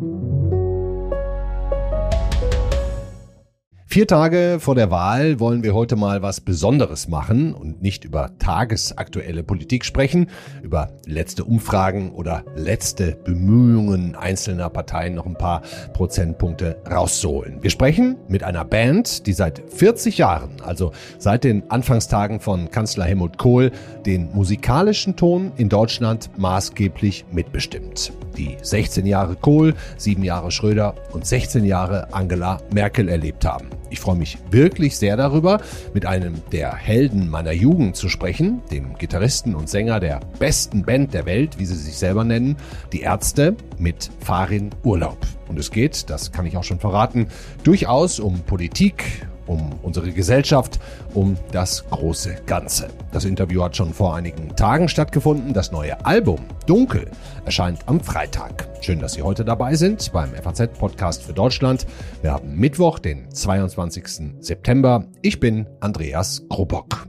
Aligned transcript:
Thank 0.00 0.22
you. 0.22 0.39
Vier 3.92 4.06
Tage 4.06 4.58
vor 4.60 4.76
der 4.76 4.92
Wahl 4.92 5.40
wollen 5.40 5.64
wir 5.64 5.74
heute 5.74 5.96
mal 5.96 6.22
was 6.22 6.40
Besonderes 6.40 7.08
machen 7.08 7.52
und 7.52 7.82
nicht 7.82 8.04
über 8.04 8.30
tagesaktuelle 8.38 9.42
Politik 9.42 9.84
sprechen, 9.84 10.30
über 10.62 10.92
letzte 11.06 11.42
Umfragen 11.42 12.12
oder 12.12 12.44
letzte 12.54 13.16
Bemühungen 13.24 14.14
einzelner 14.14 14.70
Parteien 14.70 15.16
noch 15.16 15.26
ein 15.26 15.34
paar 15.34 15.62
Prozentpunkte 15.92 16.76
rauszuholen. 16.88 17.64
Wir 17.64 17.70
sprechen 17.70 18.14
mit 18.28 18.44
einer 18.44 18.64
Band, 18.64 19.26
die 19.26 19.32
seit 19.32 19.60
40 19.74 20.18
Jahren, 20.18 20.62
also 20.62 20.92
seit 21.18 21.42
den 21.42 21.68
Anfangstagen 21.68 22.38
von 22.38 22.70
Kanzler 22.70 23.06
Helmut 23.06 23.38
Kohl, 23.38 23.72
den 24.06 24.30
musikalischen 24.32 25.16
Ton 25.16 25.50
in 25.56 25.68
Deutschland 25.68 26.30
maßgeblich 26.38 27.24
mitbestimmt. 27.32 28.12
Die 28.36 28.56
16 28.62 29.04
Jahre 29.04 29.34
Kohl, 29.34 29.74
7 29.96 30.22
Jahre 30.22 30.52
Schröder 30.52 30.94
und 31.10 31.26
16 31.26 31.64
Jahre 31.64 32.14
Angela 32.14 32.60
Merkel 32.72 33.08
erlebt 33.08 33.44
haben. 33.44 33.66
Ich 33.90 33.98
freue 33.98 34.16
mich 34.16 34.38
wirklich 34.50 34.96
sehr 34.96 35.16
darüber, 35.16 35.60
mit 35.92 36.06
einem 36.06 36.34
der 36.52 36.76
Helden 36.76 37.28
meiner 37.28 37.52
Jugend 37.52 37.96
zu 37.96 38.08
sprechen, 38.08 38.62
dem 38.70 38.96
Gitarristen 38.96 39.56
und 39.56 39.68
Sänger 39.68 39.98
der 39.98 40.20
besten 40.38 40.84
Band 40.84 41.12
der 41.12 41.26
Welt, 41.26 41.58
wie 41.58 41.66
sie 41.66 41.74
sich 41.74 41.96
selber 41.96 42.22
nennen, 42.22 42.56
die 42.92 43.00
Ärzte 43.00 43.56
mit 43.78 44.10
Farin 44.20 44.70
Urlaub. 44.84 45.18
Und 45.48 45.58
es 45.58 45.72
geht, 45.72 46.08
das 46.08 46.30
kann 46.30 46.46
ich 46.46 46.56
auch 46.56 46.62
schon 46.62 46.78
verraten, 46.78 47.26
durchaus 47.64 48.20
um 48.20 48.38
Politik, 48.40 49.26
um 49.50 49.72
unsere 49.82 50.12
Gesellschaft, 50.12 50.78
um 51.12 51.36
das 51.50 51.84
große 51.90 52.36
Ganze. 52.46 52.88
Das 53.12 53.24
Interview 53.24 53.64
hat 53.64 53.76
schon 53.76 53.92
vor 53.92 54.14
einigen 54.14 54.54
Tagen 54.54 54.88
stattgefunden. 54.88 55.52
Das 55.52 55.72
neue 55.72 56.04
Album 56.06 56.38
Dunkel 56.66 57.10
erscheint 57.44 57.80
am 57.86 58.00
Freitag. 58.00 58.68
Schön, 58.80 59.00
dass 59.00 59.14
Sie 59.14 59.22
heute 59.22 59.44
dabei 59.44 59.74
sind 59.74 60.12
beim 60.12 60.30
FAZ-Podcast 60.32 61.24
für 61.24 61.32
Deutschland. 61.32 61.86
Wir 62.22 62.30
haben 62.30 62.54
Mittwoch, 62.54 63.00
den 63.00 63.28
22. 63.30 64.34
September. 64.38 65.04
Ich 65.20 65.40
bin 65.40 65.66
Andreas 65.80 66.42
Krobock. 66.48 67.08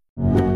you. 0.17 0.50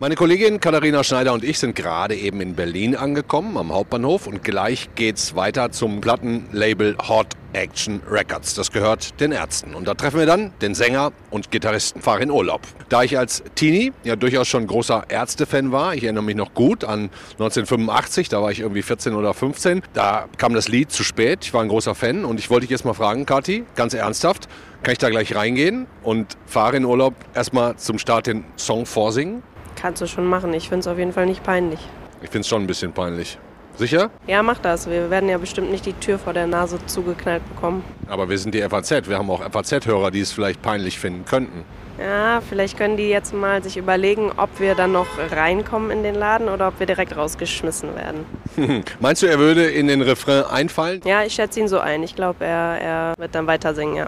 Meine 0.00 0.14
Kollegin 0.14 0.60
Katharina 0.60 1.02
Schneider 1.02 1.32
und 1.32 1.42
ich 1.42 1.58
sind 1.58 1.74
gerade 1.74 2.14
eben 2.14 2.40
in 2.40 2.54
Berlin 2.54 2.94
angekommen, 2.94 3.56
am 3.56 3.72
Hauptbahnhof. 3.72 4.28
Und 4.28 4.44
gleich 4.44 4.90
geht's 4.94 5.34
weiter 5.34 5.72
zum 5.72 6.00
Plattenlabel 6.00 6.96
Hot 7.08 7.26
Action 7.52 8.00
Records. 8.08 8.54
Das 8.54 8.70
gehört 8.70 9.18
den 9.18 9.32
Ärzten. 9.32 9.74
Und 9.74 9.88
da 9.88 9.94
treffen 9.94 10.20
wir 10.20 10.26
dann 10.26 10.52
den 10.62 10.76
Sänger 10.76 11.10
und 11.30 11.50
Gitarristen 11.50 12.00
Farin 12.00 12.30
Urlaub. 12.30 12.60
Da 12.90 13.02
ich 13.02 13.18
als 13.18 13.42
Teenie 13.56 13.92
ja 14.04 14.14
durchaus 14.14 14.46
schon 14.46 14.68
großer 14.68 15.06
Ärzte-Fan 15.08 15.72
war, 15.72 15.96
ich 15.96 16.04
erinnere 16.04 16.22
mich 16.22 16.36
noch 16.36 16.54
gut 16.54 16.84
an 16.84 17.10
1985, 17.32 18.28
da 18.28 18.40
war 18.40 18.52
ich 18.52 18.60
irgendwie 18.60 18.82
14 18.82 19.14
oder 19.14 19.34
15, 19.34 19.82
da 19.94 20.26
kam 20.36 20.54
das 20.54 20.68
Lied 20.68 20.92
zu 20.92 21.02
spät. 21.02 21.40
Ich 21.42 21.52
war 21.52 21.62
ein 21.62 21.68
großer 21.68 21.96
Fan 21.96 22.24
und 22.24 22.38
ich 22.38 22.50
wollte 22.50 22.66
dich 22.66 22.70
jetzt 22.70 22.84
mal 22.84 22.94
fragen, 22.94 23.26
Kathi, 23.26 23.64
ganz 23.74 23.94
ernsthaft, 23.94 24.46
kann 24.84 24.92
ich 24.92 24.98
da 24.98 25.10
gleich 25.10 25.34
reingehen 25.34 25.88
und 26.04 26.36
Farin 26.46 26.84
Urlaub 26.84 27.14
erstmal 27.34 27.76
zum 27.78 27.98
Start 27.98 28.28
den 28.28 28.44
Song 28.56 28.86
vorsingen? 28.86 29.42
Kannst 29.80 30.02
du 30.02 30.06
schon 30.06 30.26
machen. 30.26 30.52
Ich 30.54 30.68
finde 30.68 30.80
es 30.80 30.86
auf 30.88 30.98
jeden 30.98 31.12
Fall 31.12 31.26
nicht 31.26 31.44
peinlich. 31.44 31.78
Ich 32.20 32.30
finde 32.30 32.40
es 32.40 32.48
schon 32.48 32.62
ein 32.62 32.66
bisschen 32.66 32.92
peinlich. 32.92 33.38
Sicher? 33.76 34.10
Ja, 34.26 34.42
mach 34.42 34.58
das. 34.58 34.90
Wir 34.90 35.08
werden 35.08 35.28
ja 35.28 35.38
bestimmt 35.38 35.70
nicht 35.70 35.86
die 35.86 35.92
Tür 35.92 36.18
vor 36.18 36.32
der 36.32 36.48
Nase 36.48 36.78
zugeknallt 36.86 37.48
bekommen. 37.48 37.84
Aber 38.08 38.28
wir 38.28 38.36
sind 38.36 38.52
die 38.54 38.62
FAZ. 38.62 39.08
Wir 39.08 39.18
haben 39.18 39.30
auch 39.30 39.40
FAZ-Hörer, 39.40 40.10
die 40.10 40.18
es 40.18 40.32
vielleicht 40.32 40.62
peinlich 40.62 40.98
finden 40.98 41.24
könnten. 41.24 41.64
Ja, 41.96 42.40
vielleicht 42.48 42.76
können 42.76 42.96
die 42.96 43.08
jetzt 43.08 43.32
mal 43.32 43.62
sich 43.62 43.76
überlegen, 43.76 44.32
ob 44.36 44.60
wir 44.60 44.74
dann 44.74 44.92
noch 44.92 45.06
reinkommen 45.30 45.92
in 45.92 46.02
den 46.02 46.16
Laden 46.16 46.48
oder 46.48 46.68
ob 46.68 46.78
wir 46.80 46.86
direkt 46.86 47.16
rausgeschmissen 47.16 47.90
werden. 47.94 48.84
Meinst 49.00 49.22
du, 49.22 49.26
er 49.26 49.38
würde 49.38 49.66
in 49.66 49.86
den 49.86 50.02
Refrain 50.02 50.44
einfallen? 50.44 51.00
Ja, 51.04 51.22
ich 51.22 51.34
schätze 51.34 51.60
ihn 51.60 51.68
so 51.68 51.78
ein. 51.78 52.02
Ich 52.02 52.16
glaube, 52.16 52.44
er, 52.44 52.80
er 52.80 53.14
wird 53.16 53.34
dann 53.34 53.46
weiter 53.46 53.74
singen, 53.74 53.94
ja. 53.96 54.06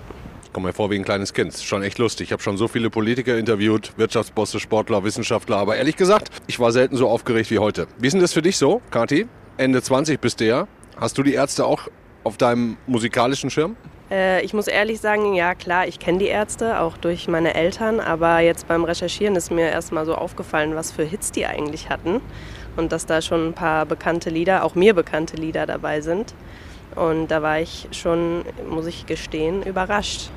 Ich 0.50 0.54
komme 0.54 0.66
mir 0.66 0.72
vor 0.72 0.90
wie 0.90 0.96
ein 0.96 1.04
kleines 1.04 1.32
Kind. 1.32 1.54
Schon 1.54 1.84
echt 1.84 1.98
lustig. 1.98 2.26
Ich 2.26 2.32
habe 2.32 2.42
schon 2.42 2.56
so 2.56 2.66
viele 2.66 2.90
Politiker 2.90 3.38
interviewt, 3.38 3.92
Wirtschaftsbosse, 3.96 4.58
Sportler, 4.58 5.04
Wissenschaftler. 5.04 5.58
Aber 5.58 5.76
ehrlich 5.76 5.94
gesagt, 5.94 6.28
ich 6.48 6.58
war 6.58 6.72
selten 6.72 6.96
so 6.96 7.08
aufgeregt 7.08 7.52
wie 7.52 7.60
heute. 7.60 7.86
Wie 7.98 8.08
ist 8.08 8.14
denn 8.14 8.20
das 8.20 8.32
für 8.32 8.42
dich 8.42 8.58
so, 8.58 8.82
Kathi? 8.90 9.28
Ende 9.58 9.80
20 9.80 10.20
bist 10.20 10.40
du 10.40 10.46
ja. 10.46 10.66
Hast 10.96 11.16
du 11.16 11.22
die 11.22 11.34
Ärzte 11.34 11.64
auch 11.64 11.86
auf 12.24 12.36
deinem 12.36 12.78
musikalischen 12.88 13.48
Schirm? 13.48 13.76
Äh, 14.10 14.44
ich 14.44 14.52
muss 14.52 14.66
ehrlich 14.66 15.00
sagen, 15.00 15.34
ja 15.34 15.54
klar, 15.54 15.86
ich 15.86 16.00
kenne 16.00 16.18
die 16.18 16.26
Ärzte, 16.26 16.80
auch 16.80 16.96
durch 16.96 17.28
meine 17.28 17.54
Eltern. 17.54 18.00
Aber 18.00 18.40
jetzt 18.40 18.66
beim 18.66 18.82
Recherchieren 18.82 19.36
ist 19.36 19.52
mir 19.52 19.68
erstmal 19.68 20.04
so 20.04 20.16
aufgefallen, 20.16 20.74
was 20.74 20.90
für 20.90 21.04
Hits 21.04 21.30
die 21.30 21.46
eigentlich 21.46 21.90
hatten. 21.90 22.20
Und 22.76 22.90
dass 22.90 23.06
da 23.06 23.22
schon 23.22 23.50
ein 23.50 23.52
paar 23.52 23.86
bekannte 23.86 24.30
Lieder, 24.30 24.64
auch 24.64 24.74
mir 24.74 24.94
bekannte 24.94 25.36
Lieder 25.36 25.66
dabei 25.66 26.00
sind. 26.00 26.34
Und 26.96 27.28
da 27.28 27.40
war 27.40 27.60
ich 27.60 27.86
schon, 27.92 28.42
muss 28.68 28.86
ich 28.86 29.06
gestehen, 29.06 29.62
überrascht. 29.62 30.32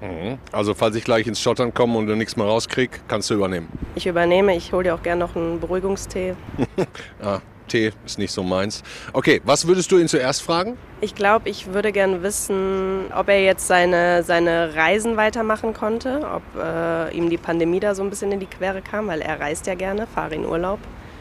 Mhm. 0.00 0.38
Also 0.52 0.74
falls 0.74 0.96
ich 0.96 1.04
gleich 1.04 1.26
ins 1.26 1.40
Schottern 1.40 1.72
komme 1.72 1.96
und 1.98 2.06
du 2.06 2.14
nichts 2.14 2.36
mehr 2.36 2.46
rauskrieg, 2.46 3.00
kannst 3.08 3.30
du 3.30 3.34
übernehmen. 3.34 3.68
Ich 3.94 4.06
übernehme, 4.06 4.54
ich 4.56 4.72
hole 4.72 4.84
dir 4.84 4.94
auch 4.94 5.02
gerne 5.02 5.20
noch 5.20 5.36
einen 5.36 5.60
Beruhigungstee. 5.60 6.34
ah, 7.22 7.40
Tee 7.68 7.92
ist 8.04 8.18
nicht 8.18 8.32
so 8.32 8.42
meins. 8.42 8.82
Okay, 9.12 9.40
was 9.44 9.66
würdest 9.66 9.90
du 9.90 9.98
ihn 9.98 10.08
zuerst 10.08 10.42
fragen? 10.42 10.76
Ich 11.00 11.14
glaube, 11.14 11.48
ich 11.48 11.72
würde 11.72 11.92
gerne 11.92 12.22
wissen, 12.22 13.06
ob 13.14 13.28
er 13.28 13.42
jetzt 13.42 13.66
seine, 13.66 14.22
seine 14.22 14.74
Reisen 14.74 15.16
weitermachen 15.16 15.74
konnte, 15.74 16.26
ob 16.34 16.42
äh, 16.60 17.16
ihm 17.16 17.30
die 17.30 17.36
Pandemie 17.36 17.80
da 17.80 17.94
so 17.94 18.02
ein 18.02 18.10
bisschen 18.10 18.32
in 18.32 18.40
die 18.40 18.46
Quere 18.46 18.82
kam, 18.82 19.08
weil 19.08 19.20
er 19.20 19.40
reist 19.40 19.66
ja 19.66 19.74
gerne, 19.74 20.06
fahre 20.06 20.34
in 20.34 20.44
Urlaub. 20.44 20.78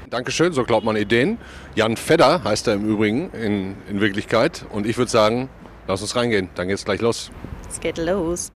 Dankeschön, 0.10 0.54
so 0.54 0.64
glaubt 0.64 0.86
man 0.86 0.96
Ideen. 0.96 1.38
Jan 1.74 1.98
Fedder 1.98 2.44
heißt 2.44 2.68
er 2.68 2.76
im 2.76 2.88
Übrigen 2.88 3.32
in, 3.32 3.76
in 3.90 4.00
Wirklichkeit. 4.02 4.66
Und 4.70 4.86
ich 4.86 4.98
würde 4.98 5.12
sagen, 5.12 5.50
lass 5.88 6.02
uns 6.02 6.16
reingehen, 6.16 6.50
dann 6.56 6.68
geht's 6.68 6.86
gleich 6.86 7.02
los. 7.02 7.32
Es 7.76 7.82
geht 7.82 7.98
los. 7.98 8.54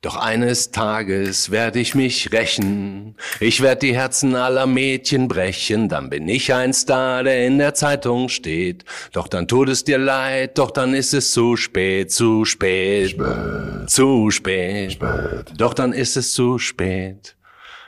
Doch 0.00 0.16
eines 0.16 0.72
Tages 0.72 1.52
werde 1.52 1.78
ich 1.78 1.94
mich 1.94 2.32
rächen. 2.32 3.16
Ich 3.38 3.60
werde 3.60 3.86
die 3.86 3.94
Herzen 3.94 4.34
aller 4.34 4.66
Mädchen 4.66 5.28
brechen. 5.28 5.88
Dann 5.88 6.10
bin 6.10 6.28
ich 6.28 6.52
ein 6.52 6.72
Star, 6.72 7.22
der 7.22 7.46
in 7.46 7.58
der 7.58 7.74
Zeitung 7.74 8.28
steht. 8.28 8.84
Doch 9.12 9.28
dann 9.28 9.46
tut 9.46 9.68
es 9.68 9.84
dir 9.84 9.98
leid, 9.98 10.58
doch 10.58 10.72
dann 10.72 10.94
ist 10.94 11.14
es 11.14 11.30
zu 11.30 11.56
spät, 11.56 12.10
zu 12.10 12.44
spät, 12.44 13.10
spät. 13.10 13.88
zu 13.88 14.32
spät. 14.32 14.94
spät. 14.94 15.52
Doch 15.58 15.74
dann 15.74 15.92
ist 15.92 16.16
es 16.16 16.32
zu 16.32 16.58
spät. 16.58 17.36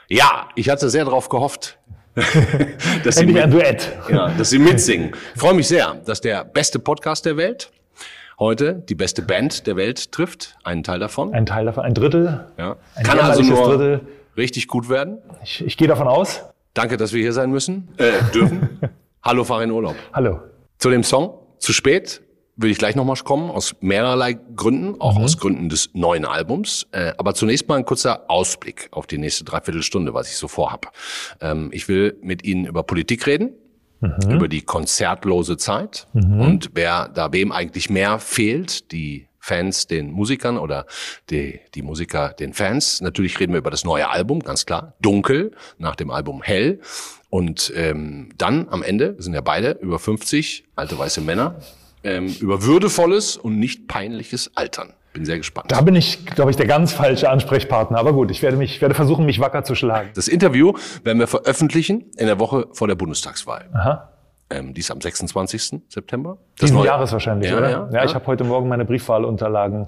Ja, 0.07 0.47
ich 0.55 0.69
hatte 0.69 0.89
sehr 0.89 1.03
darauf 1.03 1.27
gehofft. 1.27 1.77
dass 3.03 3.17
Endlich 3.17 3.35
mit, 3.35 3.43
ein 3.43 3.51
Duett. 3.51 3.91
Ja, 4.09 4.29
dass 4.29 4.49
Sie 4.49 4.59
mitsingen. 4.59 5.11
Ich 5.35 5.41
freue 5.41 5.53
mich 5.53 5.67
sehr, 5.67 5.95
dass 6.05 6.21
der 6.21 6.43
beste 6.43 6.79
Podcast 6.79 7.25
der 7.25 7.37
Welt 7.37 7.71
heute 8.39 8.75
die 8.87 8.95
beste 8.95 9.21
Band 9.21 9.67
der 9.67 9.75
Welt 9.75 10.11
trifft. 10.11 10.55
Einen 10.63 10.83
Teil 10.83 10.99
davon. 10.99 11.33
Ein 11.33 11.45
Teil 11.45 11.65
davon, 11.65 11.83
ein 11.83 11.93
Drittel. 11.93 12.45
Ja. 12.57 12.77
Ein 12.95 13.03
Kann 13.03 13.19
also 13.19 13.41
nur 13.41 13.67
Drittel. 13.69 14.01
richtig 14.37 14.67
gut 14.67 14.89
werden. 14.89 15.19
Ich, 15.43 15.63
ich 15.65 15.77
gehe 15.77 15.87
davon 15.87 16.07
aus. 16.07 16.43
Danke, 16.73 16.97
dass 16.97 17.13
wir 17.13 17.21
hier 17.21 17.33
sein 17.33 17.49
müssen, 17.51 17.89
äh, 17.97 18.11
dürfen. 18.33 18.79
Hallo, 19.23 19.43
Farin 19.43 19.71
Urlaub. 19.71 19.95
Hallo. 20.13 20.39
Zu 20.77 20.89
dem 20.89 21.03
Song, 21.03 21.33
zu 21.57 21.73
spät, 21.73 22.21
will 22.61 22.71
ich 22.71 22.77
gleich 22.77 22.95
nochmal 22.95 23.15
kommen, 23.23 23.49
aus 23.49 23.75
mehrerlei 23.79 24.33
Gründen, 24.33 24.99
auch 24.99 25.17
mhm. 25.17 25.23
aus 25.23 25.37
Gründen 25.37 25.69
des 25.69 25.91
neuen 25.93 26.25
Albums. 26.25 26.87
Äh, 26.91 27.13
aber 27.17 27.33
zunächst 27.33 27.67
mal 27.67 27.75
ein 27.75 27.85
kurzer 27.85 28.29
Ausblick 28.29 28.89
auf 28.91 29.07
die 29.07 29.17
nächste 29.17 29.45
Dreiviertelstunde, 29.45 30.13
was 30.13 30.29
ich 30.29 30.35
so 30.35 30.47
vorhab. 30.47 30.91
Ähm, 31.41 31.69
ich 31.71 31.87
will 31.87 32.17
mit 32.21 32.43
Ihnen 32.43 32.65
über 32.65 32.83
Politik 32.83 33.25
reden, 33.27 33.53
mhm. 34.01 34.31
über 34.31 34.47
die 34.47 34.61
konzertlose 34.61 35.57
Zeit 35.57 36.07
mhm. 36.13 36.41
und 36.41 36.71
wer 36.73 37.07
da 37.07 37.31
wem 37.31 37.51
eigentlich 37.51 37.89
mehr 37.89 38.19
fehlt, 38.19 38.91
die 38.91 39.27
Fans 39.39 39.87
den 39.87 40.11
Musikern 40.11 40.57
oder 40.57 40.85
die, 41.29 41.61
die 41.73 41.81
Musiker 41.81 42.33
den 42.33 42.53
Fans. 42.53 42.99
Natürlich 43.01 43.39
reden 43.39 43.53
wir 43.53 43.59
über 43.59 43.71
das 43.71 43.85
neue 43.85 44.09
Album, 44.09 44.41
ganz 44.41 44.65
klar. 44.65 44.95
Dunkel, 45.01 45.51
nach 45.77 45.95
dem 45.95 46.11
Album 46.11 46.43
Hell. 46.43 46.81
Und 47.29 47.71
ähm, 47.75 48.29
dann 48.37 48.67
am 48.69 48.83
Ende, 48.83 49.15
wir 49.15 49.23
sind 49.23 49.33
ja 49.33 49.41
beide 49.41 49.71
über 49.81 49.97
50, 49.97 50.65
alte 50.75 50.99
weiße 50.99 51.21
Männer, 51.21 51.59
ähm, 52.03 52.27
über 52.39 52.63
würdevolles 52.63 53.37
und 53.37 53.59
nicht 53.59 53.87
peinliches 53.87 54.51
Altern. 54.55 54.93
Bin 55.13 55.25
sehr 55.25 55.37
gespannt. 55.37 55.71
Da 55.71 55.81
bin 55.81 55.95
ich, 55.95 56.25
glaube 56.25 56.51
ich, 56.51 56.57
der 56.57 56.67
ganz 56.67 56.93
falsche 56.93 57.29
Ansprechpartner. 57.29 57.97
Aber 57.97 58.13
gut, 58.13 58.29
ich 58.29 58.41
werde 58.43 58.57
mich, 58.57 58.75
ich 58.75 58.81
werde 58.81 58.93
versuchen, 58.93 59.25
mich 59.25 59.39
wacker 59.39 59.63
zu 59.63 59.73
schlagen. 59.73 60.09
Das 60.13 60.27
Interview 60.27 60.73
werden 61.03 61.17
wir 61.19 61.27
veröffentlichen 61.27 62.05
in 62.17 62.27
der 62.27 62.39
Woche 62.39 62.67
vor 62.73 62.87
der 62.87 62.95
Bundestagswahl. 62.95 63.69
Aha. 63.73 64.09
Ähm, 64.51 64.73
die 64.73 64.81
ist 64.81 64.91
am 64.91 65.01
26. 65.01 65.81
September. 65.89 66.37
Das 66.57 66.69
Diesen 66.69 66.83
Jahres 66.83 67.11
wahrscheinlich, 67.11 67.49
Ja, 67.51 67.57
oder? 67.57 67.69
ja, 67.69 67.89
ja, 67.91 68.03
ich 68.03 68.11
ja. 68.11 68.15
habe 68.15 68.27
heute 68.27 68.43
Morgen 68.43 68.67
meine 68.69 68.85
Briefwahlunterlagen 68.85 69.87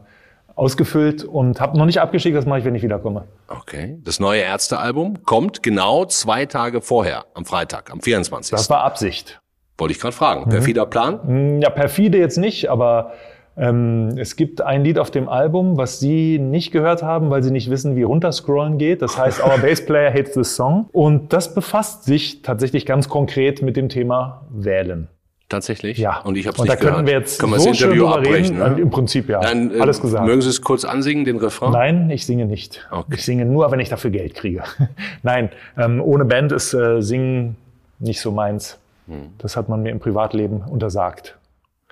ausgefüllt 0.55 1.23
und 1.23 1.59
habe 1.59 1.77
noch 1.77 1.85
nicht 1.85 1.99
abgeschickt. 2.01 2.35
Das 2.35 2.45
mache 2.45 2.59
ich, 2.59 2.65
wenn 2.65 2.75
ich 2.75 2.83
wiederkomme. 2.83 3.23
Okay. 3.47 3.97
Das 4.03 4.19
neue 4.19 4.41
Ärztealbum 4.41 5.23
kommt 5.23 5.63
genau 5.63 6.05
zwei 6.05 6.45
Tage 6.45 6.81
vorher, 6.81 7.25
am 7.33 7.45
Freitag, 7.45 7.91
am 7.91 8.01
24. 8.01 8.51
Das 8.51 8.69
war 8.69 8.81
Absicht. 8.83 9.40
Wollte 9.81 9.93
ich 9.93 9.99
gerade 9.99 10.15
fragen. 10.15 10.47
Perfider 10.47 10.85
Plan? 10.85 11.19
Hm, 11.25 11.59
Ja, 11.59 11.71
perfide 11.71 12.19
jetzt 12.19 12.37
nicht, 12.37 12.69
aber 12.69 13.13
ähm, 13.57 14.09
es 14.15 14.35
gibt 14.35 14.61
ein 14.61 14.83
Lied 14.83 14.99
auf 14.99 15.09
dem 15.09 15.27
Album, 15.27 15.75
was 15.75 15.99
Sie 15.99 16.37
nicht 16.37 16.71
gehört 16.71 17.01
haben, 17.01 17.31
weil 17.31 17.41
Sie 17.41 17.49
nicht 17.49 17.67
wissen, 17.71 17.95
wie 17.95 18.03
runterscrollen 18.03 18.77
geht. 18.77 19.01
Das 19.01 19.17
heißt, 19.17 19.43
Our 19.43 19.57
Bass 19.63 19.83
Player 19.83 20.13
Hates 20.13 20.33
This 20.33 20.55
Song. 20.55 20.87
Und 20.91 21.33
das 21.33 21.55
befasst 21.55 22.03
sich 22.03 22.43
tatsächlich 22.43 22.85
ganz 22.85 23.09
konkret 23.09 23.63
mit 23.63 23.75
dem 23.75 23.89
Thema 23.89 24.45
Wählen. 24.51 25.07
Tatsächlich? 25.49 25.97
Ja. 25.97 26.19
Und 26.19 26.37
ich 26.37 26.45
habe 26.45 26.57
es 26.57 26.61
nicht 26.61 26.71
da 26.71 26.75
gehört. 26.75 27.07
wir 27.07 27.13
jetzt 27.13 27.39
Können 27.39 27.53
wir 27.53 27.59
so 27.59 27.69
das 27.69 27.77
schön 27.79 27.87
Interview 27.93 28.07
abbrechen? 28.07 28.59
Ne? 28.59 28.77
Im 28.81 28.91
Prinzip 28.91 29.29
ja. 29.29 29.39
Dann, 29.39 29.75
äh, 29.75 29.79
Alles 29.79 29.99
gesagt. 29.99 30.27
Mögen 30.27 30.43
Sie 30.43 30.49
es 30.49 30.61
kurz 30.61 30.85
ansingen, 30.85 31.25
den 31.25 31.37
Refrain? 31.37 31.71
Nein, 31.71 32.09
ich 32.11 32.27
singe 32.27 32.45
nicht. 32.45 32.87
Okay. 32.91 33.15
Ich 33.15 33.25
singe 33.25 33.45
nur, 33.45 33.71
wenn 33.71 33.79
ich 33.79 33.89
dafür 33.89 34.11
Geld 34.11 34.35
kriege. 34.35 34.61
Nein, 35.23 35.49
ähm, 35.75 36.03
ohne 36.03 36.23
Band 36.25 36.51
ist 36.51 36.75
äh, 36.75 37.01
Singen 37.01 37.55
nicht 37.97 38.21
so 38.21 38.31
meins. 38.31 38.77
Hm. 39.07 39.33
Das 39.37 39.55
hat 39.57 39.69
man 39.69 39.81
mir 39.81 39.91
im 39.91 39.99
Privatleben 39.99 40.61
untersagt. 40.61 41.37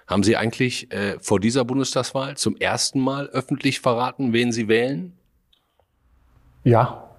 Haben 0.08 0.24
Sie 0.24 0.36
eigentlich 0.38 0.92
äh, 0.92 1.20
vor 1.20 1.40
dieser 1.40 1.66
Bundestagswahl 1.66 2.36
zum 2.36 2.58
ersten 2.58 3.00
Mal 3.00 3.28
öffentlich 3.28 3.80
verraten, 3.80 4.34
wen 4.34 4.52
Sie 4.52 4.68
wählen? 4.68 5.14
Ja, 6.64 7.10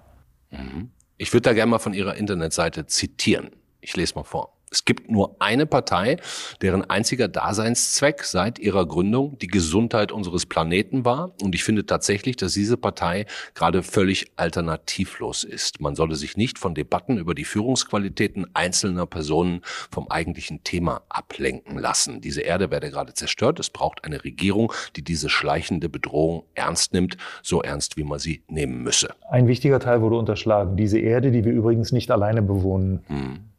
Ich 1.17 1.31
würde 1.33 1.43
da 1.43 1.53
gerne 1.53 1.69
mal 1.69 1.79
von 1.79 1.93
Ihrer 1.93 2.15
Internetseite 2.15 2.85
zitieren. 2.87 3.51
Ich 3.79 3.95
lese 3.95 4.15
mal 4.15 4.23
vor. 4.23 4.57
Es 4.73 4.85
gibt 4.85 5.11
nur 5.11 5.35
eine 5.39 5.65
Partei, 5.65 6.15
deren 6.61 6.89
einziger 6.89 7.27
Daseinszweck 7.27 8.23
seit 8.23 8.57
ihrer 8.57 8.85
Gründung 8.85 9.37
die 9.37 9.47
Gesundheit 9.47 10.13
unseres 10.13 10.45
Planeten 10.45 11.03
war. 11.03 11.33
Und 11.41 11.53
ich 11.55 11.65
finde 11.65 11.85
tatsächlich, 11.85 12.37
dass 12.37 12.53
diese 12.53 12.77
Partei 12.77 13.25
gerade 13.53 13.83
völlig 13.83 14.31
alternativlos 14.37 15.43
ist. 15.43 15.81
Man 15.81 15.95
solle 15.95 16.15
sich 16.15 16.37
nicht 16.37 16.57
von 16.57 16.73
Debatten 16.73 17.17
über 17.17 17.35
die 17.35 17.43
Führungsqualitäten 17.43 18.47
einzelner 18.53 19.05
Personen 19.05 19.59
vom 19.91 20.07
eigentlichen 20.07 20.63
Thema 20.63 21.01
ablenken 21.09 21.77
lassen. 21.77 22.21
Diese 22.21 22.39
Erde 22.39 22.71
werde 22.71 22.91
gerade 22.91 23.13
zerstört. 23.13 23.59
Es 23.59 23.69
braucht 23.69 24.05
eine 24.05 24.23
Regierung, 24.23 24.71
die 24.95 25.03
diese 25.03 25.27
schleichende 25.27 25.89
Bedrohung 25.89 26.45
ernst 26.55 26.93
nimmt, 26.93 27.17
so 27.43 27.61
ernst, 27.61 27.97
wie 27.97 28.05
man 28.05 28.19
sie 28.19 28.43
nehmen 28.47 28.83
müsse. 28.83 29.09
ein 29.29 29.47
wichtiger 29.47 29.81
Teil 29.81 30.01
wurde 30.01 30.15
unterschlagen. 30.15 30.77
Diese 30.77 30.97
Erde, 30.97 31.31
die 31.31 31.43
wir 31.43 31.51
übrigens 31.51 31.91
nicht 31.91 32.09
alleine 32.09 32.41
bewohnen. 32.41 33.50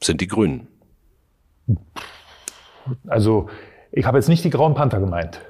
Sind 0.00 0.20
die 0.20 0.26
Grünen. 0.26 0.68
Also 3.06 3.48
ich 3.92 4.04
habe 4.04 4.18
jetzt 4.18 4.28
nicht 4.28 4.44
die 4.44 4.50
Grauen 4.50 4.74
Panther 4.74 5.00
gemeint. 5.00 5.40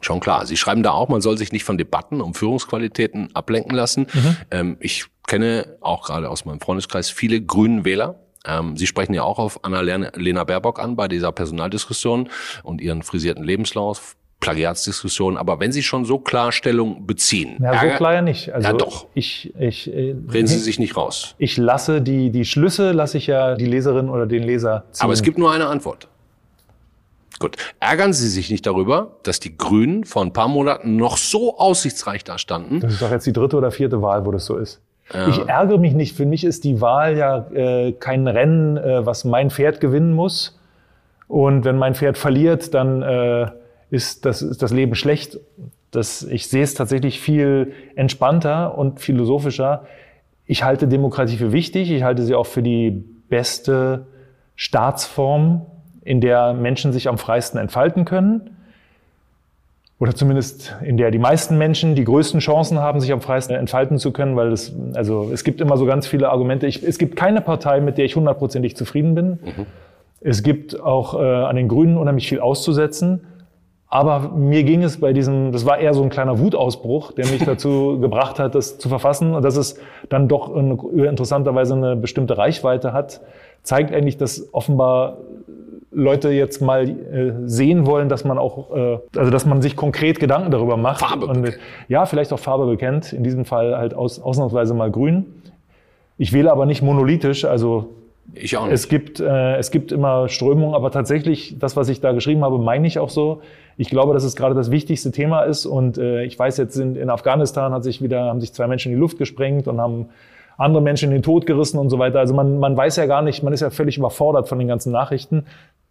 Schon 0.00 0.20
klar. 0.20 0.46
Sie 0.46 0.56
schreiben 0.56 0.82
da 0.82 0.92
auch, 0.92 1.08
man 1.08 1.20
soll 1.20 1.38
sich 1.38 1.52
nicht 1.52 1.64
von 1.64 1.78
Debatten 1.78 2.20
um 2.20 2.34
Führungsqualitäten 2.34 3.34
ablenken 3.34 3.74
lassen. 3.74 4.06
Ähm, 4.50 4.76
ich 4.80 5.06
kenne 5.26 5.76
auch 5.80 6.06
gerade 6.06 6.28
aus 6.30 6.44
meinem 6.44 6.60
Freundeskreis 6.60 7.10
viele 7.10 7.40
grünen 7.40 7.84
Wähler. 7.84 8.20
Ähm, 8.44 8.76
Sie 8.76 8.86
sprechen 8.86 9.14
ja 9.14 9.22
auch 9.22 9.38
auf 9.38 9.64
Anna-Lena 9.64 10.44
Baerbock 10.44 10.78
an 10.80 10.96
bei 10.96 11.08
dieser 11.08 11.32
Personaldiskussion 11.32 12.28
und 12.62 12.80
ihren 12.80 13.02
frisierten 13.02 13.42
Lebenslauf, 13.42 14.16
Plagiatsdiskussion. 14.40 15.36
Aber 15.36 15.60
wenn 15.60 15.72
Sie 15.72 15.82
schon 15.82 16.04
so 16.04 16.18
klar 16.18 16.52
Stellung 16.52 17.06
beziehen, 17.06 17.56
Ja, 17.60 17.80
so 17.80 17.96
klar 17.96 18.14
ja 18.14 18.22
nicht. 18.22 18.52
Also 18.52 18.68
Ja, 18.68 18.74
doch. 18.74 19.06
Ich, 19.14 19.52
ich, 19.58 19.92
äh, 19.92 20.14
reden 20.32 20.46
Sie 20.46 20.58
sich 20.58 20.78
nicht 20.78 20.96
raus. 20.96 21.34
ich 21.38 21.56
lasse 21.56 22.00
die, 22.02 22.30
die 22.30 22.44
Schlüsse, 22.44 22.92
lasse 22.92 23.18
ich 23.18 23.26
ja 23.26 23.54
die 23.54 23.66
Leserin 23.66 24.08
oder 24.08 24.26
den 24.26 24.42
Leser 24.42 24.84
ziehen. 24.92 25.04
Aber 25.04 25.12
es 25.12 25.22
gibt 25.22 25.38
nur 25.38 25.52
eine 25.52 25.66
Antwort. 25.66 26.08
Gut. 27.38 27.56
Ärgern 27.80 28.12
Sie 28.14 28.28
sich 28.28 28.50
nicht 28.50 28.66
darüber, 28.66 29.16
dass 29.22 29.40
die 29.40 29.56
Grünen 29.56 30.04
vor 30.04 30.22
ein 30.22 30.32
paar 30.32 30.48
Monaten 30.48 30.96
noch 30.96 31.18
so 31.18 31.58
aussichtsreich 31.58 32.24
da 32.24 32.38
standen? 32.38 32.80
Das 32.80 32.94
ist 32.94 33.02
doch 33.02 33.10
jetzt 33.10 33.26
die 33.26 33.32
dritte 33.32 33.56
oder 33.56 33.70
vierte 33.70 34.00
Wahl, 34.00 34.24
wo 34.24 34.30
das 34.32 34.46
so 34.46 34.56
ist. 34.56 34.80
Ich 35.28 35.38
ärgere 35.46 35.78
mich 35.78 35.92
nicht. 35.92 36.16
Für 36.16 36.26
mich 36.26 36.42
ist 36.42 36.64
die 36.64 36.80
Wahl 36.80 37.16
ja 37.16 37.46
äh, 37.52 37.92
kein 37.92 38.26
Rennen, 38.26 38.76
äh, 38.76 39.06
was 39.06 39.24
mein 39.24 39.50
Pferd 39.50 39.80
gewinnen 39.80 40.12
muss. 40.14 40.58
Und 41.28 41.64
wenn 41.64 41.76
mein 41.78 41.94
Pferd 41.94 42.18
verliert, 42.18 42.74
dann 42.74 43.02
äh, 43.02 43.46
ist, 43.90 44.24
das, 44.24 44.42
ist 44.42 44.62
das 44.62 44.72
Leben 44.72 44.94
schlecht. 44.94 45.38
Das, 45.90 46.22
ich 46.22 46.48
sehe 46.48 46.62
es 46.62 46.74
tatsächlich 46.74 47.20
viel 47.20 47.72
entspannter 47.94 48.76
und 48.76 49.00
philosophischer. 49.00 49.84
Ich 50.46 50.62
halte 50.62 50.88
Demokratie 50.88 51.36
für 51.36 51.52
wichtig. 51.52 51.90
Ich 51.90 52.02
halte 52.02 52.22
sie 52.22 52.34
auch 52.34 52.46
für 52.46 52.62
die 52.62 53.04
beste 53.28 54.06
Staatsform, 54.54 55.66
in 56.02 56.20
der 56.20 56.54
Menschen 56.54 56.92
sich 56.92 57.08
am 57.08 57.18
freisten 57.18 57.58
entfalten 57.58 58.04
können 58.04 58.56
oder 59.98 60.14
zumindest 60.14 60.76
in 60.82 60.96
der 60.96 61.10
die 61.10 61.18
meisten 61.18 61.56
Menschen 61.56 61.94
die 61.94 62.04
größten 62.04 62.40
Chancen 62.40 62.78
haben, 62.78 63.00
sich 63.00 63.12
am 63.12 63.22
freisten 63.22 63.56
entfalten 63.56 63.98
zu 63.98 64.12
können, 64.12 64.36
weil 64.36 64.52
es, 64.52 64.74
also 64.94 65.30
es 65.32 65.42
gibt 65.42 65.60
immer 65.60 65.78
so 65.78 65.86
ganz 65.86 66.06
viele 66.06 66.28
Argumente. 66.28 66.66
Ich, 66.66 66.82
es 66.82 66.98
gibt 66.98 67.16
keine 67.16 67.40
Partei, 67.40 67.80
mit 67.80 67.96
der 67.96 68.04
ich 68.04 68.14
hundertprozentig 68.14 68.76
zufrieden 68.76 69.14
bin. 69.14 69.38
Es 70.20 70.42
gibt 70.42 70.78
auch 70.80 71.18
äh, 71.18 71.24
an 71.24 71.56
den 71.56 71.68
Grünen 71.68 71.96
unheimlich 71.96 72.28
viel 72.28 72.40
auszusetzen. 72.40 73.22
Aber 73.88 74.30
mir 74.30 74.64
ging 74.64 74.82
es 74.82 74.98
bei 74.98 75.12
diesem, 75.12 75.52
das 75.52 75.64
war 75.64 75.78
eher 75.78 75.94
so 75.94 76.02
ein 76.02 76.10
kleiner 76.10 76.38
Wutausbruch, 76.38 77.12
der 77.12 77.26
mich 77.26 77.44
dazu 77.46 77.98
gebracht 78.00 78.38
hat, 78.38 78.54
das 78.54 78.78
zu 78.78 78.88
verfassen. 78.88 79.34
Und 79.34 79.44
dass 79.44 79.56
es 79.56 79.78
dann 80.08 80.28
doch 80.28 80.54
eine, 80.54 80.76
interessanterweise 81.06 81.74
eine 81.74 81.96
bestimmte 81.96 82.36
Reichweite 82.36 82.92
hat, 82.92 83.20
zeigt 83.62 83.92
eigentlich, 83.92 84.16
dass 84.16 84.52
offenbar 84.52 85.18
Leute 85.92 86.30
jetzt 86.30 86.60
mal 86.60 86.88
äh, 86.88 87.32
sehen 87.46 87.86
wollen, 87.86 88.08
dass 88.08 88.24
man 88.24 88.38
auch, 88.38 88.74
äh, 88.76 88.98
also 89.16 89.30
dass 89.30 89.46
man 89.46 89.62
sich 89.62 89.76
konkret 89.76 90.20
Gedanken 90.20 90.50
darüber 90.50 90.76
macht. 90.76 91.00
Farbe 91.00 91.26
und, 91.26 91.42
bekennt. 91.42 91.62
ja, 91.88 92.04
vielleicht 92.04 92.32
auch 92.32 92.38
Farbe 92.38 92.66
bekennt. 92.66 93.12
In 93.12 93.24
diesem 93.24 93.44
Fall 93.44 93.76
halt 93.76 93.94
aus, 93.94 94.20
ausnahmsweise 94.20 94.74
mal 94.74 94.90
grün. 94.90 95.26
Ich 96.18 96.32
wähle 96.32 96.50
aber 96.50 96.66
nicht 96.66 96.82
monolithisch, 96.82 97.44
also 97.44 97.94
Ich 98.34 98.56
auch 98.56 98.64
nicht. 98.64 98.74
es 98.74 98.88
gibt, 98.88 99.20
äh, 99.20 99.56
es 99.56 99.70
gibt 99.70 99.90
immer 99.90 100.28
Strömungen, 100.28 100.74
aber 100.74 100.90
tatsächlich, 100.90 101.58
das, 101.58 101.76
was 101.76 101.88
ich 101.88 102.00
da 102.00 102.12
geschrieben 102.12 102.44
habe, 102.44 102.58
meine 102.58 102.86
ich 102.86 102.98
auch 102.98 103.10
so. 103.10 103.40
Ich 103.76 103.90
glaube, 103.90 104.14
dass 104.14 104.24
es 104.24 104.36
gerade 104.36 104.54
das 104.54 104.70
wichtigste 104.70 105.12
Thema 105.12 105.42
ist. 105.42 105.66
Und 105.66 105.98
äh, 105.98 106.24
ich 106.24 106.38
weiß 106.38 106.56
jetzt, 106.56 106.76
in, 106.76 106.96
in 106.96 107.10
Afghanistan 107.10 107.72
hat 107.72 107.84
sich 107.84 108.02
wieder, 108.02 108.24
haben 108.24 108.40
sich 108.40 108.52
zwei 108.52 108.66
Menschen 108.66 108.92
in 108.92 108.96
die 108.96 109.00
Luft 109.00 109.18
gesprengt 109.18 109.68
und 109.68 109.80
haben 109.80 110.08
andere 110.56 110.82
Menschen 110.82 111.10
in 111.10 111.16
den 111.18 111.22
Tod 111.22 111.46
gerissen 111.46 111.78
und 111.78 111.90
so 111.90 111.98
weiter. 111.98 112.18
Also 112.18 112.34
man, 112.34 112.58
man 112.58 112.76
weiß 112.76 112.96
ja 112.96 113.06
gar 113.06 113.22
nicht, 113.22 113.42
man 113.42 113.52
ist 113.52 113.60
ja 113.60 113.70
völlig 113.70 113.98
überfordert 113.98 114.48
von 114.48 114.58
den 114.58 114.68
ganzen 114.68 114.92
Nachrichten. 114.92 115.44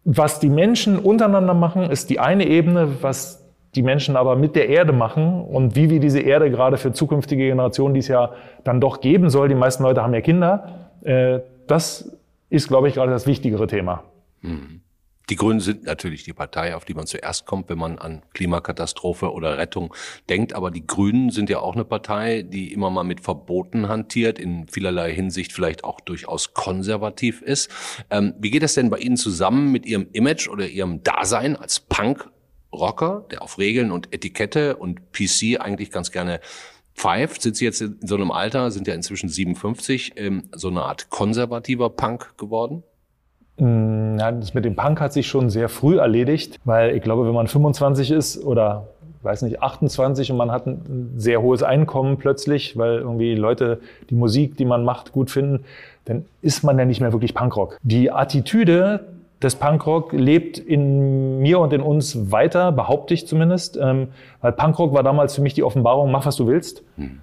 Was 0.04 0.40
die 0.40 0.48
Menschen 0.48 0.98
untereinander 0.98 1.54
machen, 1.54 1.90
ist 1.90 2.10
die 2.10 2.18
eine 2.18 2.46
Ebene, 2.46 3.02
was 3.02 3.44
die 3.74 3.82
Menschen 3.82 4.16
aber 4.16 4.36
mit 4.36 4.56
der 4.56 4.68
Erde 4.68 4.92
machen 4.92 5.42
und 5.42 5.76
wie 5.76 5.90
wir 5.90 6.00
diese 6.00 6.20
Erde 6.20 6.50
gerade 6.50 6.78
für 6.78 6.92
zukünftige 6.92 7.46
Generationen, 7.48 7.94
die 7.94 8.00
es 8.00 8.08
ja 8.08 8.32
dann 8.64 8.80
doch 8.80 9.00
geben 9.00 9.30
soll, 9.30 9.48
die 9.48 9.54
meisten 9.54 9.82
Leute 9.82 10.02
haben 10.02 10.14
ja 10.14 10.22
Kinder, 10.22 10.88
äh, 11.02 11.40
das 11.66 12.16
ist, 12.48 12.68
glaube 12.68 12.88
ich, 12.88 12.94
gerade 12.94 13.12
das 13.12 13.26
wichtigere 13.26 13.66
Thema. 13.66 14.02
Die 15.28 15.34
Grünen 15.34 15.58
sind 15.58 15.84
natürlich 15.84 16.22
die 16.22 16.32
Partei, 16.32 16.76
auf 16.76 16.84
die 16.84 16.94
man 16.94 17.06
zuerst 17.06 17.46
kommt, 17.46 17.68
wenn 17.68 17.78
man 17.78 17.98
an 17.98 18.22
Klimakatastrophe 18.32 19.32
oder 19.32 19.58
Rettung 19.58 19.92
denkt. 20.28 20.52
Aber 20.52 20.70
die 20.70 20.86
Grünen 20.86 21.30
sind 21.30 21.50
ja 21.50 21.58
auch 21.58 21.74
eine 21.74 21.84
Partei, 21.84 22.42
die 22.42 22.72
immer 22.72 22.90
mal 22.90 23.02
mit 23.02 23.20
Verboten 23.20 23.88
hantiert, 23.88 24.38
in 24.38 24.68
vielerlei 24.68 25.12
Hinsicht 25.12 25.52
vielleicht 25.52 25.82
auch 25.82 26.00
durchaus 26.00 26.54
konservativ 26.54 27.42
ist. 27.42 27.70
Ähm, 28.08 28.34
wie 28.38 28.52
geht 28.52 28.62
das 28.62 28.74
denn 28.74 28.88
bei 28.88 28.98
Ihnen 28.98 29.16
zusammen 29.16 29.72
mit 29.72 29.84
Ihrem 29.84 30.06
Image 30.12 30.48
oder 30.48 30.68
Ihrem 30.68 31.02
Dasein 31.02 31.56
als 31.56 31.80
Punk-Rocker, 31.80 33.26
der 33.32 33.42
auf 33.42 33.58
Regeln 33.58 33.90
und 33.90 34.14
Etikette 34.14 34.76
und 34.76 35.10
PC 35.10 35.60
eigentlich 35.60 35.90
ganz 35.90 36.12
gerne 36.12 36.40
pfeift? 36.94 37.42
Sind 37.42 37.56
Sie 37.56 37.64
jetzt 37.64 37.80
in 37.80 37.98
so 38.02 38.14
einem 38.14 38.30
Alter, 38.30 38.70
sind 38.70 38.86
ja 38.86 38.94
inzwischen 38.94 39.28
57, 39.28 40.12
ähm, 40.16 40.48
so 40.52 40.68
eine 40.68 40.82
Art 40.82 41.10
konservativer 41.10 41.90
Punk 41.90 42.38
geworden? 42.38 42.84
Mm, 43.58 43.95
Ja, 44.18 44.32
das 44.32 44.54
mit 44.54 44.64
dem 44.64 44.76
Punk 44.76 45.00
hat 45.00 45.12
sich 45.12 45.26
schon 45.26 45.50
sehr 45.50 45.68
früh 45.68 45.98
erledigt, 45.98 46.58
weil 46.64 46.94
ich 46.96 47.02
glaube, 47.02 47.26
wenn 47.26 47.34
man 47.34 47.46
25 47.46 48.10
ist 48.10 48.44
oder 48.44 48.88
weiß 49.22 49.42
nicht, 49.42 49.60
28 49.60 50.30
und 50.30 50.36
man 50.36 50.50
hat 50.50 50.66
ein 50.66 51.12
sehr 51.16 51.42
hohes 51.42 51.62
Einkommen 51.62 52.16
plötzlich, 52.16 52.78
weil 52.78 52.98
irgendwie 52.98 53.34
Leute 53.34 53.80
die 54.08 54.14
Musik, 54.14 54.56
die 54.56 54.64
man 54.64 54.84
macht, 54.84 55.12
gut 55.12 55.30
finden, 55.30 55.64
dann 56.04 56.24
ist 56.40 56.62
man 56.62 56.78
ja 56.78 56.84
nicht 56.84 57.00
mehr 57.00 57.12
wirklich 57.12 57.34
Punkrock. 57.34 57.76
Die 57.82 58.12
Attitüde 58.12 59.06
des 59.42 59.56
Punkrock 59.56 60.12
lebt 60.12 60.58
in 60.58 61.40
mir 61.40 61.58
und 61.58 61.72
in 61.72 61.82
uns 61.82 62.30
weiter, 62.32 62.72
behaupte 62.72 63.12
ich 63.12 63.26
zumindest. 63.26 63.76
Ähm, 63.76 64.08
weil 64.40 64.52
Punkrock 64.52 64.94
war 64.94 65.02
damals 65.02 65.34
für 65.34 65.42
mich 65.42 65.54
die 65.54 65.62
Offenbarung, 65.62 66.10
mach 66.10 66.24
was 66.24 66.36
du 66.36 66.46
willst 66.46 66.82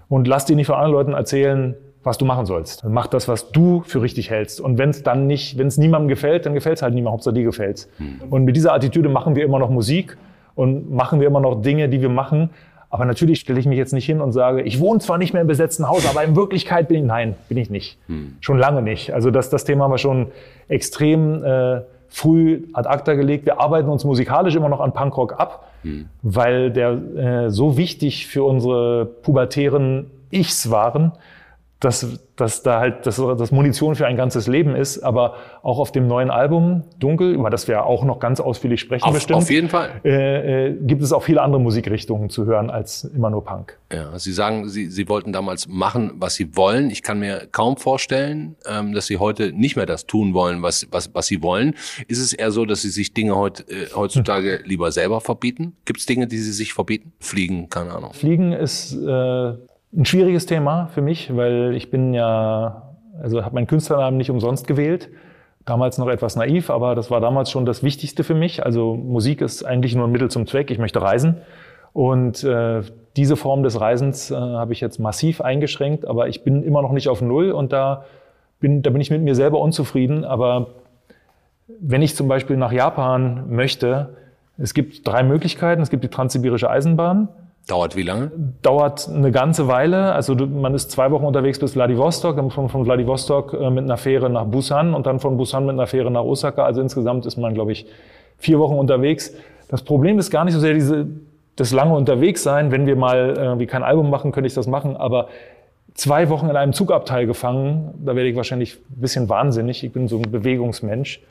und 0.10 0.28
lass 0.28 0.46
dir 0.46 0.56
nicht 0.56 0.68
von 0.68 0.76
anderen 0.76 0.94
Leuten 0.94 1.14
erzählen, 1.14 1.76
was 2.04 2.18
du 2.18 2.26
machen 2.26 2.46
sollst. 2.46 2.84
Mach 2.84 3.08
das, 3.08 3.28
was 3.28 3.52
du 3.52 3.84
für 3.86 4.02
richtig 4.02 4.30
hältst. 4.30 4.60
Und 4.60 4.78
wenn 4.78 4.90
es 4.90 5.04
dann 5.04 5.26
nicht, 5.28 5.58
wenn 5.58 5.68
es 5.68 5.78
niemandem 5.78 6.10
gefällt, 6.10 6.46
dann 6.46 6.54
gefällt 6.54 6.78
es 6.78 6.82
halt 6.82 6.94
niemandem, 6.94 7.14
Hauptsache 7.14 7.34
dir 7.34 7.44
gefällt. 7.44 7.88
Mhm. 7.98 8.22
Und 8.30 8.46
mit 8.46 8.56
dieser 8.56 8.74
Attitüde 8.74 9.10
machen 9.10 9.36
wir 9.36 9.44
immer 9.44 9.60
noch 9.60 9.70
Musik 9.70 10.18
und 10.56 10.92
machen 10.92 11.20
wir 11.20 11.28
immer 11.28 11.40
noch 11.40 11.62
Dinge, 11.62 11.90
die 11.90 12.02
wir 12.02 12.10
machen. 12.10 12.50
Aber 12.90 13.06
natürlich 13.06 13.40
stelle 13.40 13.60
ich 13.60 13.66
mich 13.66 13.78
jetzt 13.78 13.92
nicht 13.92 14.06
hin 14.06 14.22
und 14.22 14.34
sage, 14.34 14.62
ich 14.62 14.80
wohne 14.80 15.00
zwar 15.00 15.18
nicht 15.18 15.34
mehr 15.34 15.42
im 15.42 15.48
besetzten 15.48 15.90
Haus, 15.90 16.08
aber 16.08 16.24
in 16.24 16.36
Wirklichkeit 16.36 16.88
bin 16.88 16.98
ich, 16.98 17.04
nein, 17.04 17.36
bin 17.50 17.58
ich 17.58 17.72
nicht. 17.72 17.98
Hm. 18.06 18.36
Schon 18.40 18.60
lange 18.60 18.84
nicht. 18.84 19.14
Also 19.14 19.32
das, 19.32 19.50
das 19.50 19.64
Thema 19.64 19.86
haben 19.86 19.92
wir 19.92 19.98
schon 19.98 20.28
extrem 20.68 21.44
äh, 21.44 21.82
früh 22.08 22.66
ad 22.74 22.88
acta 22.88 23.16
gelegt. 23.16 23.48
Wir 23.48 23.60
arbeiten 23.60 23.90
uns 23.90 24.04
musikalisch 24.04 24.56
immer 24.56 24.70
noch 24.70 24.80
an 24.80 24.94
Punkrock 24.94 25.40
ab, 25.40 25.72
hm. 25.82 26.06
weil 26.22 26.70
der 26.70 26.92
äh, 26.92 27.50
so 27.50 27.78
wichtig 27.78 28.28
für 28.28 28.44
unsere 28.44 29.06
pubertären 29.06 30.12
Ichs 30.30 30.70
waren, 30.70 31.14
dass, 31.84 32.20
dass 32.36 32.64
da 32.64 32.80
halt 32.80 33.06
das, 33.06 33.18
das 33.18 33.52
Munition 33.52 33.96
für 33.96 34.08
ein 34.08 34.16
ganzes 34.16 34.48
Leben 34.48 34.76
ist. 34.76 35.00
Aber 35.04 35.36
auch 35.62 35.80
auf 35.80 35.92
dem 35.92 36.08
neuen 36.08 36.30
Album 36.30 36.84
Dunkel, 37.00 37.34
über 37.34 37.50
das 37.50 37.68
wir 37.68 37.86
auch 37.86 38.04
noch 38.06 38.20
ganz 38.20 38.40
ausführlich 38.40 38.80
sprechen 38.80 39.04
auf, 39.04 39.14
bestimmt, 39.14 39.40
auf 39.40 39.50
jeden 39.50 39.70
Fall. 39.70 40.02
Äh, 40.06 40.68
äh, 40.68 40.78
gibt 40.82 41.02
es 41.02 41.12
auch 41.12 41.24
viele 41.24 41.42
andere 41.42 41.62
Musikrichtungen 41.62 42.30
zu 42.30 42.46
hören 42.46 42.70
als 42.70 43.04
immer 43.04 43.30
nur 43.30 43.44
Punk. 43.44 43.78
Ja, 43.92 44.18
Sie 44.18 44.32
sagen, 44.32 44.70
Sie, 44.70 44.88
Sie 44.88 45.10
wollten 45.10 45.34
damals 45.34 45.68
machen, 45.68 46.12
was 46.16 46.36
Sie 46.36 46.56
wollen. 46.56 46.90
Ich 46.90 47.04
kann 47.04 47.20
mir 47.20 47.48
kaum 47.52 47.78
vorstellen, 47.78 48.56
ähm, 48.66 48.94
dass 48.94 49.08
Sie 49.08 49.18
heute 49.18 49.52
nicht 49.52 49.76
mehr 49.76 49.86
das 49.86 50.06
tun 50.06 50.34
wollen, 50.34 50.62
was, 50.62 50.88
was, 50.92 51.14
was 51.14 51.28
Sie 51.28 51.44
wollen. 51.44 51.76
Ist 52.08 52.20
es 52.20 52.34
eher 52.34 52.52
so, 52.52 52.66
dass 52.66 52.82
Sie 52.82 52.90
sich 52.90 53.14
Dinge 53.14 53.36
heut, 53.36 53.66
äh, 53.70 53.88
heutzutage 53.96 54.60
hm. 54.60 54.66
lieber 54.66 54.92
selber 54.92 55.20
verbieten? 55.22 55.76
Gibt 55.86 56.00
es 56.00 56.06
Dinge, 56.06 56.28
die 56.28 56.38
Sie 56.38 56.54
sich 56.54 56.74
verbieten? 56.74 57.12
Fliegen, 57.20 57.70
keine 57.70 57.92
Ahnung. 57.92 58.14
Fliegen 58.14 58.54
ist 58.54 58.94
äh, 58.94 59.54
ein 59.96 60.06
schwieriges 60.06 60.46
Thema 60.46 60.88
für 60.88 61.02
mich, 61.02 61.36
weil 61.36 61.74
ich 61.76 61.92
bin 61.92 62.14
ja, 62.14 62.96
also 63.22 63.44
habe 63.44 63.56
meinen 63.56 63.68
Künstlernamen 63.68 64.18
nicht 64.18 64.32
umsonst 64.32 64.68
gewählt. 64.68 65.10
Damals 65.66 65.98
noch 65.98 66.10
etwas 66.10 66.36
naiv, 66.36 66.70
aber 66.70 66.94
das 66.96 67.10
war 67.10 67.22
damals 67.22 67.50
schon 67.50 67.66
das 67.66 67.84
Wichtigste 67.84 68.24
für 68.24 68.34
mich. 68.34 68.66
Also 68.66 68.96
Musik 68.96 69.42
ist 69.42 69.64
eigentlich 69.64 69.96
nur 69.96 70.08
ein 70.08 70.12
Mittel 70.12 70.30
zum 70.30 70.46
Zweck. 70.46 70.72
Ich 70.72 70.78
möchte 70.78 71.02
reisen. 71.02 71.38
Und 71.94 72.44
äh, 72.44 72.82
diese 73.16 73.36
Form 73.38 73.64
des 73.64 73.80
Reisens 73.80 74.32
äh, 74.32 74.36
habe 74.36 74.74
ich 74.74 74.82
jetzt 74.82 75.00
massiv 75.00 75.42
eingeschränkt, 75.42 76.06
aber 76.06 76.28
ich 76.28 76.44
bin 76.44 76.64
immer 76.64 76.82
noch 76.82 76.92
nicht 76.92 77.08
auf 77.08 77.22
Null 77.22 77.52
und 77.52 77.72
da 77.72 78.06
bin, 78.60 78.82
da 78.82 78.90
bin 78.90 79.00
ich 79.00 79.12
mit 79.12 79.22
mir 79.22 79.36
selber 79.36 79.60
unzufrieden. 79.60 80.26
Aber 80.26 80.68
wenn 81.80 82.02
ich 82.02 82.16
zum 82.16 82.28
Beispiel 82.28 82.58
nach 82.58 82.72
Japan 82.72 83.46
möchte, 83.50 84.18
es 84.58 84.74
gibt 84.74 85.08
drei 85.08 85.24
Möglichkeiten. 85.24 85.82
Es 85.82 85.90
gibt 85.90 86.04
die 86.04 86.10
Transsibirische 86.10 86.70
Eisenbahn, 86.70 87.30
Dauert 87.68 87.96
wie 87.96 88.04
lange? 88.04 88.32
Dauert 88.62 89.08
eine 89.08 89.32
ganze 89.32 89.68
Weile. 89.68 90.12
Also 90.12 90.36
man 90.36 90.74
ist 90.74 90.92
zwei 90.92 91.12
Wochen 91.12 91.24
unterwegs 91.24 91.60
bis 91.60 91.74
Vladivostok, 91.74 92.36
dann 92.36 92.52
von, 92.52 92.68
von 92.68 92.84
Vladivostok 92.84 93.54
äh, 93.54 93.70
mit 93.70 93.86
einer 93.86 93.98
Fähre 93.98 94.30
nach 94.30 94.46
Busan 94.46 94.94
und 94.94 95.06
dann 95.06 95.20
von 95.20 95.38
Busan 95.38 95.66
mit 95.66 95.74
einer 95.74 95.88
Fähre 95.88 96.12
nach 96.12 96.24
Osaka. 96.24 96.66
Also 96.66 96.82
insgesamt 96.82 97.26
ist 97.26 97.38
man, 97.38 97.54
glaube 97.54 97.72
ich, 97.72 97.86
vier 98.38 98.60
Wochen 98.60 98.76
unterwegs. 98.76 99.34
Das 99.70 99.82
Problem 99.82 100.20
ist 100.20 100.30
gar 100.30 100.44
nicht 100.44 100.54
so 100.54 100.60
sehr 100.60 100.74
diese, 100.74 101.08
das 101.56 101.72
lange 101.72 101.96
unterwegs 101.96 102.44
sein. 102.44 102.72
Wenn 102.72 102.86
wir 102.86 102.98
mal 102.98 103.36
irgendwie 103.38 103.66
kein 103.66 103.84
Album 103.84 104.10
machen, 104.10 104.34
könnte 104.34 104.48
ich 104.48 104.54
das 104.54 104.68
machen. 104.68 104.98
Aber 104.98 105.30
zwei 105.94 106.30
Wochen 106.30 106.50
in 106.50 106.58
einem 106.58 106.74
Zugabteil 106.74 107.26
gefangen, 107.26 107.94
da 108.04 108.16
werde 108.16 108.30
ich 108.30 108.36
wahrscheinlich 108.36 108.76
ein 108.76 109.02
bisschen 109.02 109.30
wahnsinnig. 109.30 109.86
Ich 109.86 109.94
bin 109.94 110.10
so 110.10 110.18
ein 110.18 110.30
Bewegungsmensch. 110.30 111.22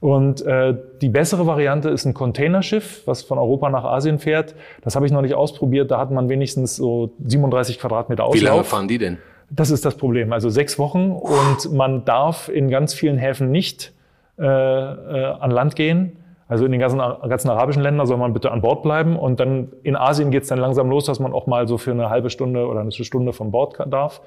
Und 0.00 0.42
äh, 0.42 0.74
die 1.00 1.08
bessere 1.08 1.46
Variante 1.46 1.88
ist 1.88 2.04
ein 2.04 2.14
Containerschiff, 2.14 3.02
was 3.06 3.22
von 3.22 3.38
Europa 3.38 3.70
nach 3.70 3.84
Asien 3.84 4.18
fährt. 4.18 4.54
Das 4.82 4.94
habe 4.94 5.06
ich 5.06 5.12
noch 5.12 5.22
nicht 5.22 5.34
ausprobiert. 5.34 5.90
Da 5.90 5.98
hat 5.98 6.10
man 6.10 6.28
wenigstens 6.28 6.76
so 6.76 7.12
37 7.24 7.78
Quadratmeter 7.78 8.24
Auslauf. 8.24 8.40
Wie 8.40 8.44
lange 8.44 8.64
fahren 8.64 8.88
die 8.88 8.98
denn? 8.98 9.18
Das 9.50 9.70
ist 9.70 9.84
das 9.84 9.96
Problem. 9.96 10.32
Also 10.32 10.50
sechs 10.50 10.78
Wochen 10.78 11.12
und 11.12 11.72
man 11.72 12.04
darf 12.04 12.48
in 12.48 12.68
ganz 12.68 12.94
vielen 12.94 13.16
Häfen 13.16 13.50
nicht 13.50 13.92
äh, 14.38 14.44
äh, 14.44 15.24
an 15.40 15.50
Land 15.50 15.76
gehen. 15.76 16.16
Also 16.48 16.64
in 16.64 16.72
den 16.72 16.80
ganzen, 16.80 16.98
ganzen 16.98 17.50
arabischen 17.50 17.82
Ländern 17.82 18.06
soll 18.06 18.18
man 18.18 18.32
bitte 18.32 18.52
an 18.52 18.60
Bord 18.60 18.82
bleiben. 18.82 19.16
Und 19.16 19.40
dann 19.40 19.72
in 19.82 19.96
Asien 19.96 20.30
geht 20.30 20.42
es 20.44 20.48
dann 20.48 20.58
langsam 20.58 20.90
los, 20.90 21.04
dass 21.04 21.18
man 21.18 21.32
auch 21.32 21.46
mal 21.46 21.66
so 21.66 21.78
für 21.78 21.90
eine 21.90 22.10
halbe 22.10 22.30
Stunde 22.30 22.66
oder 22.66 22.80
eine 22.80 22.92
Stunde 22.92 23.32
von 23.32 23.50
Bord 23.50 23.78
darf. 23.90 24.20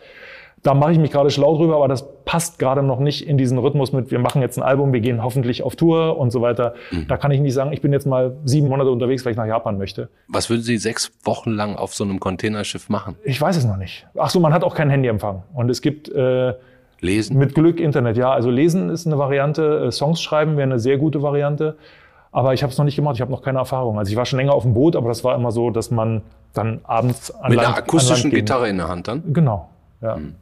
Da 0.63 0.74
mache 0.74 0.92
ich 0.92 1.00
mich 1.00 1.12
gerade 1.12 1.30
schlau 1.30 1.56
drüber, 1.58 1.75
aber 1.75 1.88
das 1.88 2.06
passt 2.25 2.60
gerade 2.60 2.84
noch 2.84 3.00
nicht 3.00 3.28
in 3.28 3.38
diesen 3.38 3.58
Rhythmus 3.58 3.94
mit, 3.94 4.12
wir 4.12 4.20
machen 4.20 4.42
jetzt 4.42 4.58
ein 4.58 4.63
Album, 4.63 4.92
wir 4.92 5.00
gehen 5.00 5.24
hoffentlich 5.24 5.63
auf 5.63 5.75
Tour 5.75 6.18
und 6.18 6.32
so 6.32 6.42
weiter. 6.42 6.74
Mhm. 6.92 7.08
Da 7.08 7.18
kann 7.18 7.32
ich 7.32 7.39
nicht 7.39 7.54
sagen, 7.54 7.72
ich 7.72 7.82
bin 7.82 7.94
jetzt 7.94 8.06
mal 8.06 8.36
sieben 8.46 8.68
Monate 8.68 8.89
unterwegs, 8.92 9.25
weil 9.25 9.32
ich 9.32 9.38
nach 9.38 9.46
Japan 9.46 9.78
möchte. 9.78 10.10
Was 10.28 10.50
würden 10.50 10.62
Sie 10.62 10.78
sechs 10.78 11.12
Wochen 11.24 11.51
lang 11.51 11.75
auf 11.75 11.94
so 11.94 12.04
einem 12.04 12.20
Containerschiff 12.20 12.89
machen? 12.89 13.16
Ich 13.24 13.39
weiß 13.39 13.56
es 13.58 13.66
noch 13.66 13.78
nicht. 13.78 14.06
Ach 14.18 14.30
so, 14.30 14.39
man 14.39 14.54
hat 14.54 14.63
auch 14.63 14.75
keinen 14.75 14.89
Handyempfang. 14.89 15.44
Und 15.54 15.70
es 15.70 15.82
gibt 15.82 16.10
äh, 16.10 16.54
Lesen? 17.01 17.38
Mit 17.38 17.56
Glück 17.56 17.80
Internet, 17.80 18.18
ja. 18.18 18.32
Also 18.32 18.50
lesen 18.50 18.89
ist 18.89 19.08
eine 19.08 19.18
Variante, 19.18 19.86
äh, 19.88 19.92
Songs 19.92 20.22
schreiben 20.22 20.58
wäre 20.58 20.63
eine 20.63 20.80
sehr 20.80 20.98
gute 20.98 21.22
Variante. 21.22 21.78
Aber 22.32 22.54
ich 22.54 22.62
habe 22.62 22.72
es 22.72 22.78
noch 22.78 22.86
nicht 22.86 22.96
gemacht, 22.96 23.16
ich 23.16 23.22
habe 23.22 23.32
noch 23.32 23.42
keine 23.42 23.60
Erfahrung. 23.60 23.98
Also 23.98 24.12
ich 24.12 24.18
war 24.18 24.25
schon 24.25 24.38
länger 24.38 24.54
auf 24.54 24.63
dem 24.63 24.74
Boot, 24.74 24.96
aber 24.96 25.08
das 25.08 25.24
war 25.24 25.36
immer 25.36 25.51
so, 25.51 25.72
dass 25.72 25.89
man 25.89 26.22
dann 26.54 26.82
abends 26.84 27.32
an 27.32 27.50
Mit 27.50 27.58
Land, 27.58 27.70
einer 27.70 27.78
akustischen 27.78 28.30
Gitarre 28.30 28.70
in 28.70 28.78
der 28.78 28.88
Hand 28.88 29.08
dann? 29.08 29.34
Genau. 29.34 29.69
Ja. 30.01 30.18
Mhm. 30.18 30.36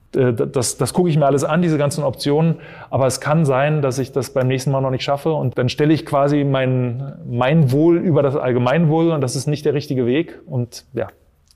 Das, 0.52 0.78
das 0.78 0.94
gucke 0.94 1.10
ich 1.10 1.18
mir 1.18 1.26
alles 1.26 1.44
an, 1.44 1.62
diese 1.62 1.78
ganzen 1.78 2.04
Optionen. 2.04 2.60
Aber 2.90 3.06
es 3.08 3.22
kann 3.22 3.46
sein, 3.46 3.82
dass 3.82 4.00
ich 4.00 4.12
das 4.12 4.32
beim 4.32 4.48
nächsten 4.48 4.72
Mal 4.72 4.82
noch 4.82 4.90
nicht 4.90 5.04
schaffe. 5.04 5.32
Und 5.34 5.58
dann 5.58 5.70
stelle 5.70 5.94
ich 5.94 6.06
quasi 6.06 6.44
mein, 6.44 7.20
mein 7.28 7.72
Wohl 7.72 7.98
über 7.98 8.24
das 8.24 8.36
Allgemeinwohl. 8.36 9.12
Und 9.12 9.22
das 9.22 9.36
ist 9.36 9.48
nicht 9.48 9.66
der 9.66 9.74
richtige 9.74 10.06
Weg. 10.06 10.40
Und 10.46 10.86
ja, 10.94 11.08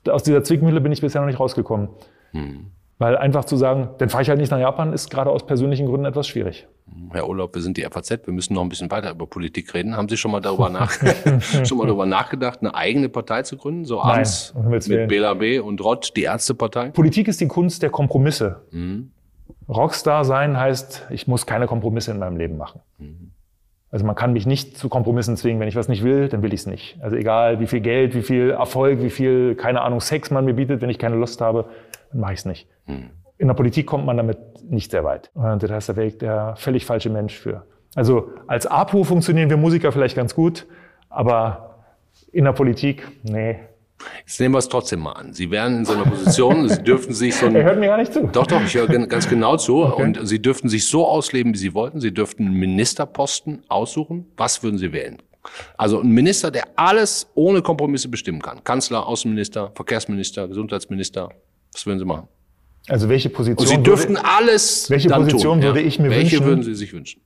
aus 0.08 0.22
dieser 0.22 0.44
Zwickmühle 0.44 0.80
bin 0.80 0.92
ich 0.92 1.00
bisher 1.00 1.20
noch 1.20 1.28
nicht 1.28 1.40
rausgekommen. 1.40 1.88
Mhm. 2.32 2.66
Weil 2.98 3.16
einfach 3.16 3.44
zu 3.44 3.56
sagen, 3.56 3.88
dann 3.98 4.10
fahre 4.10 4.22
ich 4.22 4.28
halt 4.28 4.38
nicht 4.38 4.50
nach 4.50 4.58
Japan, 4.58 4.92
ist 4.92 5.10
gerade 5.10 5.30
aus 5.30 5.44
persönlichen 5.44 5.86
Gründen 5.86 6.06
etwas 6.06 6.28
schwierig. 6.28 6.68
Herr 7.10 7.28
Urlaub, 7.28 7.54
wir 7.54 7.62
sind 7.62 7.76
die 7.76 7.82
FAZ, 7.82 8.26
wir 8.26 8.32
müssen 8.32 8.54
noch 8.54 8.62
ein 8.62 8.68
bisschen 8.68 8.90
weiter 8.90 9.10
über 9.10 9.26
Politik 9.26 9.74
reden. 9.74 9.96
Haben 9.96 10.08
Sie 10.08 10.16
schon 10.16 10.30
mal 10.30 10.40
darüber, 10.40 10.68
nach, 10.70 10.92
schon 11.64 11.78
mal 11.78 11.86
darüber 11.86 12.06
nachgedacht, 12.06 12.60
eine 12.60 12.74
eigene 12.74 13.08
Partei 13.08 13.42
zu 13.42 13.56
gründen? 13.56 13.84
So 13.84 14.02
abends 14.02 14.54
Nein, 14.54 14.68
mit 14.68 15.08
Bela 15.08 15.34
B. 15.34 15.58
und 15.58 15.82
Rott, 15.82 16.12
die 16.16 16.22
Ärztepartei? 16.22 16.90
Politik 16.90 17.28
ist 17.28 17.40
die 17.40 17.48
Kunst 17.48 17.82
der 17.82 17.90
Kompromisse. 17.90 18.62
Mhm. 18.70 19.10
Rockstar 19.68 20.24
sein 20.24 20.58
heißt, 20.58 21.06
ich 21.10 21.26
muss 21.26 21.46
keine 21.46 21.66
Kompromisse 21.66 22.10
in 22.10 22.18
meinem 22.18 22.36
Leben 22.36 22.56
machen. 22.56 22.80
Mhm. 22.98 23.32
Also 23.92 24.06
man 24.06 24.16
kann 24.16 24.32
mich 24.32 24.46
nicht 24.46 24.78
zu 24.78 24.88
Kompromissen 24.88 25.36
zwingen. 25.36 25.60
Wenn 25.60 25.68
ich 25.68 25.76
was 25.76 25.86
nicht 25.86 26.02
will, 26.02 26.28
dann 26.28 26.42
will 26.42 26.52
ich 26.54 26.60
es 26.60 26.66
nicht. 26.66 26.98
Also 27.02 27.14
egal, 27.14 27.60
wie 27.60 27.66
viel 27.66 27.80
Geld, 27.80 28.14
wie 28.14 28.22
viel 28.22 28.50
Erfolg, 28.50 29.02
wie 29.02 29.10
viel, 29.10 29.54
keine 29.54 29.82
Ahnung, 29.82 30.00
Sex 30.00 30.30
man 30.30 30.46
mir 30.46 30.54
bietet, 30.54 30.80
wenn 30.80 30.88
ich 30.88 30.98
keine 30.98 31.16
Lust 31.16 31.42
habe, 31.42 31.66
dann 32.10 32.20
mache 32.20 32.32
ich 32.32 32.40
es 32.40 32.46
nicht. 32.46 32.66
Mhm. 32.86 33.10
In 33.36 33.48
der 33.48 33.54
Politik 33.54 33.86
kommt 33.86 34.06
man 34.06 34.16
damit 34.16 34.38
nicht 34.68 34.90
sehr 34.90 35.04
weit. 35.04 35.30
Und 35.34 35.62
da 35.62 35.76
ist 35.76 35.88
der 35.88 35.96
Weg 35.96 36.18
der 36.20 36.56
völlig 36.56 36.86
falsche 36.86 37.10
Mensch 37.10 37.38
für. 37.38 37.66
Also 37.94 38.30
als 38.46 38.66
APO 38.66 39.04
funktionieren 39.04 39.50
wir 39.50 39.58
Musiker 39.58 39.92
vielleicht 39.92 40.16
ganz 40.16 40.34
gut, 40.34 40.66
aber 41.10 41.84
in 42.32 42.44
der 42.44 42.52
Politik, 42.52 43.06
nee, 43.24 43.58
Jetzt 44.26 44.40
nehmen 44.40 44.54
wir 44.54 44.58
es 44.58 44.68
trotzdem 44.68 45.00
mal 45.00 45.12
an. 45.12 45.32
Sie 45.32 45.50
wären 45.50 45.78
in 45.78 45.84
so 45.84 45.92
einer 45.92 46.04
Position, 46.04 46.68
Sie 46.68 46.82
dürften 46.84 47.12
sich 47.12 47.34
so 47.36 47.46
ein... 47.46 47.54
Er 47.54 47.64
hört 47.64 47.78
mir 47.78 47.86
gar 47.86 47.98
nicht 47.98 48.12
zu. 48.12 48.26
Doch, 48.28 48.46
doch, 48.46 48.62
ich 48.62 48.74
höre 48.74 48.86
ganz 48.86 49.28
genau 49.28 49.56
zu. 49.56 49.84
Okay. 49.84 50.02
Und 50.02 50.26
Sie 50.26 50.40
dürften 50.40 50.68
sich 50.68 50.86
so 50.86 51.06
ausleben, 51.06 51.54
wie 51.54 51.58
Sie 51.58 51.74
wollten. 51.74 52.00
Sie 52.00 52.12
dürften 52.12 52.46
einen 52.46 52.54
Ministerposten 52.54 53.62
aussuchen. 53.68 54.26
Was 54.36 54.62
würden 54.62 54.78
Sie 54.78 54.92
wählen? 54.92 55.18
Also 55.76 56.00
ein 56.00 56.10
Minister, 56.10 56.50
der 56.50 56.64
alles 56.76 57.26
ohne 57.34 57.62
Kompromisse 57.62 58.08
bestimmen 58.08 58.40
kann. 58.40 58.62
Kanzler, 58.62 59.06
Außenminister, 59.06 59.72
Verkehrsminister, 59.74 60.48
Gesundheitsminister. 60.48 61.30
Was 61.72 61.86
würden 61.86 61.98
Sie 61.98 62.04
machen? 62.04 62.28
Also 62.88 63.08
welche 63.08 63.28
Position? 63.28 63.66
Und 63.66 63.76
Sie 63.76 63.82
dürften 63.82 64.14
würde, 64.14 64.24
alles. 64.24 64.90
Welche 64.90 65.08
Position 65.08 65.60
tun, 65.60 65.62
würde 65.62 65.80
ja? 65.80 65.86
ich 65.86 65.98
mir 65.98 66.10
welche 66.10 66.16
wünschen? 66.20 66.40
Welche 66.40 66.44
würden 66.44 66.62
Sie 66.62 66.74
sich 66.74 66.92
wünschen? 66.92 67.22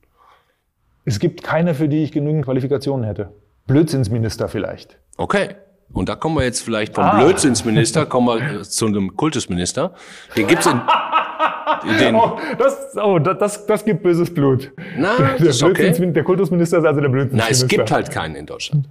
Es 1.05 1.21
gibt 1.21 1.43
keine, 1.43 1.75
für 1.75 1.89
die 1.89 2.03
ich 2.03 2.13
genügend 2.13 2.45
Qualifikationen 2.45 3.05
hätte. 3.05 3.33
Blödsinnsminister 3.67 4.49
vielleicht. 4.49 4.99
Okay. 5.17 5.57
Und 5.93 6.09
da 6.09 6.17
kommen 6.17 6.37
wir 6.37 6.45
jetzt 6.45 6.63
vielleicht 6.63 6.95
vom 6.95 7.05
ah. 7.05 7.23
Blödsinnsminister, 7.23 8.07
kommen 8.07 8.27
wir 8.27 8.63
zu 8.63 8.87
einem 8.87 9.17
Kultusminister. 9.17 9.95
Den 10.37 10.47
gibt's 10.47 10.67
in, 10.67 10.81
den 11.99 12.15
oh, 12.15 12.39
das, 12.59 12.97
oh, 12.97 13.19
das, 13.19 13.67
das 13.67 13.85
gibt 13.85 14.03
böses 14.03 14.33
Blut. 14.33 14.73
Na, 14.99 15.17
der, 15.17 15.41
ist 15.41 15.63
okay. 15.63 15.93
der 16.13 16.25
Kultusminister 16.25 16.79
ist 16.79 16.85
also 16.85 17.01
der 17.01 17.09
Blödsinnsminister. 17.09 17.49
Na, 17.49 17.65
es 17.65 17.69
gibt 17.69 17.91
halt 17.91 18.11
keinen 18.11 18.35
in 18.35 18.47
Deutschland. 18.47 18.89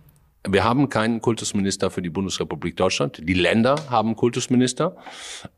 Wir 0.48 0.64
haben 0.64 0.90
keinen 0.90 1.22
Kultusminister 1.22 1.90
für 1.90 2.02
die 2.02 2.10
Bundesrepublik 2.10 2.78
Deutschland. 2.78 3.20
Die 3.24 3.34
Länder 3.34 3.76
haben 3.90 4.16
Kultusminister. 4.16 4.96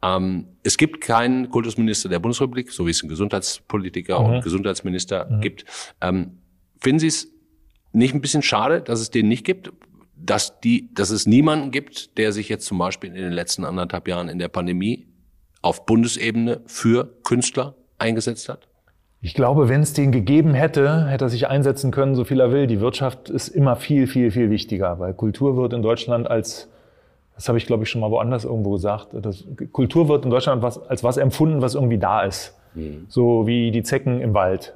Ähm, 0.01 0.45
es 0.63 0.77
gibt 0.77 1.01
keinen 1.01 1.49
Kultusminister 1.49 2.09
der 2.09 2.19
Bundesrepublik, 2.19 2.71
so 2.71 2.87
wie 2.87 2.91
es 2.91 3.01
einen 3.01 3.09
Gesundheitspolitiker 3.09 4.19
mhm. 4.19 4.25
und 4.25 4.43
Gesundheitsminister 4.43 5.27
mhm. 5.29 5.41
gibt. 5.41 5.65
Ähm, 6.01 6.37
finden 6.79 6.99
Sie 6.99 7.07
es 7.07 7.27
nicht 7.91 8.13
ein 8.13 8.21
bisschen 8.21 8.41
schade, 8.41 8.81
dass 8.81 8.99
es 9.01 9.09
den 9.09 9.27
nicht 9.27 9.45
gibt? 9.45 9.71
Dass, 10.19 10.59
die, 10.59 10.89
dass 10.93 11.09
es 11.09 11.27
niemanden 11.27 11.71
gibt, 11.71 12.17
der 12.17 12.31
sich 12.31 12.49
jetzt 12.49 12.65
zum 12.65 12.77
Beispiel 12.77 13.09
in 13.09 13.15
den 13.15 13.31
letzten 13.31 13.63
anderthalb 13.63 14.07
Jahren 14.07 14.29
in 14.29 14.39
der 14.39 14.47
Pandemie 14.47 15.07
auf 15.61 15.85
Bundesebene 15.85 16.61
für 16.65 17.09
Künstler 17.23 17.75
eingesetzt 17.99 18.49
hat? 18.49 18.67
Ich 19.21 19.33
glaube, 19.33 19.69
wenn 19.69 19.81
es 19.81 19.93
den 19.93 20.11
gegeben 20.11 20.53
hätte, 20.53 21.07
hätte 21.07 21.25
er 21.25 21.29
sich 21.29 21.47
einsetzen 21.47 21.91
können, 21.91 22.15
so 22.15 22.23
viel 22.23 22.39
er 22.39 22.51
will. 22.51 22.67
Die 22.67 22.79
Wirtschaft 22.79 23.29
ist 23.29 23.47
immer 23.47 23.75
viel, 23.75 24.07
viel, 24.07 24.31
viel 24.31 24.49
wichtiger, 24.49 24.99
weil 24.99 25.13
Kultur 25.13 25.57
wird 25.57 25.73
in 25.73 25.81
Deutschland 25.81 26.29
als 26.29 26.69
das 27.37 27.47
habe 27.47 27.59
ich, 27.59 27.67
glaube 27.67 27.83
ich, 27.83 27.89
schon 27.89 28.01
mal 28.01 28.09
woanders 28.09 28.45
irgendwo 28.45 28.71
gesagt. 28.71 29.09
Das, 29.13 29.45
Kultur 29.71 30.09
wird 30.09 30.25
in 30.25 30.31
Deutschland 30.31 30.63
was, 30.63 30.81
als 30.89 31.03
was 31.03 31.17
empfunden, 31.17 31.61
was 31.61 31.75
irgendwie 31.75 31.99
da 31.99 32.23
ist. 32.23 32.57
Mhm. 32.73 33.05
So 33.09 33.45
wie 33.45 33.69
die 33.69 33.83
Zecken 33.83 34.21
im 34.21 34.33
Wald. 34.33 34.73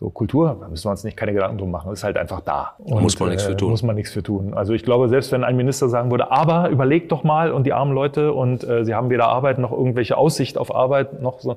So 0.00 0.10
Kultur, 0.10 0.56
da 0.60 0.68
müssen 0.68 0.86
wir 0.86 0.90
uns 0.90 1.04
nicht 1.04 1.16
keine 1.16 1.32
Gedanken 1.32 1.58
drum 1.58 1.70
machen, 1.70 1.92
ist 1.92 2.02
halt 2.02 2.16
einfach 2.16 2.40
da. 2.40 2.74
Und, 2.78 3.00
muss 3.02 3.18
man 3.20 3.28
nichts 3.28 3.44
für 3.44 3.52
äh, 3.52 3.56
tun. 3.56 3.70
Muss 3.70 3.82
man 3.84 3.94
nichts 3.94 4.10
für 4.10 4.24
tun. 4.24 4.52
Also 4.52 4.72
ich 4.72 4.82
glaube, 4.82 5.08
selbst 5.08 5.30
wenn 5.30 5.44
ein 5.44 5.56
Minister 5.56 5.88
sagen 5.88 6.10
würde, 6.10 6.32
aber 6.32 6.68
überlegt 6.68 7.12
doch 7.12 7.22
mal 7.22 7.52
und 7.52 7.64
die 7.64 7.72
armen 7.72 7.94
Leute 7.94 8.32
und 8.32 8.64
äh, 8.64 8.84
sie 8.84 8.94
haben 8.94 9.08
weder 9.08 9.28
Arbeit 9.28 9.58
noch 9.58 9.70
irgendwelche 9.70 10.16
Aussicht 10.16 10.58
auf 10.58 10.74
Arbeit 10.74 11.22
noch 11.22 11.38
so, 11.38 11.56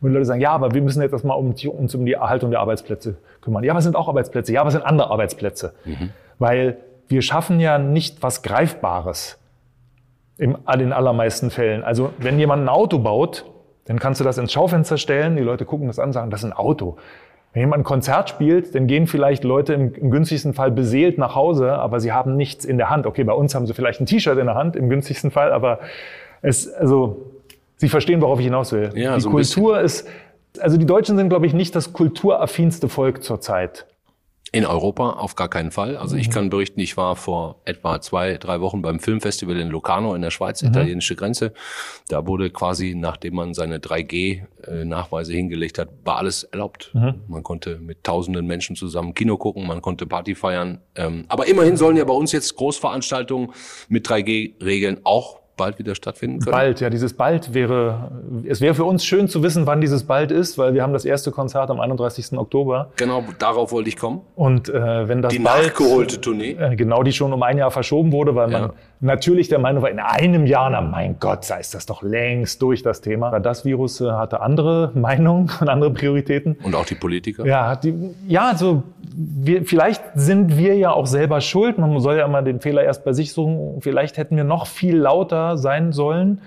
und 0.00 0.10
die 0.10 0.14
Leute 0.14 0.26
sagen, 0.26 0.40
ja, 0.40 0.52
aber 0.52 0.74
wir 0.74 0.82
müssen 0.82 1.02
jetzt 1.02 1.12
erstmal 1.12 1.38
um, 1.38 1.54
uns 1.76 1.94
um 1.94 2.04
die 2.04 2.12
Erhaltung 2.12 2.50
der 2.50 2.60
Arbeitsplätze 2.60 3.16
kümmern. 3.40 3.64
Ja, 3.64 3.72
aber 3.72 3.78
es 3.78 3.84
sind 3.84 3.96
auch 3.96 4.08
Arbeitsplätze. 4.08 4.52
Ja, 4.52 4.60
aber 4.60 4.68
es 4.68 4.74
sind 4.74 4.84
andere 4.84 5.10
Arbeitsplätze. 5.10 5.72
Mhm. 5.84 6.10
Weil 6.38 6.76
wir 7.08 7.22
schaffen 7.22 7.58
ja 7.58 7.78
nicht 7.78 8.22
was 8.22 8.42
Greifbares 8.42 9.38
in 10.36 10.56
den 10.78 10.92
allermeisten 10.92 11.50
Fällen. 11.50 11.82
Also 11.82 12.10
wenn 12.18 12.38
jemand 12.38 12.62
ein 12.62 12.68
Auto 12.68 12.98
baut, 12.98 13.44
dann 13.86 13.98
kannst 13.98 14.20
du 14.20 14.24
das 14.24 14.38
ins 14.38 14.52
Schaufenster 14.52 14.98
stellen, 14.98 15.36
die 15.36 15.42
Leute 15.42 15.64
gucken 15.64 15.86
das 15.86 15.98
an 15.98 16.10
und 16.10 16.12
sagen, 16.12 16.30
das 16.30 16.40
ist 16.40 16.46
ein 16.46 16.52
Auto. 16.52 16.98
Wenn 17.52 17.60
jemand 17.60 17.80
ein 17.80 17.84
Konzert 17.84 18.28
spielt, 18.28 18.74
dann 18.74 18.86
gehen 18.86 19.06
vielleicht 19.06 19.42
Leute 19.42 19.72
im, 19.72 19.94
im, 19.94 20.10
günstigsten 20.10 20.54
Fall 20.54 20.70
beseelt 20.70 21.18
nach 21.18 21.34
Hause, 21.34 21.72
aber 21.72 21.98
sie 21.98 22.12
haben 22.12 22.36
nichts 22.36 22.64
in 22.64 22.76
der 22.76 22.90
Hand. 22.90 23.06
Okay, 23.06 23.24
bei 23.24 23.32
uns 23.32 23.54
haben 23.54 23.66
sie 23.66 23.74
vielleicht 23.74 24.00
ein 24.00 24.06
T-Shirt 24.06 24.38
in 24.38 24.46
der 24.46 24.54
Hand, 24.54 24.76
im 24.76 24.88
günstigsten 24.90 25.30
Fall, 25.30 25.52
aber 25.52 25.80
es, 26.42 26.72
also, 26.72 27.32
sie 27.76 27.88
verstehen, 27.88 28.20
worauf 28.20 28.38
ich 28.38 28.44
hinaus 28.44 28.72
will. 28.72 28.90
Ja, 28.94 29.14
die 29.14 29.22
so 29.22 29.30
Kultur 29.30 29.80
ist, 29.80 30.06
also 30.60 30.76
die 30.76 30.86
Deutschen 30.86 31.16
sind, 31.16 31.30
glaube 31.30 31.46
ich, 31.46 31.54
nicht 31.54 31.74
das 31.74 31.92
kulturaffinste 31.92 32.88
Volk 32.88 33.22
zurzeit. 33.22 33.86
In 34.50 34.64
Europa 34.64 35.10
auf 35.10 35.34
gar 35.34 35.48
keinen 35.48 35.70
Fall. 35.70 35.96
Also 35.96 36.16
ich 36.16 36.28
mhm. 36.28 36.32
kann 36.32 36.50
berichten, 36.50 36.80
ich 36.80 36.96
war 36.96 37.16
vor 37.16 37.60
etwa 37.66 38.00
zwei, 38.00 38.38
drei 38.38 38.60
Wochen 38.60 38.80
beim 38.80 38.98
Filmfestival 38.98 39.58
in 39.58 39.68
Locarno 39.68 40.14
in 40.14 40.22
der 40.22 40.30
Schweiz, 40.30 40.62
mhm. 40.62 40.68
italienische 40.68 41.16
Grenze. 41.16 41.52
Da 42.08 42.26
wurde 42.26 42.50
quasi, 42.50 42.94
nachdem 42.94 43.34
man 43.34 43.52
seine 43.52 43.78
3G-Nachweise 43.78 45.34
hingelegt 45.34 45.78
hat, 45.78 45.90
war 46.04 46.16
alles 46.16 46.44
erlaubt. 46.44 46.90
Mhm. 46.94 47.22
Man 47.28 47.42
konnte 47.42 47.78
mit 47.78 48.04
tausenden 48.04 48.46
Menschen 48.46 48.74
zusammen 48.74 49.12
Kino 49.12 49.36
gucken, 49.36 49.66
man 49.66 49.82
konnte 49.82 50.06
Party 50.06 50.34
feiern. 50.34 50.80
Ähm, 50.94 51.26
aber 51.28 51.46
immerhin 51.46 51.76
sollen 51.76 51.96
ja 51.96 52.04
bei 52.04 52.14
uns 52.14 52.32
jetzt 52.32 52.56
Großveranstaltungen 52.56 53.52
mit 53.88 54.08
3G-Regeln 54.08 55.00
auch 55.04 55.40
bald 55.58 55.78
wieder 55.78 55.94
stattfinden 55.94 56.40
können? 56.40 56.52
Bald, 56.52 56.80
ja, 56.80 56.88
dieses 56.88 57.12
bald 57.12 57.52
wäre, 57.52 58.10
es 58.46 58.62
wäre 58.62 58.74
für 58.74 58.84
uns 58.84 59.04
schön 59.04 59.28
zu 59.28 59.42
wissen, 59.42 59.66
wann 59.66 59.82
dieses 59.82 60.04
bald 60.04 60.30
ist, 60.30 60.56
weil 60.56 60.72
wir 60.72 60.82
haben 60.82 60.94
das 60.94 61.04
erste 61.04 61.30
Konzert 61.30 61.68
am 61.68 61.80
31. 61.80 62.38
Oktober. 62.38 62.92
Genau, 62.96 63.22
darauf 63.38 63.72
wollte 63.72 63.90
ich 63.90 63.98
kommen. 63.98 64.22
Und 64.34 64.70
äh, 64.70 65.06
wenn 65.06 65.20
das 65.20 65.32
die 65.32 65.40
bald, 65.40 65.66
nachgeholte 65.66 66.20
Tournee, 66.22 66.52
äh, 66.52 66.76
genau, 66.76 67.02
die 67.02 67.12
schon 67.12 67.34
um 67.34 67.42
ein 67.42 67.58
Jahr 67.58 67.70
verschoben 67.70 68.12
wurde, 68.12 68.34
weil 68.34 68.48
man 68.48 68.72
natürlich 69.00 69.48
der 69.48 69.58
Meinung 69.58 69.82
war, 69.82 69.90
in 69.90 70.00
einem 70.00 70.46
Jahr, 70.46 70.70
na 70.70 70.80
mein 70.80 71.18
Gott, 71.20 71.44
sei 71.44 71.60
es 71.60 71.70
das 71.70 71.86
doch 71.86 72.02
längst 72.02 72.60
durch 72.62 72.82
das 72.82 73.00
Thema. 73.00 73.38
Das 73.40 73.64
Virus 73.64 74.00
äh, 74.00 74.10
hatte 74.10 74.40
andere 74.40 74.92
Meinungen 74.94 75.50
und 75.60 75.68
andere 75.68 75.92
Prioritäten. 75.92 76.56
Und 76.62 76.74
auch 76.74 76.86
die 76.86 76.94
Politiker? 76.94 77.46
Ja, 77.46 77.76
die, 77.76 78.14
ja, 78.26 78.48
also 78.48 78.82
wir, 79.14 79.64
vielleicht 79.64 80.02
sind 80.14 80.56
wir 80.56 80.76
ja 80.76 80.92
auch 80.92 81.06
selber 81.06 81.40
schuld. 81.40 81.78
Man 81.78 81.98
soll 82.00 82.16
ja 82.16 82.24
immer 82.24 82.42
den 82.42 82.60
Fehler 82.60 82.82
erst 82.82 83.04
bei 83.04 83.12
sich 83.12 83.32
suchen. 83.32 83.80
Vielleicht 83.80 84.16
hätten 84.16 84.36
wir 84.36 84.44
noch 84.44 84.66
viel 84.66 84.96
lauter 84.96 85.56
sein 85.58 85.92
sollen. 85.92 86.40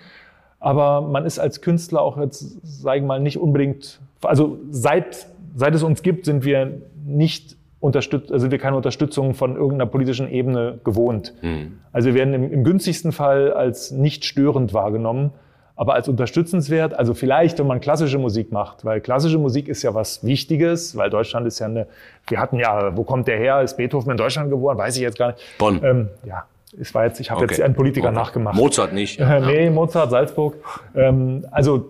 Aber 0.59 1.01
man 1.01 1.25
ist 1.25 1.39
als 1.39 1.61
Künstler 1.61 2.01
auch 2.01 2.17
jetzt, 2.17 2.59
sagen 2.63 3.03
wir 3.03 3.07
mal, 3.07 3.19
nicht 3.19 3.37
unbedingt, 3.39 3.99
also 4.21 4.59
seit, 4.69 5.25
seit 5.55 5.73
es 5.73 5.81
uns 5.81 6.03
gibt, 6.03 6.25
sind 6.25 6.45
wir 6.45 6.81
nicht 7.03 7.57
unterstützt, 7.81 8.31
also 8.31 8.43
sind 8.43 8.51
wir 8.51 8.59
keine 8.59 8.77
Unterstützung 8.77 9.33
von 9.33 9.55
irgendeiner 9.55 9.87
politischen 9.87 10.29
Ebene 10.29 10.79
gewohnt. 10.83 11.33
Mhm. 11.41 11.79
Also 11.91 12.09
wir 12.09 12.15
werden 12.15 12.33
im, 12.33 12.51
im, 12.53 12.63
günstigsten 12.63 13.11
Fall 13.11 13.51
als 13.51 13.91
nicht 13.91 14.23
störend 14.23 14.73
wahrgenommen, 14.73 15.31
aber 15.75 15.95
als 15.95 16.07
unterstützenswert. 16.07 16.93
Also 16.93 17.15
vielleicht, 17.15 17.57
wenn 17.57 17.65
man 17.65 17.81
klassische 17.81 18.19
Musik 18.19 18.51
macht, 18.51 18.85
weil 18.85 19.01
klassische 19.01 19.39
Musik 19.39 19.67
ist 19.67 19.81
ja 19.81 19.95
was 19.95 20.23
Wichtiges, 20.23 20.95
weil 20.95 21.09
Deutschland 21.09 21.47
ist 21.47 21.57
ja 21.57 21.65
eine, 21.65 21.87
wir 22.27 22.39
hatten 22.39 22.59
ja, 22.59 22.95
wo 22.95 23.03
kommt 23.03 23.27
der 23.27 23.37
her? 23.37 23.61
Ist 23.63 23.77
Beethoven 23.77 24.11
in 24.11 24.17
Deutschland 24.17 24.51
geboren? 24.51 24.77
Weiß 24.77 24.95
ich 24.95 25.01
jetzt 25.01 25.17
gar 25.17 25.31
nicht. 25.31 25.41
Bonn. 25.57 25.81
Ähm, 25.83 26.09
ja, 26.23 26.45
es 26.79 26.93
war 26.93 27.05
jetzt, 27.05 27.19
ich 27.19 27.31
habe 27.31 27.43
okay. 27.43 27.55
jetzt 27.55 27.63
einen 27.63 27.73
Politiker 27.73 28.09
okay. 28.09 28.15
nachgemacht. 28.15 28.55
Mozart 28.55 28.93
nicht. 28.93 29.19
Ja. 29.19 29.39
nee, 29.39 29.71
Mozart, 29.71 30.11
Salzburg. 30.11 30.53
Ähm, 30.95 31.47
also 31.49 31.89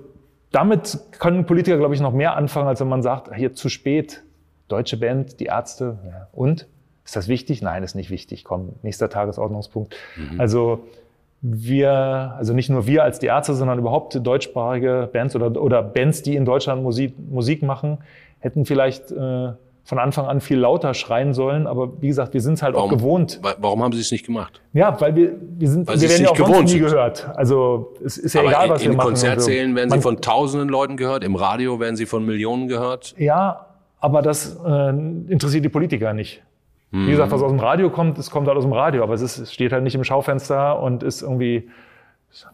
damit 0.52 1.00
können 1.20 1.46
Politiker, 1.46 1.78
glaube 1.78 1.96
ich, 1.96 2.00
noch 2.00 2.14
mehr 2.14 2.38
anfangen, 2.38 2.70
als 2.70 2.80
wenn 2.80 2.88
man 2.88 3.02
sagt, 3.02 3.36
hier 3.36 3.54
zu 3.54 3.68
spät 3.68 4.24
deutsche 4.72 4.98
Band, 4.98 5.40
die 5.40 5.46
Ärzte. 5.46 5.98
Ja. 6.06 6.28
Und? 6.32 6.68
Ist 7.04 7.16
das 7.16 7.28
wichtig? 7.28 7.62
Nein, 7.62 7.84
ist 7.84 7.96
nicht 7.96 8.10
wichtig. 8.10 8.44
Komm, 8.44 8.74
nächster 8.84 9.10
Tagesordnungspunkt. 9.10 9.96
Mhm. 10.16 10.40
Also 10.40 10.84
wir, 11.42 12.36
also 12.38 12.54
nicht 12.54 12.70
nur 12.70 12.86
wir 12.86 13.04
als 13.04 13.20
die 13.20 13.26
Ärzte, 13.26 13.56
sondern 13.56 13.80
überhaupt 13.80 14.20
deutschsprachige 14.26 15.10
Bands 15.12 15.36
oder, 15.36 15.60
oder 15.60 15.82
Bands, 15.82 16.22
die 16.22 16.36
in 16.36 16.46
Deutschland 16.46 16.84
Musik, 16.84 17.16
Musik 17.18 17.64
machen, 17.64 17.98
hätten 18.40 18.66
vielleicht 18.66 19.12
äh, 19.12 19.52
von 19.84 19.98
Anfang 19.98 20.28
an 20.28 20.40
viel 20.40 20.60
lauter 20.60 20.94
schreien 20.94 21.34
sollen. 21.34 21.66
Aber 21.66 22.02
wie 22.02 22.08
gesagt, 22.08 22.36
wir 22.36 22.42
sind 22.42 22.54
es 22.54 22.64
halt 22.64 22.76
warum, 22.76 22.92
auch 22.92 22.94
gewohnt. 22.94 23.42
Warum 23.58 23.84
haben 23.84 23.94
Sie 23.94 24.02
es 24.02 24.12
nicht 24.12 24.26
gemacht? 24.26 24.62
Ja, 24.74 25.02
weil 25.02 25.16
wir, 25.16 25.32
wir 25.58 25.70
sind, 25.70 25.88
weil 25.88 26.00
wir 26.00 26.10
werden 26.10 26.24
ja 26.24 26.30
auch 26.30 26.38
sonst 26.38 26.62
nie 26.62 26.80
sind. 26.80 26.82
gehört. 26.82 27.30
Also 27.36 27.96
es 28.06 28.18
ist 28.18 28.34
ja 28.34 28.42
Aber 28.42 28.52
egal, 28.52 28.70
was 28.70 28.84
wir 28.84 28.90
machen. 28.90 29.00
In 29.00 29.06
Konzertsälen 29.06 29.76
werden 29.76 29.90
Sie 29.90 30.00
von 30.00 30.22
Tausenden 30.22 30.70
Leuten 30.70 30.96
gehört, 30.96 31.24
im 31.24 31.36
Radio 31.36 31.80
werden 31.80 31.96
Sie 31.96 32.06
von 32.06 32.24
Millionen 32.24 32.68
gehört. 32.68 33.16
Ja, 33.18 33.66
aber 34.02 34.22
das 34.22 34.60
äh, 34.66 34.90
interessiert 34.90 35.64
die 35.64 35.70
Politiker 35.70 36.14
nicht. 36.14 36.44
Mhm. 36.92 37.08
Wie 37.08 37.12
gesagt, 37.12 37.32
was 37.32 37.42
aus 37.42 37.52
dem 37.52 37.60
Radio 37.60 37.90
kommt, 37.90 38.18
das 38.18 38.30
kommt 38.30 38.48
halt 38.48 38.58
aus 38.58 38.66
dem 38.66 38.74
Radio, 38.74 39.04
aber 39.04 39.14
es, 39.14 39.22
ist, 39.22 39.38
es 39.38 39.54
steht 39.54 39.72
halt 39.72 39.84
nicht 39.84 39.96
im 39.96 40.04
Schaufenster 40.04 40.82
und 40.82 41.04
ist 41.04 41.22
irgendwie 41.22 41.70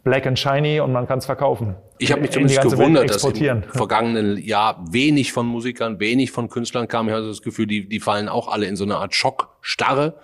black 0.04 0.26
and 0.26 0.38
shiny 0.38 0.80
und 0.80 0.92
man 0.92 1.08
kann 1.08 1.20
es 1.20 1.26
verkaufen. 1.26 1.76
Ich 2.00 2.12
habe 2.12 2.22
mich 2.22 2.32
zumindest 2.32 2.62
gewundert, 2.62 3.10
dass 3.10 3.24
im 3.24 3.64
vergangenen 3.64 4.38
Jahr 4.38 4.84
wenig 4.92 5.34
von 5.34 5.46
Musikern, 5.46 6.00
wenig 6.00 6.32
von 6.32 6.50
Künstlern 6.50 6.88
kam. 6.88 7.08
Ich 7.08 7.14
hatte 7.14 7.28
das 7.28 7.42
Gefühl, 7.42 7.68
die, 7.68 7.88
die 7.88 8.00
fallen 8.00 8.28
auch 8.28 8.48
alle 8.48 8.66
in 8.66 8.76
so 8.76 8.84
eine 8.84 8.98
Art 8.98 9.16
Schockstarre. 9.16 10.16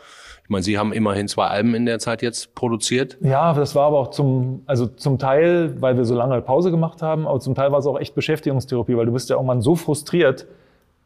Ich 0.44 0.50
meine, 0.50 0.64
Sie 0.64 0.78
haben 0.78 0.92
immerhin 0.92 1.28
zwei 1.28 1.48
Alben 1.48 1.74
in 1.74 1.86
der 1.86 2.00
Zeit 2.00 2.22
jetzt 2.22 2.54
produziert. 2.54 3.18
Ja, 3.22 3.54
das 3.54 3.76
war 3.76 3.88
aber 3.88 4.00
auch 4.00 4.10
zum, 4.10 4.64
also 4.66 4.88
zum 4.88 5.18
Teil, 5.18 5.82
weil 5.82 5.96
wir 5.96 6.04
so 6.04 6.16
lange 6.16 6.42
Pause 6.42 6.70
gemacht 6.70 7.02
haben, 7.02 7.28
aber 7.28 7.40
zum 7.40 7.56
Teil 7.56 7.72
war 7.72 7.80
es 7.80 7.86
auch 7.86 8.00
echt 8.00 8.14
Beschäftigungstherapie, 8.14 8.98
weil 8.98 9.06
du 9.06 9.14
bist 9.14 9.30
ja 9.30 9.38
irgendwann 9.38 9.62
so 9.62 9.76
frustriert, 9.76 10.48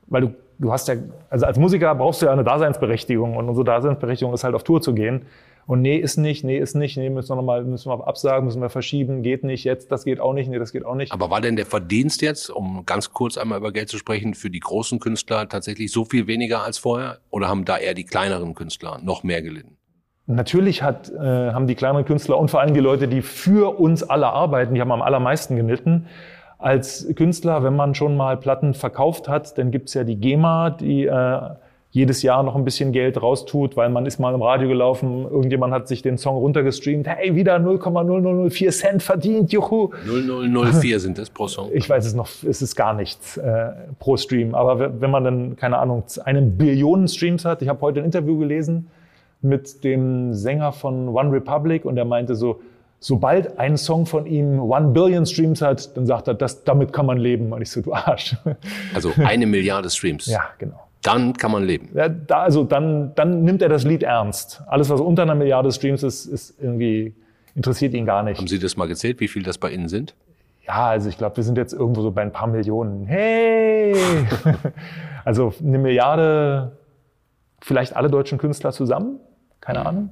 weil 0.08 0.22
du, 0.22 0.34
du 0.60 0.72
hast 0.72 0.88
ja, 0.88 0.96
also 1.30 1.46
als 1.46 1.58
Musiker 1.58 1.94
brauchst 1.96 2.22
du 2.22 2.26
ja 2.26 2.32
eine 2.32 2.44
Daseinsberechtigung 2.44 3.36
und 3.36 3.48
unsere 3.48 3.66
Daseinsberechtigung 3.66 4.34
ist 4.34 4.44
halt 4.44 4.56
auf 4.56 4.64
Tour 4.64 4.82
zu 4.82 4.94
gehen. 4.94 5.26
Und 5.68 5.82
nee, 5.82 5.98
ist 5.98 6.16
nicht, 6.16 6.46
nee, 6.46 6.58
ist 6.58 6.76
nicht, 6.76 6.96
nee, 6.96 7.10
müssen 7.10 7.30
wir 7.30 7.36
nochmal, 7.36 7.66
müssen 7.66 7.92
wir 7.92 8.08
absagen, 8.08 8.46
müssen 8.46 8.62
wir 8.62 8.70
verschieben, 8.70 9.22
geht 9.22 9.44
nicht, 9.44 9.66
jetzt, 9.66 9.92
das 9.92 10.06
geht 10.06 10.22
auch 10.22 10.32
nicht, 10.32 10.50
nee, 10.50 10.60
das 10.60 10.72
geht 10.72 10.86
auch 10.86 10.96
nicht. 10.96 11.12
Aber 11.12 11.30
war 11.30 11.42
denn 11.42 11.58
der 11.58 11.66
Verdienst 11.66 12.22
jetzt, 12.22 12.50
um 12.50 12.86
ganz 12.86 13.12
kurz 13.12 13.38
einmal 13.38 13.60
über 13.60 13.74
Geld 13.74 13.90
zu 13.90 13.98
sprechen, 13.98 14.34
für 14.34 14.50
die 14.50 14.62
großen 14.62 15.00
Künstler 15.00 15.50
tatsächlich 15.50 15.92
so 15.92 16.06
viel 16.06 16.26
weniger 16.26 16.64
als 16.64 16.78
vorher? 16.78 17.18
Oder 17.32 17.50
haben 17.50 17.66
da 17.66 17.78
eher 17.78 17.94
die 17.94 18.06
kleineren 18.06 18.56
Künstler 18.56 19.02
noch 19.04 19.24
mehr 19.24 19.42
gelitten? 19.42 19.76
Natürlich 20.26 20.84
hat, 20.84 21.10
äh, 21.10 21.52
haben 21.52 21.68
die 21.68 21.76
kleineren 21.76 22.06
Künstler 22.06 22.38
und 22.38 22.50
vor 22.50 22.62
allem 22.62 22.74
die 22.74 22.80
Leute, 22.80 23.10
die 23.10 23.22
für 23.22 23.78
uns 23.78 24.04
alle 24.04 24.28
arbeiten, 24.28 24.74
die 24.74 24.80
haben 24.80 24.92
am 24.92 25.02
allermeisten 25.02 25.58
gelitten 25.58 26.08
als 26.58 27.08
Künstler, 27.16 27.64
wenn 27.64 27.76
man 27.76 27.94
schon 27.96 28.18
mal 28.18 28.38
Platten 28.38 28.74
verkauft 28.74 29.30
hat, 29.30 29.58
dann 29.58 29.72
gibt's 29.72 29.94
ja 29.94 30.04
die 30.04 30.16
GEMA, 30.16 30.72
die 30.72 31.06
äh, 31.06 31.40
jedes 31.92 32.22
Jahr 32.22 32.44
noch 32.44 32.56
ein 32.56 32.66
bisschen 32.66 32.92
Geld 32.92 33.22
raustut, 33.22 33.78
weil 33.78 33.90
man 33.90 34.06
ist 34.06 34.20
mal 34.20 34.34
im 34.34 34.42
Radio 34.42 34.68
gelaufen, 34.68 35.24
irgendjemand 35.24 35.74
hat 35.74 35.88
sich 35.88 36.02
den 36.02 36.18
Song 36.18 36.36
runtergestreamt, 36.36 37.08
hey, 37.08 37.36
wieder 37.36 37.56
0,0004 37.58 38.72
Cent 38.72 39.04
verdient, 39.04 39.52
juhu. 39.52 39.92
0004 40.06 41.00
sind 41.00 41.18
das 41.18 41.30
pro 41.30 41.48
Song? 41.48 41.70
Ich 41.74 41.90
weiß 41.90 42.06
es 42.06 42.14
noch, 42.14 42.28
es 42.48 42.62
ist 42.62 42.76
gar 42.76 42.94
nichts 42.94 43.38
äh, 43.38 43.72
pro 44.00 44.18
Stream, 44.18 44.54
aber 44.54 45.02
wenn 45.02 45.12
man 45.12 45.24
dann, 45.24 45.56
keine 45.56 45.78
Ahnung, 45.78 46.04
eine 46.26 46.42
Billion 46.42 47.08
Streams 47.08 47.46
hat, 47.46 47.62
ich 47.62 47.70
habe 47.70 47.82
heute 47.82 48.00
ein 48.02 48.06
Interview 48.06 48.38
gelesen 48.38 48.88
mit 49.42 49.84
dem 49.84 50.34
Sänger 50.34 50.74
von 50.74 51.10
One 51.10 51.32
Republic 51.32 51.86
und 51.86 51.96
der 51.96 52.06
meinte 52.06 52.36
so, 52.36 52.60
sobald 53.00 53.60
ein 53.60 53.78
Song 53.78 54.06
von 54.06 54.26
ihm 54.26 54.60
One 54.60 54.90
Billion 54.90 55.26
Streams 55.26 55.62
hat, 55.62 55.96
dann 55.96 56.06
sagt 56.06 56.28
er, 56.28 56.34
das, 56.34 56.64
damit 56.64 56.94
kann 56.94 57.06
man 57.06 57.18
leben. 57.18 57.54
Und 57.54 57.62
ich 57.62 57.72
so, 57.72 57.82
du 57.82 57.94
Arsch. 57.94 58.36
Also 58.94 59.12
eine 59.18 59.46
Milliarde 59.46 59.90
Streams. 59.90 60.26
Ja, 60.26 60.46
genau. 60.58 60.80
Dann 61.04 61.34
kann 61.34 61.52
man 61.52 61.64
leben. 61.64 61.90
Ja, 61.94 62.10
da, 62.10 62.42
also 62.42 62.64
dann, 62.64 63.14
dann 63.16 63.44
nimmt 63.44 63.62
er 63.62 63.70
das 63.70 63.84
Lied 63.84 64.04
ernst. 64.04 64.62
Alles, 64.68 64.90
was 64.90 65.00
unter 65.00 65.22
einer 65.22 65.36
Milliarde 65.36 65.72
Streams 65.72 66.04
ist, 66.04 66.26
ist 66.26 66.56
irgendwie, 66.60 67.14
interessiert 67.56 67.94
ihn 67.94 68.06
gar 68.06 68.24
nicht. 68.24 68.40
Haben 68.40 68.48
Sie 68.48 68.60
das 68.60 68.76
mal 68.76 68.88
gezählt, 68.88 69.20
wie 69.20 69.28
viel 69.28 69.44
das 69.44 69.58
bei 69.58 69.72
Ihnen 69.72 69.88
sind? 69.88 70.16
Ja, 70.66 70.88
also 70.88 71.08
ich 71.08 71.18
glaube, 71.18 71.38
wir 71.38 71.44
sind 71.44 71.58
jetzt 71.58 71.72
irgendwo 71.72 72.02
so 72.02 72.12
bei 72.12 72.24
ein 72.24 72.34
paar 72.34 72.48
Millionen. 72.48 73.06
Hey! 73.06 73.96
also 75.24 75.54
eine 75.64 75.78
Milliarde, 75.78 76.74
vielleicht 77.62 77.96
alle 77.96 78.10
deutschen 78.10 78.38
Künstler 78.38 78.74
zusammen? 78.74 79.20
Keine 79.62 79.80
mhm. 79.80 79.88
Ahnung. 79.88 80.10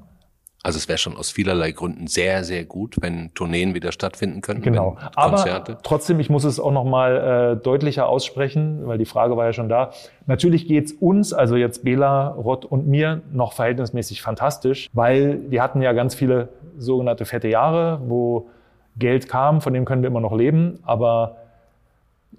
Also 0.65 0.77
es 0.77 0.87
wäre 0.87 0.97
schon 0.97 1.15
aus 1.15 1.29
vielerlei 1.29 1.73
Gründen 1.73 2.07
sehr, 2.07 2.43
sehr 2.43 2.65
gut, 2.65 2.95
wenn 2.99 3.31
Tourneen 3.35 3.75
wieder 3.75 3.91
stattfinden 3.91 4.41
könnten. 4.41 4.63
Genau. 4.63 4.97
Aber 5.13 5.63
trotzdem, 5.83 6.19
ich 6.19 6.31
muss 6.31 6.43
es 6.43 6.59
auch 6.59 6.71
nochmal 6.71 7.57
äh, 7.59 7.63
deutlicher 7.63 8.09
aussprechen, 8.09 8.87
weil 8.87 8.97
die 8.97 9.05
Frage 9.05 9.37
war 9.37 9.45
ja 9.45 9.53
schon 9.53 9.69
da. 9.69 9.91
Natürlich 10.25 10.67
geht's 10.67 10.91
uns, 10.91 11.33
also 11.33 11.55
jetzt 11.55 11.83
Bela, 11.83 12.29
Rott 12.29 12.65
und 12.65 12.87
mir, 12.87 13.21
noch 13.31 13.53
verhältnismäßig 13.53 14.23
fantastisch, 14.23 14.89
weil 14.91 15.39
wir 15.51 15.61
hatten 15.61 15.83
ja 15.83 15.93
ganz 15.93 16.15
viele 16.15 16.49
sogenannte 16.79 17.25
fette 17.25 17.47
Jahre, 17.47 18.01
wo 18.07 18.49
Geld 18.97 19.29
kam, 19.29 19.61
von 19.61 19.71
dem 19.71 19.85
können 19.85 20.01
wir 20.01 20.07
immer 20.07 20.19
noch 20.19 20.35
leben, 20.35 20.79
aber 20.81 21.35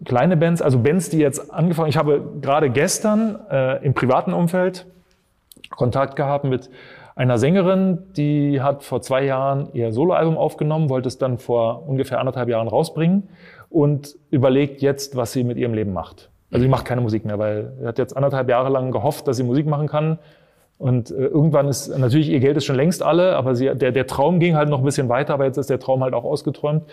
kleine 0.05 0.37
Bands, 0.37 0.63
also 0.63 0.81
Bands, 0.81 1.11
die 1.11 1.19
jetzt 1.19 1.53
angefangen, 1.53 1.91
ich 1.91 1.97
habe 1.97 2.29
gerade 2.41 2.71
gestern 2.71 3.39
äh, 3.49 3.85
im 3.85 3.95
privaten 3.95 4.33
Umfeld 4.33 4.85
Kontakt 5.71 6.17
gehabt 6.17 6.45
mit 6.45 6.71
einer 7.17 7.39
Sängerin, 7.39 7.99
die 8.15 8.61
hat 8.61 8.85
vor 8.85 9.01
zwei 9.01 9.25
Jahren 9.25 9.71
ihr 9.73 9.91
Soloalbum 9.91 10.37
aufgenommen, 10.37 10.91
wollte 10.91 11.09
es 11.09 11.17
dann 11.17 11.39
vor 11.39 11.89
ungefähr 11.89 12.21
anderthalb 12.21 12.51
Jahren 12.51 12.69
rausbringen 12.69 13.31
und 13.71 14.17
überlegt 14.31 14.83
jetzt, 14.83 15.17
was 15.17 15.33
sie 15.33 15.43
mit 15.43 15.57
ihrem 15.57 15.73
Leben 15.73 15.95
macht. 15.95 16.31
Also 16.53 16.63
sie 16.63 16.69
macht 16.69 16.85
keine 16.85 17.01
Musik 17.01 17.25
mehr, 17.25 17.39
weil 17.39 17.73
sie 17.81 17.87
hat 17.87 17.99
jetzt 17.99 18.15
anderthalb 18.15 18.49
Jahre 18.51 18.69
lang 18.69 18.93
gehofft, 18.93 19.27
dass 19.27 19.39
sie 19.39 19.43
Musik 19.43 19.67
machen 19.67 19.89
kann. 19.89 20.19
Und 20.79 21.11
äh, 21.11 21.15
irgendwann 21.15 21.69
ist, 21.69 21.89
natürlich, 21.97 22.29
ihr 22.29 22.39
Geld 22.39 22.59
ist 22.59 22.67
schon 22.67 22.77
längst 22.77 23.03
alle, 23.03 23.35
aber 23.35 23.57
sie, 23.57 23.75
der, 23.75 23.93
der 23.93 24.07
Traum 24.07 24.39
ging 24.39 24.55
halt 24.55 24.69
noch 24.69 24.81
ein 24.81 24.85
bisschen 24.85 25.09
weiter, 25.09 25.33
aber 25.33 25.47
jetzt 25.47 25.57
ist 25.57 25.71
der 25.71 25.81
Traum 25.81 26.05
halt 26.05 26.13
auch 26.13 26.25
ausgeträumt. 26.25 26.85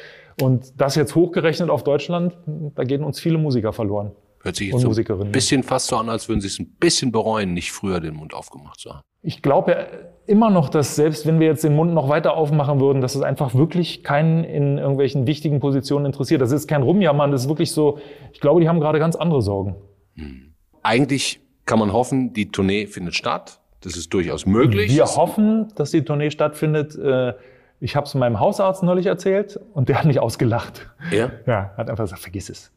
Und 0.42 0.80
das 0.80 0.96
jetzt 0.96 1.16
hochgerechnet 1.16 1.70
auf 1.70 1.84
Deutschland, 1.84 2.38
da 2.76 2.86
gehen 2.86 3.04
uns 3.04 3.20
viele 3.20 3.38
Musiker 3.38 3.74
verloren. 3.74 4.12
Hört 4.43 4.58
sich 4.58 4.71
jetzt 4.71 4.82
so 4.82 4.89
ein 4.89 5.32
bisschen 5.32 5.63
fast 5.63 5.88
so 5.88 5.95
an, 5.95 6.10
als 6.10 6.27
würden 6.27 6.41
Sie 6.41 6.47
es 6.47 6.60
ein 6.60 6.75
bisschen 6.77 7.13
bereuen, 7.13 7.53
nicht 7.53 7.71
früher 7.71 8.01
den 8.01 8.15
Mund 8.15 8.34
aufgemacht 8.34 8.77
zu 8.77 8.89
haben. 8.89 9.01
Ich 9.21 9.41
glaube 9.41 9.71
ja 9.71 9.77
immer 10.25 10.49
noch, 10.49 10.67
dass 10.67 10.97
selbst 10.97 11.25
wenn 11.25 11.39
wir 11.39 11.47
jetzt 11.47 11.63
den 11.63 11.75
Mund 11.75 11.93
noch 11.93 12.10
weiter 12.10 12.36
aufmachen 12.36 12.82
würden, 12.82 13.01
dass 13.01 13.15
es 13.15 13.21
einfach 13.21 13.56
wirklich 13.56 14.03
keinen 14.03 14.43
in 14.43 14.77
irgendwelchen 14.77 15.27
wichtigen 15.27 15.62
Positionen 15.62 16.06
interessiert. 16.06 16.41
Das 16.41 16.51
ist 16.51 16.67
kein 16.67 16.84
Rumjammern, 16.84 17.32
das 17.32 17.43
ist 17.43 17.47
wirklich 17.47 17.71
so, 17.71 17.99
ich 18.34 18.41
glaube, 18.41 18.60
die 18.60 18.67
haben 18.67 18.82
gerade 18.82 18.99
ganz 18.99 19.15
andere 19.15 19.41
Sorgen. 19.41 19.75
Hm. 20.15 20.53
Eigentlich 20.82 21.39
kann 21.65 21.79
man 21.79 21.93
hoffen, 21.93 22.34
die 22.34 22.51
Tournee 22.51 22.86
findet 22.88 23.15
statt. 23.15 23.62
Das 23.79 23.95
ist 23.95 24.13
durchaus 24.13 24.45
möglich. 24.45 24.93
Wir 24.93 25.06
hoffen, 25.06 25.71
dass 25.75 25.91
die 25.91 26.03
Tournee 26.03 26.32
stattfindet. 26.32 26.95
Äh, 26.97 27.34
ich 27.79 27.95
habe 27.95 28.06
es 28.06 28.13
meinem 28.13 28.41
Hausarzt 28.41 28.84
neulich 28.84 29.06
erzählt 29.06 29.60
und 29.73 29.88
der 29.88 29.99
hat 29.99 30.06
mich 30.06 30.19
ausgelacht. 30.19 30.89
Ja? 31.12 31.32
Ja, 31.45 31.73
hat 31.77 31.89
einfach 31.89 32.06
gesagt, 32.06 32.21
vergiss 32.21 32.49
es. 32.49 32.71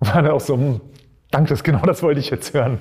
War 0.14 0.22
dann 0.22 0.32
auch 0.32 0.40
so, 0.40 0.56
hm, 0.56 0.80
danke, 1.30 1.50
das 1.50 1.62
genau 1.62 1.82
das 1.82 2.02
wollte 2.02 2.20
ich 2.20 2.30
jetzt 2.30 2.54
hören. 2.54 2.80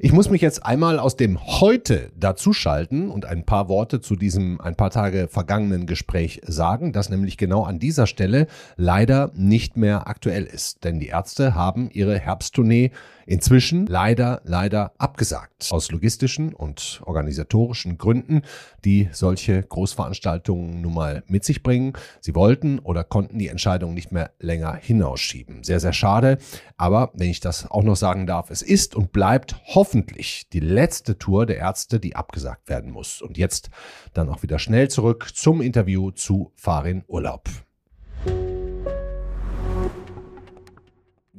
Ich 0.00 0.12
muss 0.12 0.30
mich 0.30 0.40
jetzt 0.40 0.64
einmal 0.64 1.00
aus 1.00 1.16
dem 1.16 1.44
Heute 1.44 2.12
dazuschalten 2.16 3.10
und 3.10 3.26
ein 3.26 3.44
paar 3.44 3.68
Worte 3.68 4.00
zu 4.00 4.14
diesem 4.14 4.60
ein 4.60 4.76
paar 4.76 4.90
Tage 4.90 5.26
vergangenen 5.26 5.86
Gespräch 5.86 6.40
sagen, 6.46 6.92
das 6.92 7.08
nämlich 7.08 7.36
genau 7.36 7.64
an 7.64 7.80
dieser 7.80 8.06
Stelle 8.06 8.46
leider 8.76 9.32
nicht 9.34 9.76
mehr 9.76 10.06
aktuell 10.06 10.44
ist. 10.44 10.84
Denn 10.84 11.00
die 11.00 11.08
Ärzte 11.08 11.56
haben 11.56 11.90
ihre 11.90 12.16
Herbsttournee 12.16 12.92
inzwischen 13.28 13.86
leider, 13.86 14.40
leider 14.44 14.92
abgesagt. 14.98 15.68
Aus 15.70 15.90
logistischen 15.90 16.54
und 16.54 17.02
organisatorischen 17.04 17.98
Gründen, 17.98 18.42
die 18.84 19.08
solche 19.12 19.62
Großveranstaltungen 19.62 20.80
nun 20.80 20.94
mal 20.94 21.22
mit 21.26 21.44
sich 21.44 21.62
bringen. 21.62 21.92
Sie 22.20 22.34
wollten 22.34 22.78
oder 22.78 23.04
konnten 23.04 23.38
die 23.38 23.48
Entscheidung 23.48 23.92
nicht 23.94 24.12
mehr 24.12 24.30
länger 24.40 24.74
hinausschieben. 24.74 25.62
Sehr, 25.62 25.80
sehr 25.80 25.92
schade. 25.92 26.38
Aber 26.76 27.10
wenn 27.14 27.28
ich 27.28 27.40
das 27.40 27.70
auch 27.70 27.82
noch 27.82 27.96
sagen 27.96 28.26
darf, 28.26 28.50
es 28.50 28.62
ist 28.62 28.96
und 28.96 29.12
bleibt 29.12 29.56
hoffentlich 29.66 30.48
die 30.52 30.60
letzte 30.60 31.18
Tour 31.18 31.44
der 31.44 31.58
Ärzte, 31.58 32.00
die 32.00 32.16
abgesagt 32.16 32.68
werden 32.68 32.90
muss. 32.90 33.20
Und 33.20 33.36
jetzt 33.36 33.68
dann 34.14 34.30
auch 34.30 34.42
wieder 34.42 34.58
schnell 34.58 34.88
zurück 34.88 35.28
zum 35.34 35.60
Interview 35.60 36.10
zu 36.12 36.52
Farin 36.56 37.04
Urlaub. 37.06 37.48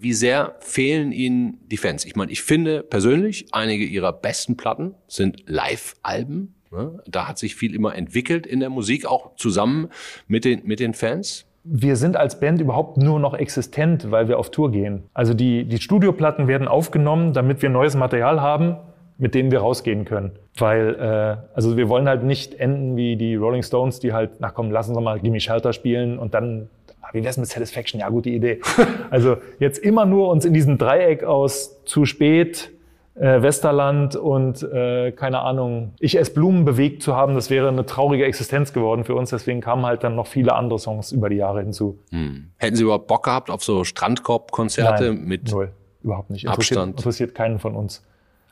Wie 0.01 0.13
sehr 0.13 0.55
fehlen 0.59 1.12
Ihnen 1.12 1.59
die 1.67 1.77
Fans? 1.77 2.05
Ich 2.05 2.15
meine, 2.15 2.31
ich 2.31 2.41
finde 2.41 2.83
persönlich, 2.83 3.47
einige 3.51 3.85
Ihrer 3.85 4.13
besten 4.13 4.57
Platten 4.57 4.95
sind 5.07 5.43
Live-Alben. 5.47 6.55
Ne? 6.71 7.01
Da 7.07 7.27
hat 7.27 7.38
sich 7.38 7.55
viel 7.55 7.75
immer 7.75 7.95
entwickelt 7.95 8.45
in 8.45 8.59
der 8.59 8.69
Musik, 8.69 9.05
auch 9.05 9.35
zusammen 9.35 9.89
mit 10.27 10.45
den, 10.45 10.65
mit 10.65 10.79
den 10.79 10.93
Fans. 10.93 11.45
Wir 11.63 11.95
sind 11.95 12.15
als 12.15 12.39
Band 12.39 12.62
überhaupt 12.62 12.97
nur 12.97 13.19
noch 13.19 13.33
existent, 13.33 14.12
weil 14.12 14.27
wir 14.27 14.39
auf 14.39 14.49
Tour 14.49 14.71
gehen. 14.71 15.03
Also 15.13 15.33
die, 15.33 15.65
die 15.65 15.77
Studioplatten 15.77 16.47
werden 16.47 16.67
aufgenommen, 16.67 17.33
damit 17.33 17.62
wir 17.62 17.69
neues 17.69 17.95
Material 17.95 18.41
haben, 18.41 18.77
mit 19.17 19.35
dem 19.35 19.51
wir 19.51 19.59
rausgehen 19.59 20.05
können. 20.05 20.31
Weil, 20.57 20.95
äh, 20.95 21.38
also 21.53 21.75
wir 21.75 21.89
wollen 21.89 22.07
halt 22.07 22.23
nicht 22.23 22.55
enden 22.55 22.95
wie 22.95 23.17
die 23.17 23.35
Rolling 23.35 23.63
Stones, 23.63 23.99
die 23.99 24.13
halt, 24.13 24.31
na 24.39 24.49
komm, 24.49 24.71
lassen 24.71 24.95
Sie 24.95 25.01
mal 25.01 25.19
Gimme 25.19 25.41
Shelter 25.41 25.73
spielen 25.73 26.17
und 26.17 26.33
dann 26.33 26.69
wie 27.12 27.24
wär's 27.24 27.38
mit 27.38 27.48
Satisfaction? 27.48 28.00
Ja, 28.00 28.10
gute 28.10 28.30
Idee. 28.30 28.62
Also 29.10 29.38
jetzt 29.60 29.80
immer 29.80 30.06
nur 30.06 30.30
uns 30.30 30.45
in 30.45 30.54
diesem 30.54 30.78
Dreieck 30.78 31.24
aus 31.24 31.84
zu 31.84 32.06
spät, 32.06 32.72
äh, 33.15 33.41
Westerland 33.41 34.15
und 34.15 34.63
äh, 34.63 35.12
keine 35.12 35.41
Ahnung, 35.41 35.93
ich 36.00 36.17
esse 36.17 36.34
Blumen 36.34 36.63
bewegt 36.63 37.04
zu 37.04 37.15
haben, 37.15 37.36
das 37.36 37.50
wäre 37.50 37.67
eine 37.67 37.86
traurige 37.86 38.26
Existenz 38.26 38.72
geworden 38.72 39.04
für 39.04 39.15
uns. 39.15 39.32
Deswegen 39.32 39.62
kamen 39.62 39.86
halt 39.86 40.04
dann 40.04 40.15
noch 40.15 40.28
viele 40.28 40.54
andere 40.56 40.80
Songs 40.80 41.12
über 41.12 41.30
die 41.30 41.38
Jahre 41.38 41.62
hinzu. 41.62 42.00
Hm. 42.12 42.52
Hätten 42.58 42.76
Sie 42.76 42.84
überhaupt 42.84 43.08
Bock 43.08 43.24
gehabt 43.24 43.50
auf 43.50 43.63
so 43.63 43.84
Strandkorb-Konzerte 43.84 45.12
mit 45.13 45.52
null, 45.52 45.72
überhaupt 46.04 46.30
nicht. 46.30 46.45
Interessiert, 46.45 46.78
Abstand? 46.78 47.00
Interessiert 47.00 47.36
keinen 47.36 47.60
von 47.60 47.76
uns. 47.76 48.06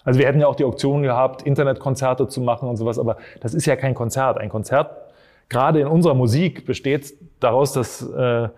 Also 0.04 0.20
wir 0.20 0.28
hätten 0.28 0.40
ja 0.40 0.48
auch 0.48 0.56
die 0.56 0.66
Option 0.66 1.04
gehabt, 1.04 1.42
Internetkonzerte 1.44 2.28
zu 2.28 2.42
machen 2.42 2.68
und 2.68 2.78
sowas, 2.78 2.98
aber 2.98 3.18
das 3.42 3.54
ist 3.54 3.66
ja 3.66 3.76
kein 3.76 3.94
Konzert. 3.94 4.38
Ein 4.38 4.50
Konzert 4.50 5.07
gerade 5.50 5.82
in 5.82 5.88
unserer 5.88 6.14
Musik 6.14 6.66
besteht 6.66 7.14
daraus, 7.40 7.74
dass 7.74 8.02
äh, 8.02 8.50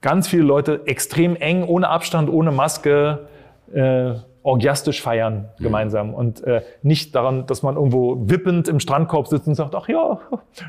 ganz 0.00 0.28
viele 0.28 0.42
Leute 0.42 0.82
extrem 0.86 1.36
eng, 1.36 1.64
ohne 1.64 1.88
Abstand, 1.88 2.30
ohne 2.30 2.52
Maske, 2.52 3.28
äh, 3.74 4.14
orgiastisch 4.42 5.02
feiern 5.02 5.48
mhm. 5.58 5.62
gemeinsam 5.62 6.14
und 6.14 6.44
äh, 6.44 6.62
nicht 6.82 7.14
daran, 7.16 7.46
dass 7.46 7.64
man 7.64 7.74
irgendwo 7.74 8.16
wippend 8.28 8.68
im 8.68 8.78
Strandkorb 8.78 9.26
sitzt 9.26 9.48
und 9.48 9.56
sagt, 9.56 9.74
ach 9.74 9.88
ja, 9.88 10.20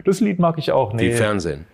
das 0.03 0.19
Lied 0.19 0.39
mag 0.39 0.57
ich 0.57 0.71
auch. 0.71 0.93
Nee. 0.93 1.09
Wie 1.09 1.11
Fernsehen. 1.11 1.65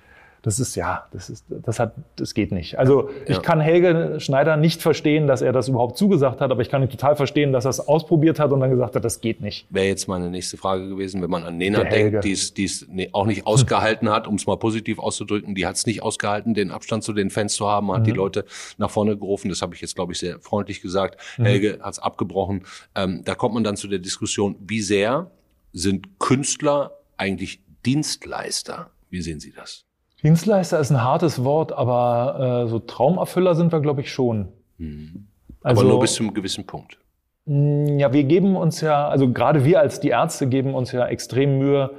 Das 0.44 0.60
ist 0.60 0.76
ja, 0.76 1.08
das 1.12 1.30
ist, 1.30 1.46
das 1.48 1.80
hat, 1.80 1.96
das 2.18 2.34
geht 2.34 2.52
nicht. 2.52 2.78
Also 2.78 3.10
ich 3.28 3.42
kann 3.42 3.62
Helge 3.62 4.20
Schneider 4.20 4.58
nicht 4.58 4.82
verstehen, 4.82 5.26
dass 5.26 5.42
er 5.42 5.54
das 5.54 5.70
überhaupt 5.70 5.98
zugesagt 5.98 6.42
hat, 6.42 6.52
aber 6.52 6.62
ich 6.62 6.70
kann 6.70 6.84
ihn 6.84 6.90
total 6.90 7.16
verstehen, 7.16 7.54
dass 7.54 7.64
er 7.64 7.70
es 7.70 7.80
ausprobiert 7.80 8.42
hat 8.42 8.52
und 8.52 8.60
dann 8.60 8.70
gesagt 8.70 8.98
hat, 8.98 9.06
das 9.06 9.22
geht 9.22 9.40
nicht. 9.40 9.66
Wäre 9.70 9.88
jetzt 9.88 10.10
meine 10.10 10.30
nächste 10.30 10.58
Frage 10.58 10.90
gewesen, 10.90 11.22
wenn 11.22 11.30
man 11.30 11.44
an 11.46 11.56
Nena 11.56 11.86
denkt, 11.86 12.26
die 12.26 12.34
es, 12.34 12.54
die 12.54 12.66
es 12.66 12.86
auch 13.14 13.26
nicht 13.26 13.48
ausgehalten 13.48 14.10
hat, 14.10 14.28
um 14.28 14.36
es 14.36 14.46
mal 14.46 14.58
positiv 14.58 15.00
auszudrücken, 15.00 15.56
die 15.56 15.66
hat 15.66 15.78
es 15.78 15.86
nicht 15.86 16.04
ausgehalten, 16.04 16.54
den 16.54 16.72
Abstand 16.72 17.06
zu 17.06 17.14
den 17.14 17.30
Fans 17.30 17.54
zu 17.54 17.70
haben, 17.70 17.90
hat 17.94 18.02
mhm. 18.02 18.04
die 18.04 18.12
Leute 18.12 18.44
nach 18.78 18.92
vorne 18.92 19.16
gerufen. 19.16 19.48
Das 19.48 19.62
habe 19.62 19.74
ich 19.76 19.80
jetzt, 19.80 19.96
glaube 19.96 20.12
ich, 20.12 20.20
sehr 20.20 20.42
freundlich 20.42 20.82
gesagt. 20.82 21.22
Mhm. 21.38 21.46
Helge 21.46 21.80
hat 21.82 21.94
es 21.94 22.00
abgebrochen. 22.00 22.66
Ähm, 22.96 23.22
da 23.24 23.36
kommt 23.36 23.54
man 23.54 23.64
dann 23.64 23.78
zu 23.78 23.88
der 23.88 24.00
Diskussion, 24.00 24.58
wie 24.60 24.82
sehr 24.82 25.32
sind 25.72 26.20
Künstler 26.20 26.92
eigentlich 27.16 27.62
Dienstleister? 27.86 28.92
Wie 29.10 29.22
sehen 29.22 29.40
Sie 29.40 29.54
das? 29.54 29.86
Dienstleister 30.24 30.80
ist 30.80 30.90
ein 30.90 31.04
hartes 31.04 31.44
Wort, 31.44 31.74
aber 31.74 32.64
äh, 32.66 32.70
so 32.70 32.80
Traumerfüller 32.80 33.56
sind 33.56 33.72
wir, 33.72 33.82
glaube 33.82 34.02
ich, 34.02 34.12
schon. 34.12 34.48
Mhm. 34.78 35.28
Aber 35.62 35.80
also, 35.80 35.88
nur 35.88 36.00
bis 36.00 36.14
zu 36.14 36.24
einem 36.24 36.34
gewissen 36.34 36.66
Punkt. 36.66 36.98
Mh, 37.46 38.00
ja, 38.00 38.14
wir 38.14 38.24
geben 38.24 38.56
uns 38.56 38.82
ja, 38.82 39.08
also 39.08 39.32
gerade 39.32 39.66
wir 39.66 39.80
als 39.80 40.00
die 40.00 40.10
Ärzte 40.10 40.48
geben 40.48 40.76
uns 40.76 40.92
ja 40.92 41.06
extrem 41.08 41.60
Mühe, 41.60 41.92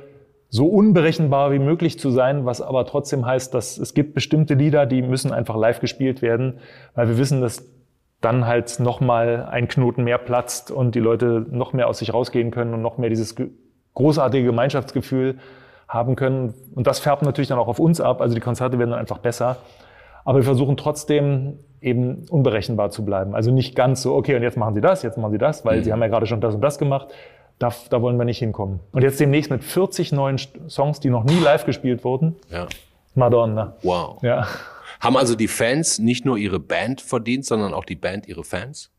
so 0.49 0.67
unberechenbar 0.67 1.53
wie 1.53 1.59
möglich 1.59 1.99
zu 1.99 2.11
sein, 2.11 2.47
was 2.47 2.61
aber 2.61 2.87
trotzdem 2.87 3.27
heißt, 3.27 3.53
dass 3.53 3.77
es 3.77 3.93
gibt 3.93 4.15
bestimmte 4.15 4.55
Lieder, 4.55 4.87
die 4.87 5.03
müssen 5.03 5.33
einfach 5.33 5.57
live 5.57 5.81
gespielt 5.81 6.23
werden, 6.23 6.61
weil 6.95 7.09
wir 7.09 7.19
wissen, 7.19 7.41
dass 7.41 7.65
dann 8.21 8.47
halt 8.47 8.79
nochmal 8.79 9.47
ein 9.51 9.69
Knoten 9.69 10.05
mehr 10.05 10.19
platzt 10.19 10.71
und 10.71 10.95
die 10.95 11.01
Leute 11.01 11.45
noch 11.51 11.73
mehr 11.73 11.89
aus 11.89 11.99
sich 11.99 12.15
rausgehen 12.15 12.51
können 12.53 12.73
und 12.73 12.83
noch 12.83 12.99
mehr 12.99 13.11
dieses 13.11 13.35
großartige 13.95 14.47
Gemeinschaftsgefühl 14.47 15.39
haben 15.95 16.17
können. 16.17 16.55
Und 16.75 16.87
das 16.87 16.99
färbt 16.99 17.23
natürlich 17.23 17.49
dann 17.49 17.59
auch 17.59 17.69
auf 17.69 17.79
uns 17.79 18.01
ab. 18.01 18.21
Also 18.21 18.35
die 18.35 18.41
Konzerte 18.41 18.79
werden 18.79 18.91
dann 18.91 19.01
einfach 19.01 19.19
besser. 19.19 19.57
Aber 20.25 20.39
wir 20.39 20.45
versuchen 20.45 20.77
trotzdem 20.77 21.59
eben 21.81 22.27
unberechenbar 22.31 22.91
zu 22.91 23.05
bleiben. 23.05 23.35
Also 23.35 23.51
nicht 23.51 23.77
ganz 23.77 24.03
so, 24.03 24.15
okay, 24.15 24.35
und 24.37 24.43
jetzt 24.43 24.57
machen 24.57 24.75
Sie 24.75 24.81
das, 24.81 25.03
jetzt 25.03 25.19
machen 25.19 25.33
Sie 25.33 25.39
das, 25.39 25.65
weil 25.65 25.79
mhm. 25.79 25.85
Sie 25.85 25.93
haben 25.93 26.01
ja 26.01 26.09
gerade 26.09 26.27
schon 26.27 26.41
das 26.41 26.55
und 26.55 26.61
das 26.61 26.79
gemacht. 26.79 27.09
Da, 27.59 27.73
da 27.91 28.03
wollen 28.03 28.17
wir 28.17 28.25
nicht 28.25 28.39
hinkommen. 28.39 28.81
Und 28.93 29.03
jetzt 29.03 29.21
demnächst 29.21 29.51
mit 29.51 29.63
40 29.63 30.13
neuen 30.13 30.39
Songs, 30.69 30.99
die 30.99 31.09
noch 31.09 31.25
nie 31.25 31.39
live 31.39 31.65
gespielt 31.67 32.03
wurden. 32.03 32.37
Ja. 32.51 32.67
Madonna. 33.15 33.77
Wow. 33.83 34.21
Ja. 34.23 34.49
Haben 34.99 35.17
also 35.17 35.37
die 35.37 35.47
Fans 35.47 35.99
nicht 35.99 36.25
nur 36.25 36.37
ihre 36.37 36.59
Band 36.59 37.01
verdient, 37.01 37.45
sondern 37.45 37.75
auch 37.75 37.85
die 37.85 37.95
Band 37.95 38.27
ihre 38.27 38.43
Fans? 38.43 38.91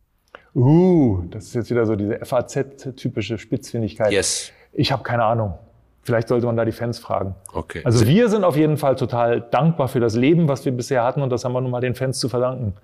Uh, 0.53 1.23
das 1.31 1.45
ist 1.45 1.55
jetzt 1.55 1.69
wieder 1.69 1.85
so 1.85 1.95
diese 1.95 2.23
FAZ-typische 2.23 3.37
Spitzfindigkeit. 3.37 4.11
Yes. 4.11 4.51
Ich 4.71 4.91
habe 4.91 5.03
keine 5.03 5.25
Ahnung. 5.25 5.55
Vielleicht 6.05 6.27
sollte 6.27 6.45
man 6.45 6.55
da 6.55 6.65
die 6.65 6.71
Fans 6.71 6.99
fragen. 6.99 7.33
Okay. 7.51 7.81
Also 7.83 8.05
wir 8.05 8.29
sind 8.29 8.43
auf 8.43 8.55
jeden 8.55 8.77
Fall 8.77 8.95
total 8.95 9.41
dankbar 9.41 9.87
für 9.87 9.99
das 9.99 10.15
Leben, 10.15 10.47
was 10.47 10.63
wir 10.63 10.71
bisher 10.71 11.03
hatten 11.03 11.23
und 11.23 11.31
das 11.31 11.43
haben 11.43 11.53
wir 11.53 11.61
nun 11.61 11.71
mal 11.71 11.81
den 11.81 11.95
Fans 11.95 12.19
zu 12.19 12.29
verdanken. 12.29 12.75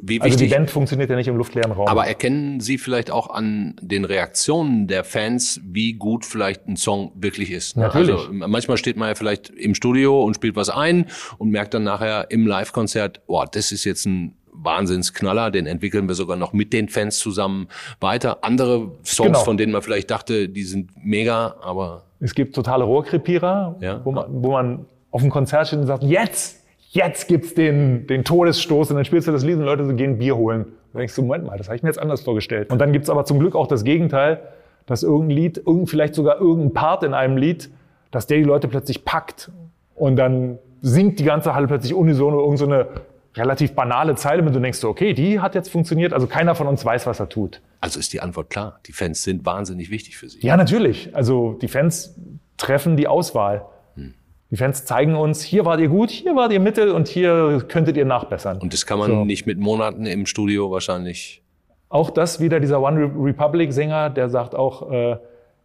Wie 0.00 0.20
also 0.20 0.38
die 0.38 0.46
Band 0.46 0.70
funktioniert 0.70 1.10
ja 1.10 1.16
nicht 1.16 1.26
im 1.26 1.36
luftleeren 1.36 1.72
Raum. 1.72 1.88
Aber 1.88 2.06
erkennen 2.06 2.60
Sie 2.60 2.78
vielleicht 2.78 3.10
auch 3.10 3.30
an 3.30 3.74
den 3.80 4.04
Reaktionen 4.04 4.86
der 4.86 5.02
Fans, 5.02 5.60
wie 5.64 5.94
gut 5.94 6.24
vielleicht 6.24 6.68
ein 6.68 6.76
Song 6.76 7.10
wirklich 7.16 7.50
ist? 7.50 7.76
Ne? 7.76 7.84
Natürlich. 7.84 8.14
Also 8.14 8.32
manchmal 8.32 8.76
steht 8.76 8.96
man 8.96 9.08
ja 9.08 9.16
vielleicht 9.16 9.50
im 9.50 9.74
Studio 9.74 10.22
und 10.22 10.34
spielt 10.34 10.54
was 10.54 10.70
ein 10.70 11.06
und 11.38 11.50
merkt 11.50 11.74
dann 11.74 11.82
nachher 11.82 12.30
im 12.30 12.46
Live-Konzert, 12.46 13.26
boah, 13.26 13.46
das 13.50 13.72
ist 13.72 13.82
jetzt 13.82 14.06
ein 14.06 14.36
Wahnsinnsknaller, 14.52 15.50
den 15.50 15.66
entwickeln 15.66 16.06
wir 16.06 16.14
sogar 16.14 16.36
noch 16.36 16.52
mit 16.52 16.72
den 16.72 16.88
Fans 16.88 17.18
zusammen 17.18 17.66
weiter. 17.98 18.44
Andere 18.44 18.92
Songs, 19.04 19.28
genau. 19.28 19.44
von 19.44 19.56
denen 19.56 19.72
man 19.72 19.82
vielleicht 19.82 20.12
dachte, 20.12 20.48
die 20.48 20.62
sind 20.62 20.90
mega, 21.02 21.56
aber... 21.60 22.05
Es 22.20 22.34
gibt 22.34 22.54
totale 22.54 22.84
Rohrkrepierer, 22.84 23.76
ja. 23.80 24.00
wo, 24.04 24.12
man, 24.12 24.26
wo 24.28 24.52
man 24.52 24.86
auf 25.10 25.22
dem 25.22 25.30
Konzert 25.30 25.68
steht 25.68 25.78
und 25.78 25.86
sagt, 25.86 26.02
jetzt, 26.02 26.64
jetzt 26.90 27.28
gibt's 27.28 27.54
den, 27.54 28.06
den 28.06 28.24
Todesstoß 28.24 28.90
und 28.90 28.96
dann 28.96 29.04
spielst 29.04 29.28
du 29.28 29.32
das 29.32 29.44
Lied 29.44 29.56
und 29.56 29.64
Leute 29.64 29.84
so 29.84 29.94
gehen 29.94 30.18
Bier 30.18 30.36
holen. 30.36 30.66
Da 30.92 31.00
denkst 31.00 31.14
du, 31.14 31.22
Moment 31.22 31.44
mal, 31.44 31.58
das 31.58 31.68
habe 31.68 31.76
ich 31.76 31.82
mir 31.82 31.88
jetzt 31.90 31.98
anders 31.98 32.22
vorgestellt. 32.22 32.70
Und 32.70 32.78
dann 32.80 32.92
gibt's 32.92 33.10
aber 33.10 33.24
zum 33.24 33.38
Glück 33.38 33.54
auch 33.54 33.66
das 33.66 33.84
Gegenteil, 33.84 34.40
dass 34.86 35.02
irgendein 35.02 35.36
Lied, 35.36 35.58
irgend, 35.58 35.90
vielleicht 35.90 36.14
sogar 36.14 36.40
irgendein 36.40 36.72
Part 36.72 37.02
in 37.02 37.12
einem 37.12 37.36
Lied, 37.36 37.70
dass 38.10 38.26
der 38.26 38.38
die 38.38 38.44
Leute 38.44 38.68
plötzlich 38.68 39.04
packt 39.04 39.50
und 39.94 40.16
dann 40.16 40.58
singt 40.80 41.18
die 41.18 41.24
ganze 41.24 41.54
Halle 41.54 41.66
plötzlich 41.66 41.92
unisono 41.92 42.38
irgendeine 42.40 42.84
so 42.94 43.00
relativ 43.36 43.74
banale 43.74 44.14
Zeile, 44.14 44.42
und 44.42 44.52
du 44.52 44.60
denkst 44.60 44.78
so, 44.78 44.88
okay, 44.88 45.12
die 45.12 45.40
hat 45.40 45.54
jetzt 45.54 45.70
funktioniert. 45.70 46.12
Also 46.12 46.26
keiner 46.26 46.54
von 46.54 46.66
uns 46.66 46.84
weiß, 46.84 47.06
was 47.06 47.20
er 47.20 47.28
tut. 47.28 47.60
Also 47.80 48.00
ist 48.00 48.12
die 48.12 48.20
Antwort 48.20 48.50
klar. 48.50 48.80
Die 48.86 48.92
Fans 48.92 49.22
sind 49.22 49.44
wahnsinnig 49.44 49.90
wichtig 49.90 50.16
für 50.16 50.28
Sie. 50.28 50.40
Ja, 50.40 50.56
natürlich. 50.56 51.14
Also 51.14 51.52
die 51.60 51.68
Fans 51.68 52.14
treffen 52.56 52.96
die 52.96 53.06
Auswahl. 53.06 53.66
Hm. 53.94 54.14
Die 54.50 54.56
Fans 54.56 54.84
zeigen 54.84 55.14
uns, 55.14 55.42
hier 55.42 55.64
wart 55.64 55.80
ihr 55.80 55.88
gut, 55.88 56.10
hier 56.10 56.34
wart 56.34 56.52
ihr 56.52 56.60
mittel 56.60 56.90
und 56.90 57.08
hier 57.08 57.64
könntet 57.68 57.96
ihr 57.96 58.04
nachbessern. 58.04 58.58
Und 58.58 58.72
das 58.72 58.86
kann 58.86 58.98
man 58.98 59.10
so. 59.10 59.24
nicht 59.24 59.46
mit 59.46 59.58
Monaten 59.58 60.06
im 60.06 60.26
Studio 60.26 60.70
wahrscheinlich. 60.70 61.42
Auch 61.88 62.10
das 62.10 62.40
wieder 62.40 62.58
dieser 62.58 62.80
One 62.80 63.12
Republic 63.16 63.72
Sänger, 63.72 64.10
der 64.10 64.28
sagt 64.28 64.54
auch, 64.54 64.90
äh, 64.90 65.16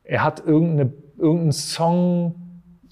er 0.04 0.24
hat 0.24 0.44
irgendeine, 0.46 0.94
irgendeinen 1.18 1.52
Song 1.52 2.36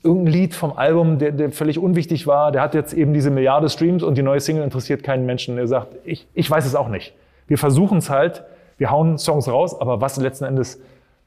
irgendein 0.04 0.34
Lied 0.34 0.54
vom 0.54 0.78
Album, 0.78 1.20
der, 1.20 1.32
der 1.32 1.52
völlig 1.52 1.80
unwichtig 1.80 2.28
war, 2.28 2.52
der 2.52 2.62
hat 2.62 2.74
jetzt 2.74 2.94
eben 2.94 3.14
diese 3.14 3.32
Milliarde 3.32 3.70
Streams 3.70 4.04
und 4.04 4.18
die 4.18 4.22
neue 4.22 4.40
Single 4.40 4.64
interessiert 4.64 5.04
keinen 5.04 5.26
Menschen. 5.26 5.58
Er 5.58 5.68
sagt, 5.68 5.96
ich, 6.06 6.28
ich 6.34 6.50
weiß 6.50 6.66
es 6.66 6.76
auch 6.76 6.90
nicht. 6.90 7.14
Wir 7.48 7.58
versuchen 7.58 7.98
es 7.98 8.10
halt, 8.10 8.44
wir 8.78 8.92
hauen 8.92 9.18
Songs 9.18 9.48
raus, 9.48 9.80
aber 9.80 10.02
was 10.02 10.18
letzten 10.18 10.46
Endes 10.46 10.82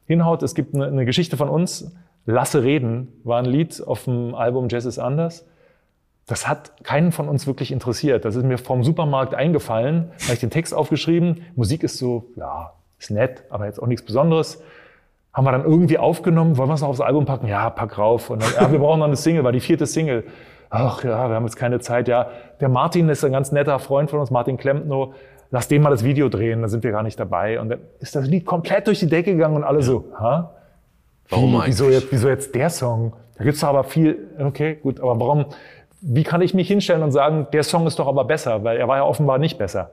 hinhaut, 0.06 0.42
es 0.42 0.54
gibt 0.54 0.74
eine, 0.74 0.86
eine 0.86 1.04
Geschichte 1.04 1.36
von 1.36 1.48
uns, 1.48 1.92
Lasse 2.24 2.62
reden 2.62 3.08
war 3.24 3.38
ein 3.38 3.46
Lied 3.46 3.82
auf 3.84 4.04
dem 4.04 4.34
Album 4.34 4.68
Jazz 4.68 4.84
is 4.84 4.98
Anders. 4.98 5.44
Das 6.26 6.46
hat 6.46 6.84
keinen 6.84 7.10
von 7.10 7.28
uns 7.28 7.48
wirklich 7.48 7.72
interessiert. 7.72 8.24
Das 8.24 8.36
ist 8.36 8.44
mir 8.44 8.58
vom 8.58 8.84
Supermarkt 8.84 9.34
eingefallen, 9.34 10.12
habe 10.22 10.34
ich 10.34 10.40
den 10.40 10.50
Text 10.50 10.72
aufgeschrieben. 10.72 11.42
Musik 11.56 11.82
ist 11.82 11.98
so, 11.98 12.26
ja, 12.36 12.74
ist 12.98 13.10
nett, 13.10 13.42
aber 13.50 13.66
jetzt 13.66 13.82
auch 13.82 13.88
nichts 13.88 14.04
Besonderes 14.04 14.62
haben 15.32 15.44
wir 15.44 15.52
dann 15.52 15.64
irgendwie 15.64 15.98
aufgenommen, 15.98 16.58
wollen 16.58 16.68
wir 16.68 16.74
es 16.74 16.82
noch 16.82 16.88
aufs 16.88 17.00
Album 17.00 17.24
packen? 17.24 17.46
Ja, 17.46 17.70
pack 17.70 17.96
rauf. 17.96 18.28
Und 18.30 18.42
dann, 18.42 18.50
ja, 18.54 18.70
wir 18.70 18.78
brauchen 18.78 18.98
noch 18.98 19.06
eine 19.06 19.16
Single, 19.16 19.44
war 19.44 19.52
die 19.52 19.60
vierte 19.60 19.86
Single. 19.86 20.24
Ach 20.68 21.02
ja, 21.04 21.28
wir 21.28 21.34
haben 21.34 21.44
jetzt 21.44 21.56
keine 21.56 21.80
Zeit. 21.80 22.08
Ja, 22.08 22.28
der 22.60 22.68
Martin 22.68 23.08
ist 23.08 23.24
ein 23.24 23.32
ganz 23.32 23.52
netter 23.52 23.78
Freund 23.78 24.10
von 24.10 24.20
uns, 24.20 24.30
Martin 24.30 24.56
Klempno. 24.56 25.14
Lass 25.50 25.68
den 25.68 25.82
mal 25.82 25.90
das 25.90 26.04
Video 26.04 26.28
drehen, 26.28 26.62
da 26.62 26.68
sind 26.68 26.82
wir 26.82 26.92
gar 26.92 27.02
nicht 27.02 27.18
dabei. 27.20 27.60
Und 27.60 27.68
dann 27.70 27.80
ist 27.98 28.14
das 28.16 28.26
Lied 28.26 28.46
komplett 28.46 28.86
durch 28.86 29.00
die 29.00 29.08
Decke 29.08 29.32
gegangen 29.32 29.56
und 29.56 29.64
alle 29.64 29.80
ja. 29.80 29.84
so, 29.84 30.04
ha? 30.18 30.54
Warum 31.28 31.56
eigentlich? 31.56 31.68
Wieso 31.68 31.90
jetzt, 31.90 32.08
wieso 32.10 32.28
jetzt 32.28 32.54
der 32.54 32.70
Song? 32.70 33.14
Da 33.36 33.44
gibt's 33.44 33.60
doch 33.60 33.68
aber 33.68 33.84
viel, 33.84 34.30
okay, 34.38 34.76
gut, 34.82 35.00
aber 35.00 35.18
warum, 35.18 35.46
wie 36.00 36.22
kann 36.22 36.42
ich 36.42 36.54
mich 36.54 36.68
hinstellen 36.68 37.02
und 37.02 37.12
sagen, 37.12 37.46
der 37.52 37.62
Song 37.62 37.86
ist 37.86 37.98
doch 37.98 38.06
aber 38.06 38.24
besser? 38.24 38.64
Weil 38.64 38.76
er 38.76 38.88
war 38.88 38.96
ja 38.98 39.04
offenbar 39.04 39.38
nicht 39.38 39.58
besser. 39.58 39.90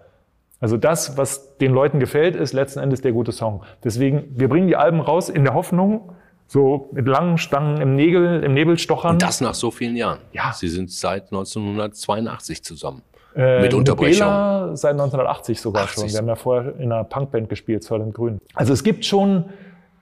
Also 0.60 0.78
das, 0.78 1.18
was 1.18 1.58
den 1.58 1.72
Leuten 1.72 2.00
gefällt, 2.00 2.36
ist 2.36 2.54
letzten 2.54 2.80
Endes 2.80 3.02
der 3.02 3.14
gute 3.14 3.32
Song. 3.32 3.64
Deswegen, 3.84 4.26
wir 4.36 4.50
bringen 4.50 4.68
die 4.68 4.76
Alben 4.76 5.00
raus 5.00 5.30
in 5.30 5.44
der 5.44 5.54
Hoffnung, 5.54 6.14
so 6.48 6.90
mit 6.92 7.08
langen 7.08 7.38
Stangen 7.38 7.80
im 7.80 7.96
Nägel, 7.96 8.44
im 8.44 8.54
Nebel 8.54 8.78
stochern. 8.78 9.14
Und 9.14 9.22
das 9.22 9.40
nach 9.40 9.54
so 9.54 9.72
vielen 9.72 9.96
Jahren. 9.96 10.20
Ja. 10.34 10.52
Sie 10.54 10.68
sind 10.68 10.92
seit 10.92 11.26
1982 11.26 12.64
zusammen. 12.64 13.04
Äh, 13.36 13.62
mit 13.62 13.74
Unterbrechung. 13.74 14.28
Nubela 14.28 14.76
seit 14.76 14.94
1980 14.94 15.62
sogar 15.62 15.84
80. 15.84 15.96
schon. 15.96 16.12
Wir 16.12 16.18
haben 16.18 16.28
ja 16.28 16.36
vorher 16.36 16.76
in 16.78 16.92
einer 16.92 17.04
Punkband 17.04 17.48
gespielt, 17.48 17.84
Soylent 17.84 18.14
Grün. 18.14 18.40
Also 18.54 18.74
es 18.74 18.84
gibt 18.84 19.06
schon 19.06 19.46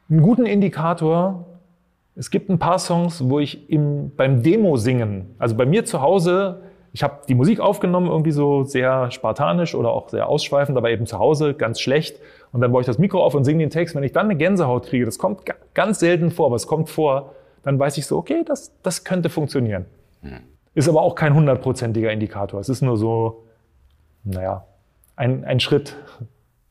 einen 0.09 0.21
guten 0.21 0.45
Indikator. 0.45 1.45
Es 2.15 2.31
gibt 2.31 2.49
ein 2.49 2.57
paar 2.57 2.79
Songs, 2.79 3.29
wo 3.29 3.39
ich 3.39 3.69
im, 3.69 4.15
beim 4.15 4.41
Demo 4.41 4.77
singen, 4.77 5.35
also 5.37 5.55
bei 5.55 5.67
mir 5.67 5.85
zu 5.85 6.01
Hause 6.01 6.63
ich 6.97 7.03
habe 7.03 7.19
die 7.27 7.35
Musik 7.35 7.59
aufgenommen, 7.59 8.07
irgendwie 8.07 8.31
so 8.31 8.63
sehr 8.63 9.11
spartanisch 9.11 9.75
oder 9.75 9.91
auch 9.91 10.09
sehr 10.09 10.27
ausschweifend, 10.27 10.75
aber 10.79 10.89
eben 10.89 11.05
zu 11.05 11.19
Hause 11.19 11.53
ganz 11.53 11.79
schlecht. 11.79 12.19
Und 12.51 12.61
dann 12.61 12.71
baue 12.71 12.81
ich 12.81 12.87
das 12.87 12.97
Mikro 12.97 13.23
auf 13.23 13.35
und 13.35 13.43
singe 13.43 13.59
den 13.59 13.69
Text. 13.69 13.93
Wenn 13.93 14.01
ich 14.01 14.13
dann 14.13 14.25
eine 14.25 14.35
Gänsehaut 14.35 14.87
kriege, 14.87 15.05
das 15.05 15.19
kommt 15.19 15.43
ganz 15.75 15.99
selten 15.99 16.31
vor, 16.31 16.47
aber 16.47 16.55
es 16.55 16.65
kommt 16.65 16.89
vor, 16.89 17.35
dann 17.61 17.77
weiß 17.77 17.99
ich 17.99 18.07
so, 18.07 18.17
okay, 18.17 18.41
das, 18.43 18.73
das 18.81 19.03
könnte 19.03 19.29
funktionieren. 19.29 19.85
Hm. 20.23 20.39
Ist 20.73 20.89
aber 20.89 21.03
auch 21.03 21.13
kein 21.13 21.35
hundertprozentiger 21.35 22.11
Indikator. 22.11 22.59
Es 22.59 22.67
ist 22.67 22.81
nur 22.81 22.97
so, 22.97 23.43
naja, 24.23 24.65
ein, 25.15 25.45
ein 25.45 25.59
Schritt. 25.59 25.95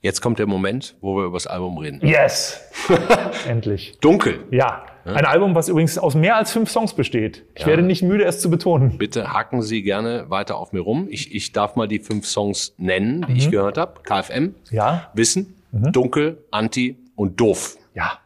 Jetzt 0.06 0.20
kommt 0.20 0.38
der 0.38 0.46
Moment, 0.46 0.94
wo 1.00 1.16
wir 1.16 1.24
über 1.24 1.34
das 1.34 1.48
Album 1.48 1.78
reden. 1.78 1.98
Yes! 2.00 2.60
Endlich. 3.48 3.98
Dunkel. 4.00 4.44
Ja. 4.52 4.86
Ein 5.04 5.24
Album, 5.24 5.56
was 5.56 5.68
übrigens 5.68 5.98
aus 5.98 6.14
mehr 6.14 6.36
als 6.36 6.52
fünf 6.52 6.70
Songs 6.70 6.94
besteht. 6.94 7.42
Ich 7.56 7.62
ja. 7.62 7.66
werde 7.66 7.82
nicht 7.82 8.04
müde, 8.04 8.22
es 8.24 8.38
zu 8.38 8.48
betonen. 8.48 8.98
Bitte 8.98 9.32
hacken 9.32 9.62
Sie 9.62 9.82
gerne 9.82 10.30
weiter 10.30 10.58
auf 10.58 10.72
mir 10.72 10.78
rum. 10.78 11.08
Ich, 11.10 11.34
ich 11.34 11.50
darf 11.50 11.74
mal 11.74 11.88
die 11.88 11.98
fünf 11.98 12.24
Songs 12.24 12.72
nennen, 12.78 13.24
die 13.26 13.32
mhm. 13.32 13.36
ich 13.36 13.50
gehört 13.50 13.78
habe. 13.78 14.00
KFM, 14.04 14.54
ja. 14.70 15.10
Wissen, 15.14 15.56
mhm. 15.72 15.90
Dunkel, 15.90 16.38
Anti 16.52 16.98
und 17.16 17.40
Doof. 17.40 17.76
Ja. 17.94 18.20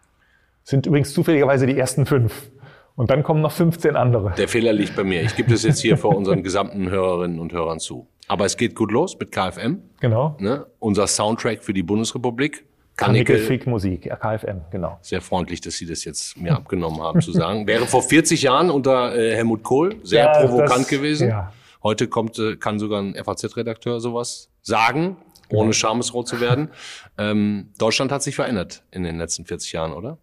Sind 0.63 0.85
übrigens 0.85 1.15
zufälligerweise 1.15 1.65
die 1.67 1.79
ersten 1.79 2.05
fünf. 2.05 2.51
Und 2.95 3.11
dann 3.11 3.23
kommen 3.23 3.41
noch 3.41 3.53
15 3.53 3.97
andere. 3.97 4.35
Der 4.37 4.49
Fehler 4.49 4.75
liegt 4.75 4.97
bei 4.97 5.05
mir. 5.05 5.23
Ich 5.23 5.35
gebe 5.35 5.51
das 5.51 5.63
jetzt 5.63 5.81
hier 5.81 5.97
vor 5.97 6.15
unseren 6.15 6.43
gesamten 6.43 6.91
Hörerinnen 6.91 7.39
und 7.39 7.55
Hörern 7.55 7.81
zu. 7.81 8.07
Aber 8.31 8.45
es 8.45 8.57
geht 8.57 8.77
gut 8.77 8.93
los 8.93 9.19
mit 9.19 9.33
KFM. 9.33 9.83
Genau. 9.99 10.37
Ne? 10.39 10.65
Unser 10.79 11.09
Soundtrack 11.09 11.65
für 11.65 11.73
die 11.73 11.83
Bundesrepublik. 11.83 12.65
Kanickel 12.97 13.41
Freak 13.41 13.67
Musik, 13.67 14.03
KFM, 14.03 14.61
genau. 14.71 14.99
Sehr 15.01 15.21
freundlich, 15.21 15.61
dass 15.63 15.79
Sie 15.79 15.87
das 15.87 16.05
jetzt 16.05 16.37
mir 16.37 16.55
abgenommen 16.55 17.03
haben 17.03 17.21
zu 17.21 17.33
sagen. 17.33 17.67
Wäre 17.67 17.87
vor 17.87 18.03
40 18.03 18.43
Jahren 18.43 18.71
unter 18.71 19.19
äh, 19.19 19.35
Helmut 19.35 19.65
Kohl 19.65 19.97
sehr 20.05 20.27
ja, 20.27 20.47
provokant 20.47 20.83
das, 20.83 20.89
gewesen. 20.89 21.31
Ja. 21.31 21.53
Heute 21.83 22.07
kommt, 22.07 22.39
äh, 22.39 22.55
kann 22.55 22.79
sogar 22.79 23.03
ein 23.03 23.17
FAZ-Redakteur 23.17 23.99
sowas 23.99 24.49
sagen, 24.63 25.17
ohne 25.53 25.73
schamesrot 25.73 26.29
zu 26.29 26.41
werden. 26.41 26.69
Ähm, 27.19 27.71
Deutschland 27.79 28.13
hat 28.13 28.23
sich 28.23 28.37
verändert 28.37 28.85
in 28.93 29.03
den 29.03 29.19
letzten 29.19 29.45
40 29.45 29.73
Jahren, 29.73 29.93
oder? 29.93 30.19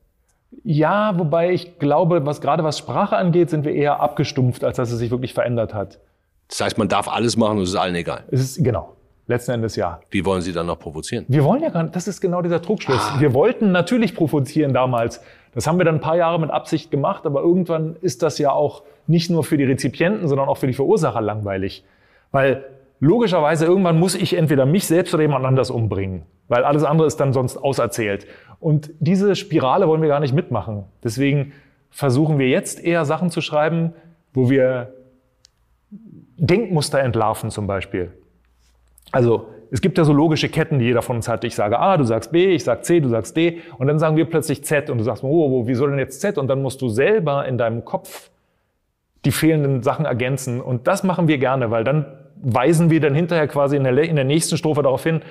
Ja, 0.63 1.19
wobei 1.19 1.51
ich 1.51 1.77
glaube, 1.77 2.25
was 2.25 2.39
gerade 2.39 2.63
was 2.63 2.77
Sprache 2.77 3.17
angeht, 3.17 3.49
sind 3.49 3.65
wir 3.65 3.73
eher 3.73 3.99
abgestumpft, 3.99 4.63
als 4.63 4.77
dass 4.77 4.93
es 4.93 4.99
sich 4.99 5.11
wirklich 5.11 5.33
verändert 5.33 5.73
hat. 5.73 5.99
Das 6.49 6.61
heißt, 6.61 6.77
man 6.77 6.87
darf 6.87 7.07
alles 7.07 7.37
machen 7.37 7.57
und 7.57 7.63
es 7.63 7.69
ist 7.69 7.75
allen 7.75 7.95
egal. 7.95 8.23
Es 8.31 8.41
ist, 8.41 8.63
genau. 8.63 8.93
Letzten 9.29 9.51
Endes 9.51 9.75
ja. 9.75 9.99
Wie 10.09 10.23
wollen 10.23 10.41
Sie 10.41 10.53
dann 10.53 10.67
noch 10.67 10.79
provozieren? 10.79 11.25
Wir 11.27 11.43
wollen 11.43 11.61
ja 11.61 11.69
gar 11.69 11.83
nicht, 11.83 11.95
das 11.95 12.07
ist 12.07 12.21
genau 12.21 12.41
dieser 12.41 12.61
Trugschluss. 12.61 13.01
Ah. 13.01 13.19
Wir 13.19 13.33
wollten 13.33 13.73
natürlich 13.73 14.15
provozieren 14.15 14.73
damals. 14.73 15.21
Das 15.53 15.67
haben 15.67 15.77
wir 15.77 15.85
dann 15.85 15.95
ein 15.95 16.01
paar 16.01 16.15
Jahre 16.15 16.39
mit 16.39 16.49
Absicht 16.49 16.91
gemacht, 16.91 17.25
aber 17.25 17.41
irgendwann 17.41 17.97
ist 18.01 18.23
das 18.23 18.37
ja 18.37 18.51
auch 18.51 18.83
nicht 19.05 19.29
nur 19.29 19.43
für 19.43 19.57
die 19.57 19.65
Rezipienten, 19.65 20.29
sondern 20.29 20.47
auch 20.47 20.57
für 20.57 20.67
die 20.67 20.73
Verursacher 20.73 21.19
langweilig. 21.19 21.83
Weil 22.31 22.63
logischerweise 23.01 23.65
irgendwann 23.65 23.99
muss 23.99 24.15
ich 24.15 24.33
entweder 24.33 24.65
mich 24.65 24.87
selbst 24.87 25.13
oder 25.13 25.23
jemand 25.23 25.45
anders 25.45 25.71
umbringen, 25.71 26.23
weil 26.47 26.63
alles 26.63 26.83
andere 26.83 27.07
ist 27.07 27.17
dann 27.17 27.33
sonst 27.33 27.57
auserzählt. 27.57 28.27
Und 28.59 28.91
diese 28.99 29.35
Spirale 29.35 29.87
wollen 29.89 30.01
wir 30.01 30.09
gar 30.09 30.21
nicht 30.21 30.33
mitmachen. 30.33 30.85
Deswegen 31.03 31.51
versuchen 31.89 32.39
wir 32.39 32.47
jetzt 32.47 32.83
eher 32.83 33.03
Sachen 33.03 33.29
zu 33.29 33.41
schreiben, 33.41 33.93
wo 34.33 34.49
wir 34.49 34.93
Denkmuster 36.37 36.99
entlarven 36.99 37.49
zum 37.49 37.67
Beispiel. 37.67 38.11
Also 39.11 39.47
es 39.71 39.81
gibt 39.81 39.97
ja 39.97 40.03
so 40.03 40.13
logische 40.13 40.49
Ketten, 40.49 40.79
die 40.79 40.85
jeder 40.85 41.01
von 41.01 41.17
uns 41.17 41.27
hat. 41.27 41.43
Ich 41.43 41.55
sage 41.55 41.79
A, 41.79 41.97
du 41.97 42.03
sagst 42.03 42.31
B, 42.31 42.53
ich 42.53 42.63
sag 42.63 42.85
C, 42.85 42.99
du 42.99 43.09
sagst 43.09 43.35
D 43.35 43.59
und 43.77 43.87
dann 43.87 43.99
sagen 43.99 44.15
wir 44.15 44.25
plötzlich 44.25 44.63
Z 44.63 44.89
und 44.89 44.97
du 44.97 45.03
sagst, 45.03 45.23
oh, 45.23 45.67
wie 45.67 45.73
soll 45.73 45.89
denn 45.89 45.99
jetzt 45.99 46.21
Z? 46.21 46.37
Und 46.37 46.47
dann 46.47 46.61
musst 46.61 46.81
du 46.81 46.89
selber 46.89 47.45
in 47.45 47.57
deinem 47.57 47.83
Kopf 47.83 48.29
die 49.25 49.31
fehlenden 49.31 49.83
Sachen 49.83 50.05
ergänzen. 50.05 50.61
Und 50.61 50.87
das 50.87 51.03
machen 51.03 51.27
wir 51.27 51.37
gerne, 51.37 51.71
weil 51.71 51.83
dann 51.83 52.05
weisen 52.41 52.89
wir 52.89 52.99
dann 52.99 53.15
hinterher 53.15 53.47
quasi 53.47 53.75
in 53.75 53.83
der, 53.83 53.97
in 53.97 54.15
der 54.15 54.25
nächsten 54.25 54.57
Strophe 54.57 54.83
darauf 54.83 55.03
hin, 55.03 55.21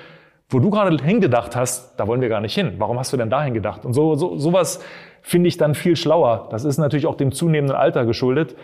wo 0.49 0.59
du 0.59 0.69
gerade 0.69 1.03
hingedacht 1.03 1.55
hast, 1.55 1.99
da 1.99 2.07
wollen 2.07 2.21
wir 2.21 2.29
gar 2.29 2.41
nicht 2.41 2.53
hin. 2.53 2.75
Warum 2.77 2.99
hast 2.99 3.11
du 3.11 3.17
denn 3.17 3.29
dahin 3.29 3.53
gedacht? 3.53 3.85
Und 3.85 3.93
so, 3.93 4.15
so 4.15 4.37
sowas 4.37 4.81
finde 5.21 5.49
ich 5.49 5.57
dann 5.57 5.75
viel 5.75 5.95
schlauer. 5.95 6.47
Das 6.51 6.63
ist 6.63 6.77
natürlich 6.77 7.05
auch 7.05 7.15
dem 7.15 7.31
zunehmenden 7.31 7.75
Alter 7.75 8.05
geschuldet. 8.05 8.55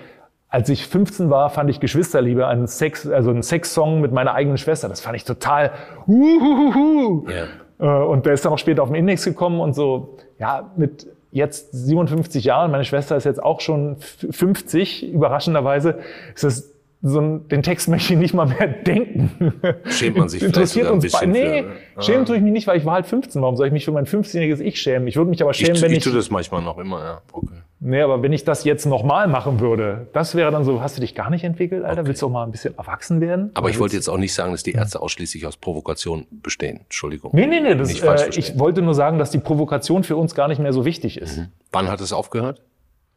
Als 0.53 0.69
ich 0.69 0.85
15 0.85 1.31
war, 1.31 1.49
fand 1.49 1.71
ich 1.71 1.79
Geschwisterliebe 1.79 2.45
einen 2.45 2.67
Sex, 2.67 3.07
also 3.07 3.31
einen 3.31 3.41
Sexsong 3.41 4.01
mit 4.01 4.11
meiner 4.11 4.35
eigenen 4.35 4.59
Schwester. 4.59 4.87
Das 4.87 5.01
fand 5.01 5.15
ich 5.15 5.23
total. 5.23 5.71
Uhuhuhu. 6.05 7.25
Yeah. 7.27 8.03
Und 8.03 8.27
der 8.27 8.33
ist 8.33 8.45
dann 8.45 8.53
auch 8.53 8.59
später 8.59 8.83
auf 8.83 8.89
den 8.89 8.95
Index 8.95 9.25
gekommen 9.25 9.59
und 9.59 9.73
so. 9.73 10.19
Ja, 10.37 10.71
mit 10.77 11.07
jetzt 11.31 11.71
57 11.71 12.43
Jahren, 12.43 12.69
meine 12.69 12.83
Schwester 12.83 13.17
ist 13.17 13.23
jetzt 13.23 13.41
auch 13.41 13.61
schon 13.61 13.97
50, 13.97 15.11
überraschenderweise, 15.11 15.97
ist 16.35 16.43
das 16.43 16.72
so 17.05 17.19
ein, 17.19 17.49
den 17.49 17.63
Text 17.63 17.89
möchte 17.89 18.13
ich 18.13 18.19
nicht 18.19 18.33
mal 18.33 18.45
mehr 18.45 18.67
denken. 18.87 19.53
Schämt 19.89 20.17
man 20.17 20.29
sich 20.29 20.41
Interessiert 20.41 20.89
uns 20.89 21.11
beide. 21.11 21.27
Nee, 21.27 21.63
für, 21.63 21.67
ne? 21.67 21.75
schämen 21.99 22.25
tue 22.25 22.37
ich 22.37 22.41
mich 22.41 22.53
nicht, 22.53 22.65
weil 22.65 22.77
ich 22.77 22.85
war 22.85 22.93
halt 22.93 23.05
15. 23.05 23.41
Warum 23.41 23.57
soll 23.57 23.67
ich 23.67 23.73
mich 23.73 23.83
für 23.83 23.91
mein 23.91 24.05
15-jähriges 24.05 24.61
Ich 24.61 24.81
schämen? 24.81 25.07
Ich 25.09 25.17
würde 25.17 25.29
mich 25.29 25.41
aber 25.41 25.53
schämen, 25.53 25.75
ich, 25.75 25.81
wenn 25.81 25.91
ich... 25.91 25.97
Ich 25.97 26.03
tue 26.05 26.13
das 26.13 26.31
manchmal 26.31 26.61
noch 26.61 26.77
immer, 26.77 27.03
ja. 27.03 27.21
Okay. 27.33 27.57
Nee, 27.81 27.99
aber 27.99 28.21
wenn 28.21 28.31
ich 28.31 28.45
das 28.45 28.63
jetzt 28.63 28.85
nochmal 28.85 29.27
machen 29.27 29.59
würde, 29.59 30.07
das 30.13 30.35
wäre 30.35 30.49
dann 30.49 30.63
so, 30.63 30.81
hast 30.81 30.95
du 30.95 31.01
dich 31.01 31.13
gar 31.13 31.29
nicht 31.29 31.43
entwickelt, 31.43 31.83
Alter? 31.83 31.99
Okay. 31.99 32.07
Willst 32.07 32.21
du 32.21 32.27
auch 32.27 32.31
mal 32.31 32.45
ein 32.45 32.51
bisschen 32.51 32.77
erwachsen 32.77 33.19
werden? 33.19 33.51
Aber 33.53 33.69
ich 33.69 33.79
wollte 33.79 33.97
jetzt 33.97 34.07
auch 34.07 34.17
nicht 34.17 34.33
sagen, 34.33 34.53
dass 34.53 34.63
die 34.63 34.71
Ärzte 34.71 35.01
ausschließlich 35.01 35.45
aus 35.45 35.57
Provokation 35.57 36.25
bestehen. 36.31 36.79
Entschuldigung. 36.85 37.31
Nee, 37.33 37.47
nee, 37.47 37.59
nee. 37.59 37.75
Das, 37.75 37.99
äh, 37.99 38.29
ich 38.39 38.57
wollte 38.57 38.81
nur 38.81 38.93
sagen, 38.93 39.19
dass 39.19 39.31
die 39.31 39.39
Provokation 39.39 40.05
für 40.05 40.15
uns 40.15 40.35
gar 40.35 40.47
nicht 40.47 40.59
mehr 40.59 40.71
so 40.71 40.85
wichtig 40.85 41.19
ist. 41.19 41.37
Mhm. 41.37 41.47
Wann 41.73 41.89
hat 41.89 41.99
es 41.99 42.13
aufgehört? 42.13 42.61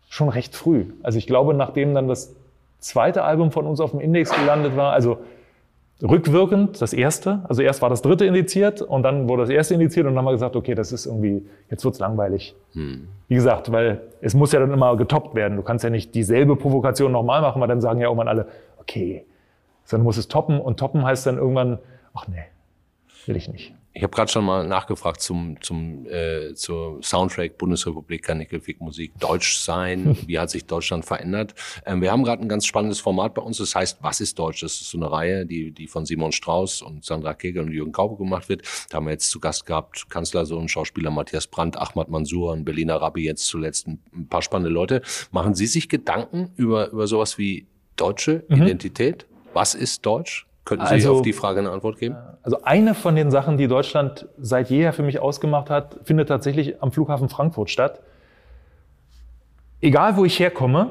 Schon 0.09 0.29
recht 0.29 0.57
früh. 0.57 0.87
Also 1.05 1.19
ich 1.19 1.29
glaube, 1.29 1.55
nachdem 1.55 1.95
dann 1.95 2.09
das 2.09 2.35
zweite 2.79 3.25
Album 3.25 3.51
von 3.51 3.67
uns 3.67 3.81
auf 3.81 3.91
dem 3.91 4.01
Index 4.01 4.31
gelandet 4.33 4.77
war, 4.77 4.93
also 4.93 5.19
rückwirkend 6.03 6.81
das 6.81 6.93
erste. 6.93 7.41
Also 7.49 7.63
erst 7.63 7.83
war 7.83 7.89
das 7.89 8.03
dritte 8.03 8.27
indiziert 8.27 8.83
und 8.83 9.03
dann 9.03 9.29
wurde 9.29 9.43
das 9.43 9.51
erste 9.51 9.75
indiziert 9.75 10.07
und 10.07 10.13
dann 10.13 10.19
haben 10.19 10.27
wir 10.27 10.33
gesagt, 10.33 10.57
okay, 10.57 10.75
das 10.75 10.93
ist 10.93 11.07
irgendwie, 11.07 11.47
jetzt 11.71 11.85
wird's 11.85 11.99
langweilig. 11.99 12.55
Hm. 12.73 13.09
Wie 13.29 13.35
gesagt, 13.35 13.73
weil 13.73 14.03
es 14.21 14.35
muss 14.35 14.53
ja 14.53 14.61
dann 14.61 14.73
immer 14.73 14.97
getoppt 14.97 15.35
werden. 15.35 15.57
Du 15.57 15.63
kannst 15.63 15.85
ja 15.85 15.91
nicht 15.91 16.15
dieselbe 16.15 16.57
Provokation 16.57 17.13
nochmal 17.13 17.41
machen, 17.41 17.61
weil 17.61 17.69
dann 17.69 17.81
sagen 17.81 18.01
ja 18.01 18.07
irgendwann 18.07 18.29
alle, 18.29 18.47
okay, 18.79 19.25
sondern 19.85 20.05
du 20.05 20.09
musst 20.09 20.19
es 20.19 20.29
toppen 20.29 20.61
und 20.61 20.79
toppen 20.79 21.05
heißt 21.05 21.27
dann 21.27 21.39
irgendwann, 21.39 21.79
ach 22.15 22.29
nee, 22.29 22.45
will 23.27 23.37
ich 23.37 23.49
nicht. 23.49 23.75
Ich 23.97 24.03
habe 24.03 24.15
gerade 24.15 24.31
schon 24.31 24.45
mal 24.45 24.67
nachgefragt 24.69 25.23
zum, 25.23 25.59
zum 25.63 26.05
äh, 26.05 26.53
zur 26.53 27.03
Soundtrack 27.03 27.57
Bundesrepublik 27.57 28.25
Kanickelfick 28.25 28.79
Musik 28.79 29.19
Deutsch 29.19 29.57
sein. 29.57 30.19
Wie 30.27 30.39
hat 30.39 30.51
sich 30.51 30.67
Deutschland 30.67 31.07
verändert? 31.07 31.55
Ähm, 31.87 32.03
wir 32.03 32.13
haben 32.13 32.23
gerade 32.23 32.43
ein 32.43 32.49
ganz 32.49 32.67
spannendes 32.67 33.01
Format 33.01 33.33
bei 33.33 33.41
uns. 33.41 33.57
Das 33.57 33.75
heißt, 33.75 34.03
was 34.03 34.21
ist 34.21 34.39
Deutsch? 34.39 34.61
Das 34.61 34.73
ist 34.83 34.91
so 34.91 34.99
eine 34.99 35.11
Reihe, 35.11 35.47
die 35.47 35.71
die 35.71 35.87
von 35.87 36.05
Simon 36.05 36.33
Strauß 36.33 36.83
und 36.83 37.07
Sandra 37.07 37.33
Kegel 37.33 37.63
und 37.63 37.73
Jürgen 37.73 37.93
Kaube 37.93 38.19
gemacht 38.19 38.51
wird. 38.51 38.65
Da 38.91 38.97
haben 38.99 39.07
wir 39.07 39.13
jetzt 39.13 39.31
zu 39.31 39.41
Gast 39.41 39.65
gehabt 39.65 40.11
Kanzlersohn, 40.11 40.69
Schauspieler 40.69 41.11
Matthias 41.11 41.47
Brandt, 41.47 41.79
Ahmad 41.79 42.11
Mansour, 42.11 42.53
ein 42.53 42.67
Berliner 42.67 42.97
Rabbi, 42.97 43.25
jetzt 43.25 43.47
zuletzt 43.47 43.87
ein, 43.87 44.03
ein 44.15 44.29
paar 44.29 44.43
spannende 44.43 44.71
Leute. 44.71 45.01
Machen 45.31 45.55
Sie 45.55 45.67
sich 45.67 45.89
Gedanken 45.89 46.51
über 46.57 46.91
über 46.91 47.07
sowas 47.07 47.39
wie 47.39 47.67
deutsche 47.97 48.45
mhm. 48.51 48.57
Identität? 48.57 49.27
Was 49.55 49.75
ist 49.75 50.05
Deutsch? 50.05 50.46
Könnten 50.67 50.85
Sie 50.87 50.95
also, 50.95 51.15
auf 51.15 51.23
die 51.23 51.33
Frage 51.33 51.61
eine 51.61 51.71
Antwort 51.71 51.97
geben? 51.99 52.17
Also 52.43 52.65
eine 52.65 52.95
von 52.95 53.15
den 53.15 53.31
Sachen, 53.31 53.57
die 53.57 53.69
Deutschland 53.69 54.29
seit 54.37 54.69
jeher 54.69 54.93
für 54.93 55.05
mich 55.05 55.21
ausgemacht 55.21 55.71
hat, 55.71 56.01
findet 56.03 56.29
tatsächlich 56.29 56.83
am 56.83 56.91
Flughafen 56.91 57.29
Frankfurt 57.29 57.71
statt. 57.71 58.01
Egal, 59.81 60.17
wo 60.17 60.25
ich 60.25 60.41
herkomme, 60.41 60.91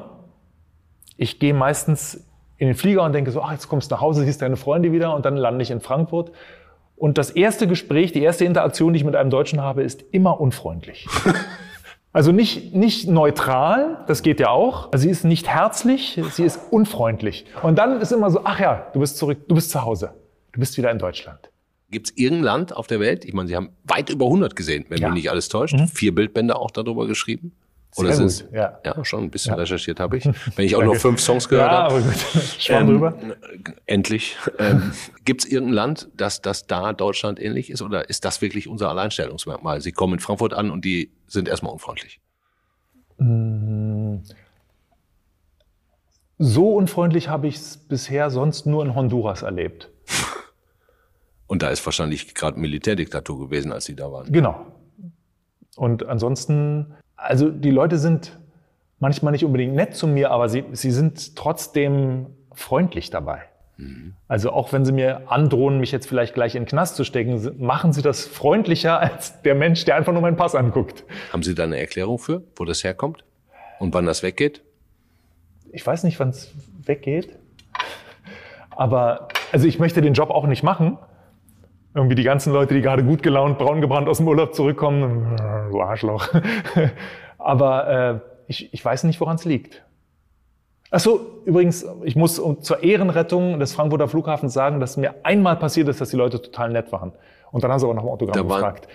ich 1.18 1.38
gehe 1.38 1.52
meistens 1.52 2.24
in 2.56 2.68
den 2.68 2.74
Flieger 2.74 3.02
und 3.02 3.12
denke 3.12 3.30
so, 3.30 3.42
ach, 3.42 3.52
jetzt 3.52 3.68
kommst 3.68 3.90
du 3.90 3.94
nach 3.94 4.00
Hause, 4.00 4.24
siehst 4.24 4.40
deine 4.40 4.56
Freunde 4.56 4.92
wieder 4.92 5.14
und 5.14 5.26
dann 5.26 5.36
lande 5.36 5.62
ich 5.62 5.70
in 5.70 5.80
Frankfurt. 5.80 6.32
Und 6.96 7.18
das 7.18 7.28
erste 7.28 7.66
Gespräch, 7.66 8.12
die 8.12 8.22
erste 8.22 8.46
Interaktion, 8.46 8.94
die 8.94 8.98
ich 8.98 9.04
mit 9.04 9.14
einem 9.14 9.28
Deutschen 9.28 9.60
habe, 9.60 9.82
ist 9.82 10.02
immer 10.10 10.40
unfreundlich. 10.40 11.06
Also 12.16 12.32
nicht, 12.32 12.74
nicht 12.74 13.06
neutral, 13.08 14.02
das 14.06 14.22
geht 14.22 14.40
ja 14.40 14.48
auch. 14.48 14.90
Also 14.90 15.02
sie 15.02 15.10
ist 15.10 15.22
nicht 15.24 15.48
herzlich, 15.48 16.18
sie 16.32 16.44
ist 16.44 16.58
unfreundlich. 16.70 17.44
Und 17.62 17.76
dann 17.76 18.00
ist 18.00 18.10
immer 18.10 18.30
so, 18.30 18.40
ach 18.42 18.58
ja, 18.58 18.86
du 18.94 19.00
bist 19.00 19.18
zurück, 19.18 19.46
du 19.46 19.54
bist 19.54 19.70
zu 19.70 19.82
Hause. 19.82 20.14
Du 20.52 20.60
bist 20.60 20.78
wieder 20.78 20.90
in 20.90 20.98
Deutschland. 20.98 21.50
Gibt 21.90 22.08
es 22.08 22.16
irgendein 22.16 22.44
Land 22.44 22.74
auf 22.74 22.86
der 22.86 23.00
Welt? 23.00 23.26
Ich 23.26 23.34
meine, 23.34 23.48
Sie 23.48 23.54
haben 23.54 23.68
weit 23.84 24.08
über 24.08 24.24
100 24.24 24.56
gesehen, 24.56 24.86
wenn 24.88 24.98
ja. 24.98 25.08
mich 25.08 25.16
nicht 25.16 25.30
alles 25.30 25.50
täuscht. 25.50 25.74
Mhm. 25.74 25.88
Vier 25.88 26.14
Bildbände 26.14 26.56
auch 26.56 26.70
darüber 26.70 27.06
geschrieben. 27.06 27.52
Oder 27.96 28.12
Sehr 28.12 28.46
gut, 28.46 28.54
ja. 28.54 28.78
ja, 28.84 29.04
schon 29.04 29.24
ein 29.24 29.30
bisschen 29.30 29.54
ja. 29.54 29.58
recherchiert 29.58 30.00
habe 30.00 30.18
ich. 30.18 30.24
Wenn 30.56 30.66
ich 30.66 30.76
auch 30.76 30.84
nur 30.84 30.96
fünf 30.96 31.20
Songs 31.20 31.48
gehört 31.48 31.72
ja, 31.72 31.84
habe. 31.84 31.94
Aber 31.94 32.02
gut. 32.02 32.14
Schwamm 32.58 32.82
ähm, 32.82 32.88
drüber. 32.88 33.18
Endlich. 33.86 34.36
Ähm, 34.58 34.92
Gibt 35.24 35.44
es 35.44 35.50
irgendein 35.50 35.74
Land, 35.74 36.08
das, 36.14 36.42
das 36.42 36.66
da 36.66 36.92
Deutschland 36.92 37.40
ähnlich 37.40 37.70
ist? 37.70 37.80
Oder 37.80 38.10
ist 38.10 38.26
das 38.26 38.42
wirklich 38.42 38.68
unser 38.68 38.90
Alleinstellungsmerkmal? 38.90 39.80
Sie 39.80 39.92
kommen 39.92 40.14
in 40.14 40.20
Frankfurt 40.20 40.52
an 40.52 40.70
und 40.70 40.84
die 40.84 41.10
sind 41.26 41.48
erstmal 41.48 41.72
unfreundlich. 41.72 42.20
Mm. 43.16 44.16
So 46.38 46.74
unfreundlich 46.74 47.28
habe 47.28 47.46
ich 47.46 47.56
es 47.56 47.78
bisher 47.78 48.28
sonst 48.28 48.66
nur 48.66 48.84
in 48.84 48.94
Honduras 48.94 49.40
erlebt. 49.40 49.88
Und 51.46 51.62
da 51.62 51.70
ist 51.70 51.86
wahrscheinlich 51.86 52.34
gerade 52.34 52.58
Militärdiktatur 52.58 53.38
gewesen, 53.38 53.72
als 53.72 53.84
Sie 53.84 53.94
da 53.94 54.10
waren. 54.10 54.32
Genau. 54.32 54.66
Und 55.76 56.04
ansonsten 56.06 56.96
also 57.16 57.50
die 57.50 57.70
Leute 57.70 57.98
sind 57.98 58.38
manchmal 58.98 59.32
nicht 59.32 59.44
unbedingt 59.44 59.74
nett 59.74 59.94
zu 59.94 60.06
mir, 60.06 60.30
aber 60.30 60.48
sie, 60.48 60.64
sie 60.72 60.90
sind 60.90 61.36
trotzdem 61.36 62.26
freundlich 62.54 63.10
dabei. 63.10 63.42
Mhm. 63.76 64.14
Also 64.28 64.52
auch 64.52 64.72
wenn 64.72 64.84
sie 64.84 64.92
mir 64.92 65.30
androhen, 65.30 65.78
mich 65.80 65.92
jetzt 65.92 66.08
vielleicht 66.08 66.34
gleich 66.34 66.54
in 66.54 66.62
den 66.62 66.68
Knast 66.68 66.96
zu 66.96 67.04
stecken, 67.04 67.54
machen 67.58 67.92
sie 67.92 68.02
das 68.02 68.26
freundlicher 68.26 69.00
als 69.00 69.42
der 69.42 69.54
Mensch, 69.54 69.84
der 69.84 69.96
einfach 69.96 70.12
nur 70.12 70.22
meinen 70.22 70.36
Pass 70.36 70.54
anguckt. 70.54 71.04
Haben 71.32 71.42
Sie 71.42 71.54
da 71.54 71.64
eine 71.64 71.78
Erklärung 71.78 72.18
für, 72.18 72.42
wo 72.56 72.64
das 72.64 72.84
herkommt 72.84 73.24
und 73.78 73.94
wann 73.94 74.06
das 74.06 74.22
weggeht? 74.22 74.62
Ich 75.72 75.86
weiß 75.86 76.04
nicht, 76.04 76.18
wann 76.18 76.30
es 76.30 76.52
weggeht. 76.84 77.38
Aber 78.70 79.28
also 79.52 79.66
ich 79.66 79.78
möchte 79.78 80.00
den 80.00 80.14
Job 80.14 80.30
auch 80.30 80.46
nicht 80.46 80.62
machen. 80.62 80.98
Irgendwie 81.96 82.14
die 82.14 82.24
ganzen 82.24 82.52
Leute, 82.52 82.74
die 82.74 82.82
gerade 82.82 83.02
gut 83.02 83.22
gelaunt, 83.22 83.56
braun 83.56 83.80
gebrannt 83.80 84.06
aus 84.06 84.18
dem 84.18 84.28
Urlaub 84.28 84.54
zurückkommen, 84.54 85.34
du 85.72 85.80
Arschloch. 85.80 86.28
Aber 87.38 87.88
äh, 87.88 88.20
ich, 88.48 88.72
ich 88.74 88.84
weiß 88.84 89.04
nicht, 89.04 89.18
woran 89.18 89.36
es 89.36 89.46
liegt. 89.46 89.82
Ach 90.90 91.00
so, 91.00 91.42
übrigens, 91.46 91.86
ich 92.04 92.14
muss 92.14 92.34
zur 92.60 92.82
Ehrenrettung 92.82 93.58
des 93.58 93.74
Frankfurter 93.74 94.08
Flughafens 94.08 94.52
sagen, 94.52 94.78
dass 94.78 94.98
mir 94.98 95.14
einmal 95.22 95.56
passiert 95.56 95.88
ist, 95.88 96.00
dass 96.00 96.10
die 96.10 96.16
Leute 96.16 96.42
total 96.42 96.70
nett 96.70 96.92
waren. 96.92 97.12
Und 97.52 97.64
dann 97.64 97.70
haben 97.70 97.78
sie 97.78 97.86
aber 97.86 97.94
nach 97.94 98.02
dem 98.02 98.10
Autogramm 98.10 98.48
da 98.48 98.54
gefragt. 98.54 98.88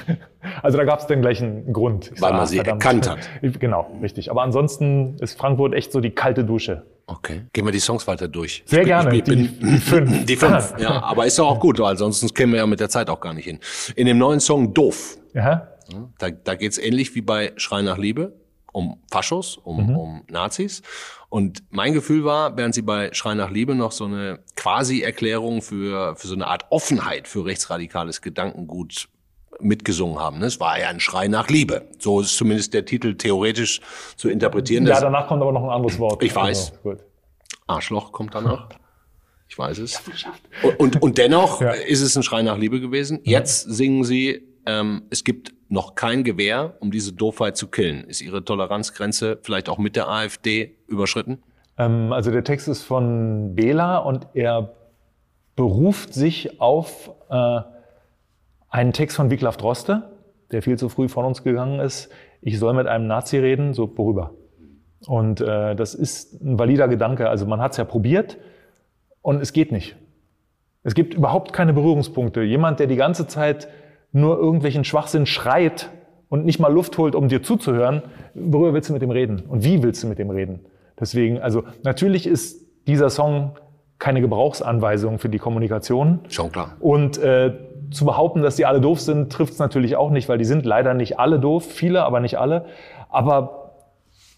also 0.62 0.78
da 0.78 0.84
gab 0.84 1.00
es 1.00 1.06
dann 1.06 1.20
gleich 1.20 1.42
einen 1.42 1.72
Grund. 1.72 2.12
Weil 2.20 2.32
man 2.32 2.46
sie 2.46 2.56
verdammt. 2.56 2.84
erkannt 2.84 3.10
hat. 3.10 3.28
Genau, 3.60 3.90
richtig. 4.02 4.30
Aber 4.30 4.42
ansonsten 4.42 5.16
ist 5.20 5.38
Frankfurt 5.38 5.74
echt 5.74 5.92
so 5.92 6.00
die 6.00 6.10
kalte 6.10 6.44
Dusche. 6.44 6.84
Okay. 7.06 7.42
Gehen 7.52 7.64
wir 7.64 7.72
die 7.72 7.80
Songs 7.80 8.06
weiter 8.06 8.28
durch. 8.28 8.62
Sehr 8.66 8.82
ich 8.82 8.86
gerne. 8.86 9.14
Ich 9.16 9.24
bin, 9.24 9.38
die, 9.38 9.48
die 9.60 9.78
fünf. 9.78 10.26
Die 10.26 10.36
fünf. 10.36 10.74
ja, 10.78 11.02
aber 11.02 11.26
ist 11.26 11.38
doch 11.38 11.48
auch 11.48 11.60
gut, 11.60 11.78
weil 11.78 11.96
sonst 11.96 12.34
kämen 12.34 12.52
wir 12.52 12.60
ja 12.60 12.66
mit 12.66 12.80
der 12.80 12.90
Zeit 12.90 13.08
auch 13.08 13.20
gar 13.20 13.32
nicht 13.32 13.46
hin. 13.46 13.58
In 13.96 14.06
dem 14.06 14.18
neuen 14.18 14.40
Song 14.40 14.74
Doof. 14.74 15.16
Ja. 15.34 15.68
Da, 16.18 16.30
da 16.30 16.54
geht 16.54 16.72
es 16.72 16.78
ähnlich 16.78 17.14
wie 17.14 17.22
bei 17.22 17.52
Schrei 17.56 17.80
nach 17.80 17.96
Liebe 17.96 18.34
um 18.72 19.00
Faschos, 19.10 19.56
um, 19.56 19.86
mhm. 19.88 19.96
um 19.96 20.22
Nazis. 20.28 20.82
Und 21.28 21.62
mein 21.70 21.92
Gefühl 21.92 22.24
war, 22.24 22.56
während 22.56 22.74
sie 22.74 22.82
bei 22.82 23.12
Schrei 23.12 23.34
nach 23.34 23.50
Liebe 23.50 23.74
noch 23.74 23.92
so 23.92 24.04
eine 24.04 24.40
Quasi-Erklärung 24.56 25.62
für, 25.62 26.16
für 26.16 26.26
so 26.26 26.34
eine 26.34 26.46
Art 26.46 26.66
Offenheit 26.70 27.28
für 27.28 27.44
rechtsradikales 27.44 28.22
Gedankengut 28.22 29.08
mitgesungen 29.60 30.18
haben. 30.18 30.42
Es 30.42 30.60
war 30.60 30.78
ja 30.78 30.88
ein 30.88 31.00
Schrei 31.00 31.28
nach 31.28 31.48
Liebe. 31.48 31.88
So 31.98 32.20
ist 32.20 32.36
zumindest 32.36 32.74
der 32.74 32.84
Titel 32.84 33.14
theoretisch 33.16 33.80
zu 34.16 34.28
interpretieren. 34.28 34.86
Ja, 34.86 35.00
danach 35.00 35.26
kommt 35.26 35.42
aber 35.42 35.52
noch 35.52 35.64
ein 35.64 35.70
anderes 35.70 35.98
Wort. 35.98 36.22
Ich 36.22 36.34
weiß. 36.34 36.72
Also, 36.84 36.96
Arschloch 37.66 38.12
kommt 38.12 38.34
danach. 38.34 38.68
Ich 39.48 39.58
weiß 39.58 39.78
es. 39.78 40.02
Und, 40.62 40.78
und, 40.78 41.02
und 41.02 41.18
dennoch 41.18 41.60
ja. 41.60 41.70
ist 41.70 42.02
es 42.02 42.16
ein 42.16 42.22
Schrei 42.22 42.42
nach 42.42 42.58
Liebe 42.58 42.80
gewesen. 42.80 43.20
Jetzt 43.24 43.62
singen 43.62 44.04
sie, 44.04 44.47
ähm, 44.68 45.04
es 45.08 45.24
gibt 45.24 45.54
noch 45.70 45.94
kein 45.94 46.24
Gewehr, 46.24 46.74
um 46.80 46.90
diese 46.90 47.14
Doofheit 47.14 47.56
zu 47.56 47.68
killen. 47.68 48.04
Ist 48.04 48.20
Ihre 48.20 48.44
Toleranzgrenze 48.44 49.38
vielleicht 49.42 49.70
auch 49.70 49.78
mit 49.78 49.96
der 49.96 50.08
AfD 50.08 50.76
überschritten? 50.86 51.42
Ähm, 51.78 52.12
also 52.12 52.30
der 52.30 52.44
Text 52.44 52.68
ist 52.68 52.82
von 52.82 53.54
Bela 53.54 53.96
und 53.96 54.26
er 54.34 54.74
beruft 55.56 56.12
sich 56.12 56.60
auf 56.60 57.10
äh, 57.30 57.60
einen 58.68 58.92
Text 58.92 59.16
von 59.16 59.30
Wiglaf 59.30 59.56
Droste, 59.56 60.10
der 60.52 60.60
viel 60.60 60.78
zu 60.78 60.90
früh 60.90 61.08
von 61.08 61.24
uns 61.24 61.42
gegangen 61.42 61.80
ist. 61.80 62.10
Ich 62.42 62.58
soll 62.58 62.74
mit 62.74 62.86
einem 62.86 63.06
Nazi 63.06 63.38
reden, 63.38 63.72
so 63.72 63.90
worüber? 63.96 64.34
Und 65.06 65.40
äh, 65.40 65.74
das 65.76 65.94
ist 65.94 66.42
ein 66.42 66.58
valider 66.58 66.88
Gedanke. 66.88 67.30
Also 67.30 67.46
man 67.46 67.60
hat 67.60 67.72
es 67.72 67.78
ja 67.78 67.84
probiert 67.84 68.36
und 69.22 69.40
es 69.40 69.54
geht 69.54 69.72
nicht. 69.72 69.96
Es 70.82 70.94
gibt 70.94 71.14
überhaupt 71.14 71.54
keine 71.54 71.72
Berührungspunkte. 71.72 72.42
Jemand, 72.42 72.80
der 72.80 72.86
die 72.86 72.96
ganze 72.96 73.26
Zeit 73.26 73.68
nur 74.12 74.38
irgendwelchen 74.38 74.84
Schwachsinn 74.84 75.26
schreit 75.26 75.90
und 76.28 76.44
nicht 76.44 76.58
mal 76.58 76.72
Luft 76.72 76.98
holt, 76.98 77.14
um 77.14 77.28
dir 77.28 77.42
zuzuhören, 77.42 78.02
worüber 78.34 78.74
willst 78.74 78.88
du 78.88 78.92
mit 78.92 79.02
dem 79.02 79.10
reden? 79.10 79.42
Und 79.48 79.64
wie 79.64 79.82
willst 79.82 80.02
du 80.02 80.06
mit 80.06 80.18
dem 80.18 80.30
reden? 80.30 80.60
Deswegen, 80.98 81.40
also 81.40 81.64
natürlich 81.82 82.26
ist 82.26 82.66
dieser 82.86 83.10
Song 83.10 83.56
keine 83.98 84.20
Gebrauchsanweisung 84.20 85.18
für 85.18 85.28
die 85.28 85.38
Kommunikation. 85.38 86.20
Schon 86.28 86.52
klar. 86.52 86.76
Und 86.80 87.18
äh, 87.18 87.52
zu 87.90 88.04
behaupten, 88.04 88.42
dass 88.42 88.56
die 88.56 88.66
alle 88.66 88.80
doof 88.80 89.00
sind, 89.00 89.32
trifft 89.32 89.54
es 89.54 89.58
natürlich 89.58 89.96
auch 89.96 90.10
nicht, 90.10 90.28
weil 90.28 90.38
die 90.38 90.44
sind 90.44 90.64
leider 90.64 90.94
nicht 90.94 91.18
alle 91.18 91.40
doof, 91.40 91.64
viele, 91.64 92.04
aber 92.04 92.20
nicht 92.20 92.38
alle. 92.38 92.66
Aber 93.08 93.72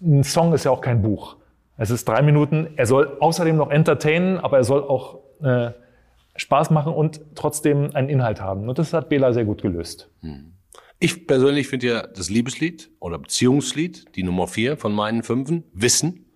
ein 0.00 0.24
Song 0.24 0.52
ist 0.52 0.64
ja 0.64 0.70
auch 0.70 0.80
kein 0.80 1.02
Buch. 1.02 1.36
Es 1.76 1.90
ist 1.90 2.08
drei 2.08 2.22
Minuten. 2.22 2.68
Er 2.76 2.86
soll 2.86 3.16
außerdem 3.20 3.56
noch 3.56 3.70
entertainen, 3.70 4.38
aber 4.38 4.58
er 4.58 4.64
soll 4.64 4.82
auch 4.82 5.18
äh, 5.42 5.70
Spaß 6.40 6.70
machen 6.70 6.92
und 6.94 7.20
trotzdem 7.34 7.94
einen 7.94 8.08
Inhalt 8.08 8.40
haben. 8.40 8.68
Und 8.68 8.78
das 8.78 8.92
hat 8.92 9.08
Bela 9.10 9.32
sehr 9.32 9.44
gut 9.44 9.60
gelöst. 9.62 10.10
Hm. 10.20 10.54
Ich 10.98 11.26
persönlich 11.26 11.68
finde 11.68 11.86
ja 11.86 12.06
das 12.06 12.28
Liebeslied 12.30 12.90
oder 12.98 13.18
Beziehungslied, 13.18 14.16
die 14.16 14.22
Nummer 14.22 14.46
vier 14.46 14.76
von 14.76 14.92
meinen 14.92 15.22
Fünfen, 15.22 15.64
Wissen, 15.72 16.26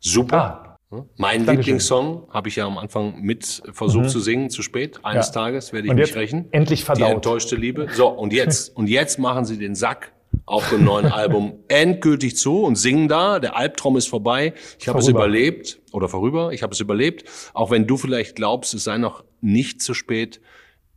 super. 0.00 0.36
Ah. 0.36 0.68
Mein 1.16 1.46
Dankeschön. 1.46 1.56
Lieblingssong 1.56 2.28
habe 2.30 2.48
ich 2.48 2.56
ja 2.56 2.66
am 2.66 2.76
Anfang 2.76 3.20
mit 3.22 3.62
versucht 3.72 4.10
zu 4.10 4.20
singen, 4.20 4.50
zu 4.50 4.60
spät. 4.60 5.00
Eines 5.04 5.28
Ja. 5.28 5.32
Tages 5.32 5.72
werde 5.72 5.86
ich 5.86 5.90
Und 5.90 5.96
mich 5.96 6.14
rächen. 6.14 6.48
endlich 6.52 6.80
Die 6.80 6.86
verdaut. 6.86 7.10
enttäuschte 7.12 7.56
Liebe. 7.56 7.88
So, 7.94 8.08
und 8.08 8.32
jetzt, 8.34 8.68
und 8.76 8.88
jetzt 8.88 9.18
machen 9.18 9.44
sie 9.46 9.56
den 9.56 9.74
Sack 9.74 10.12
auf 10.46 10.68
dem 10.70 10.84
neuen 10.84 11.06
Album 11.12 11.54
endgültig 11.68 12.36
zu 12.36 12.62
und 12.62 12.76
singen 12.76 13.08
da. 13.08 13.38
Der 13.38 13.56
Albtraum 13.56 13.96
ist 13.96 14.08
vorbei. 14.08 14.54
Ich 14.78 14.88
habe 14.88 14.98
es 14.98 15.08
überlebt 15.08 15.80
oder 15.92 16.08
vorüber. 16.08 16.52
Ich 16.52 16.62
habe 16.62 16.72
es 16.72 16.80
überlebt. 16.80 17.24
Auch 17.54 17.70
wenn 17.70 17.86
du 17.86 17.96
vielleicht 17.96 18.36
glaubst, 18.36 18.74
es 18.74 18.84
sei 18.84 18.98
noch 18.98 19.24
nicht 19.40 19.82
zu 19.82 19.94
spät. 19.94 20.40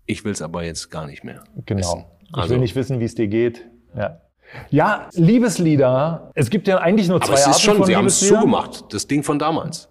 Ich 0.05 0.23
will 0.23 0.31
es 0.31 0.41
aber 0.41 0.63
jetzt 0.63 0.89
gar 0.91 1.07
nicht 1.07 1.23
mehr. 1.23 1.43
Genau. 1.65 1.79
wissen. 1.79 2.05
Ich 2.29 2.35
Also, 2.35 2.49
will 2.51 2.59
nicht 2.59 2.75
wissen, 2.75 2.99
wie 2.99 3.05
es 3.05 3.15
dir 3.15 3.27
geht. 3.27 3.65
Ja. 3.95 4.21
Ja, 4.69 5.09
Liebeslieder. 5.13 6.31
Es 6.35 6.49
gibt 6.49 6.67
ja 6.67 6.77
eigentlich 6.77 7.07
nur 7.07 7.19
zwei 7.19 7.27
aber 7.29 7.33
es 7.35 7.41
Arten 7.41 7.51
ist 7.51 7.61
schon, 7.61 7.77
von 7.77 7.85
sie 7.85 7.95
haben 7.95 8.05
es 8.05 8.19
zugemacht. 8.19 8.93
Das 8.93 9.07
Ding 9.07 9.23
von 9.23 9.39
damals. 9.39 9.89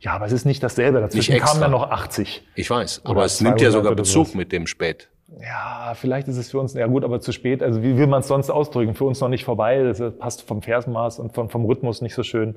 Ja, 0.00 0.12
aber 0.12 0.26
es 0.26 0.32
ist 0.32 0.44
nicht 0.44 0.62
dasselbe. 0.62 1.00
Dazwischen 1.00 1.34
Nicht 1.34 1.44
kamen 1.44 1.60
ja 1.60 1.68
noch 1.68 1.90
80. 1.90 2.46
Ich 2.54 2.68
weiß. 2.68 3.02
Aber 3.04 3.24
es 3.24 3.40
nimmt 3.40 3.60
ja 3.60 3.70
200 3.70 3.72
sogar 3.72 3.94
Bezug 3.96 4.34
mit 4.34 4.52
dem 4.52 4.66
Spät. 4.66 5.08
Ja, 5.40 5.92
vielleicht 5.94 6.28
ist 6.28 6.36
es 6.36 6.50
für 6.50 6.60
uns, 6.60 6.74
ja 6.74 6.86
gut, 6.86 7.04
aber 7.04 7.20
zu 7.20 7.32
spät. 7.32 7.62
Also 7.62 7.82
wie 7.82 7.98
will 7.98 8.06
man 8.06 8.20
es 8.20 8.28
sonst 8.28 8.50
ausdrücken? 8.50 8.94
Für 8.94 9.04
uns 9.04 9.20
noch 9.20 9.28
nicht 9.28 9.44
vorbei. 9.44 9.82
Das 9.82 10.00
passt 10.18 10.42
vom 10.42 10.62
Versmaß 10.62 11.18
und 11.18 11.34
vom, 11.34 11.50
vom 11.50 11.64
Rhythmus 11.64 12.00
nicht 12.00 12.14
so 12.14 12.22
schön. 12.22 12.54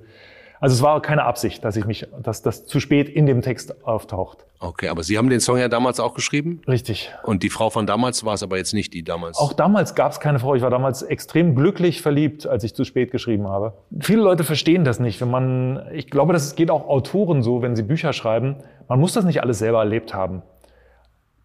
Also 0.62 0.76
es 0.76 0.82
war 0.82 1.02
keine 1.02 1.24
Absicht, 1.24 1.64
dass 1.64 1.78
ich 1.78 1.86
mich, 1.86 2.06
dass 2.22 2.42
das 2.42 2.66
zu 2.66 2.82
spät 2.82 3.08
in 3.08 3.26
dem 3.26 3.42
Text 3.42 3.86
auftaucht. 3.86 4.46
Okay, 4.60 4.90
aber 4.90 5.04
Sie 5.04 5.18
haben 5.18 5.30
den 5.30 5.40
Song 5.40 5.58
ja 5.58 5.70
damals 5.70 6.02
auch 6.02 6.14
geschrieben. 6.14 6.62
Richtig. 6.68 7.14
Und 7.24 7.44
die 7.44 7.50
Frau 7.50 7.70
von 7.70 7.88
damals 7.88 8.26
war 8.26 8.34
es 8.34 8.44
aber 8.44 8.58
jetzt 8.58 8.74
nicht 8.74 8.94
die 8.94 9.04
damals. 9.04 9.38
Auch 9.38 9.54
damals 9.54 9.96
gab 9.96 10.12
es 10.12 10.20
keine 10.20 10.40
Frau. 10.40 10.56
Ich 10.56 10.62
war 10.62 10.70
damals 10.70 11.02
extrem 11.02 11.56
glücklich 11.56 12.02
verliebt, 12.02 12.46
als 12.46 12.66
ich 12.66 12.76
zu 12.76 12.84
spät 12.84 13.12
geschrieben 13.12 13.48
habe. 13.48 13.74
Viele 14.02 14.22
Leute 14.22 14.44
verstehen 14.44 14.84
das 14.84 15.00
nicht. 15.00 15.22
Wenn 15.22 15.32
man, 15.32 15.88
ich 15.94 16.10
glaube, 16.10 16.34
das 16.34 16.56
geht 16.56 16.72
auch 16.72 16.90
Autoren 16.90 17.42
so, 17.42 17.62
wenn 17.62 17.78
sie 17.78 17.84
Bücher 17.84 18.12
schreiben. 18.12 18.58
Man 18.90 19.00
muss 19.00 19.14
das 19.14 19.24
nicht 19.24 19.42
alles 19.42 19.60
selber 19.60 19.80
erlebt 19.80 20.14
haben. 20.14 20.42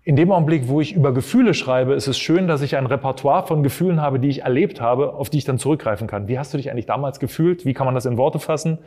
In 0.07 0.17
dem 0.17 0.33
Augenblick, 0.33 0.69
wo 0.69 0.83
ich 0.83 0.95
über 0.95 1.15
Gefühle 1.15 1.55
schreibe, 1.55 1.95
ist 1.95 2.09
es 2.09 2.19
schön, 2.19 2.47
dass 2.47 2.61
ich 2.61 2.77
ein 2.77 2.85
Repertoire 2.85 3.47
von 3.47 3.63
Gefühlen 3.63 4.03
habe, 4.03 4.21
die 4.21 4.29
ich 4.29 4.43
erlebt 4.43 4.79
habe, 4.79 5.15
auf 5.15 5.31
die 5.31 5.39
ich 5.39 5.45
dann 5.45 5.59
zurückgreifen 5.59 6.07
kann. 6.07 6.29
Wie 6.29 6.39
hast 6.39 6.53
du 6.53 6.59
dich 6.59 6.71
eigentlich 6.71 6.85
damals 6.85 7.21
gefühlt? 7.21 7.65
Wie 7.65 7.73
kann 7.73 7.87
man 7.87 7.95
das 7.95 8.05
in 8.05 8.19
Worte 8.19 8.39
fassen? 8.39 8.79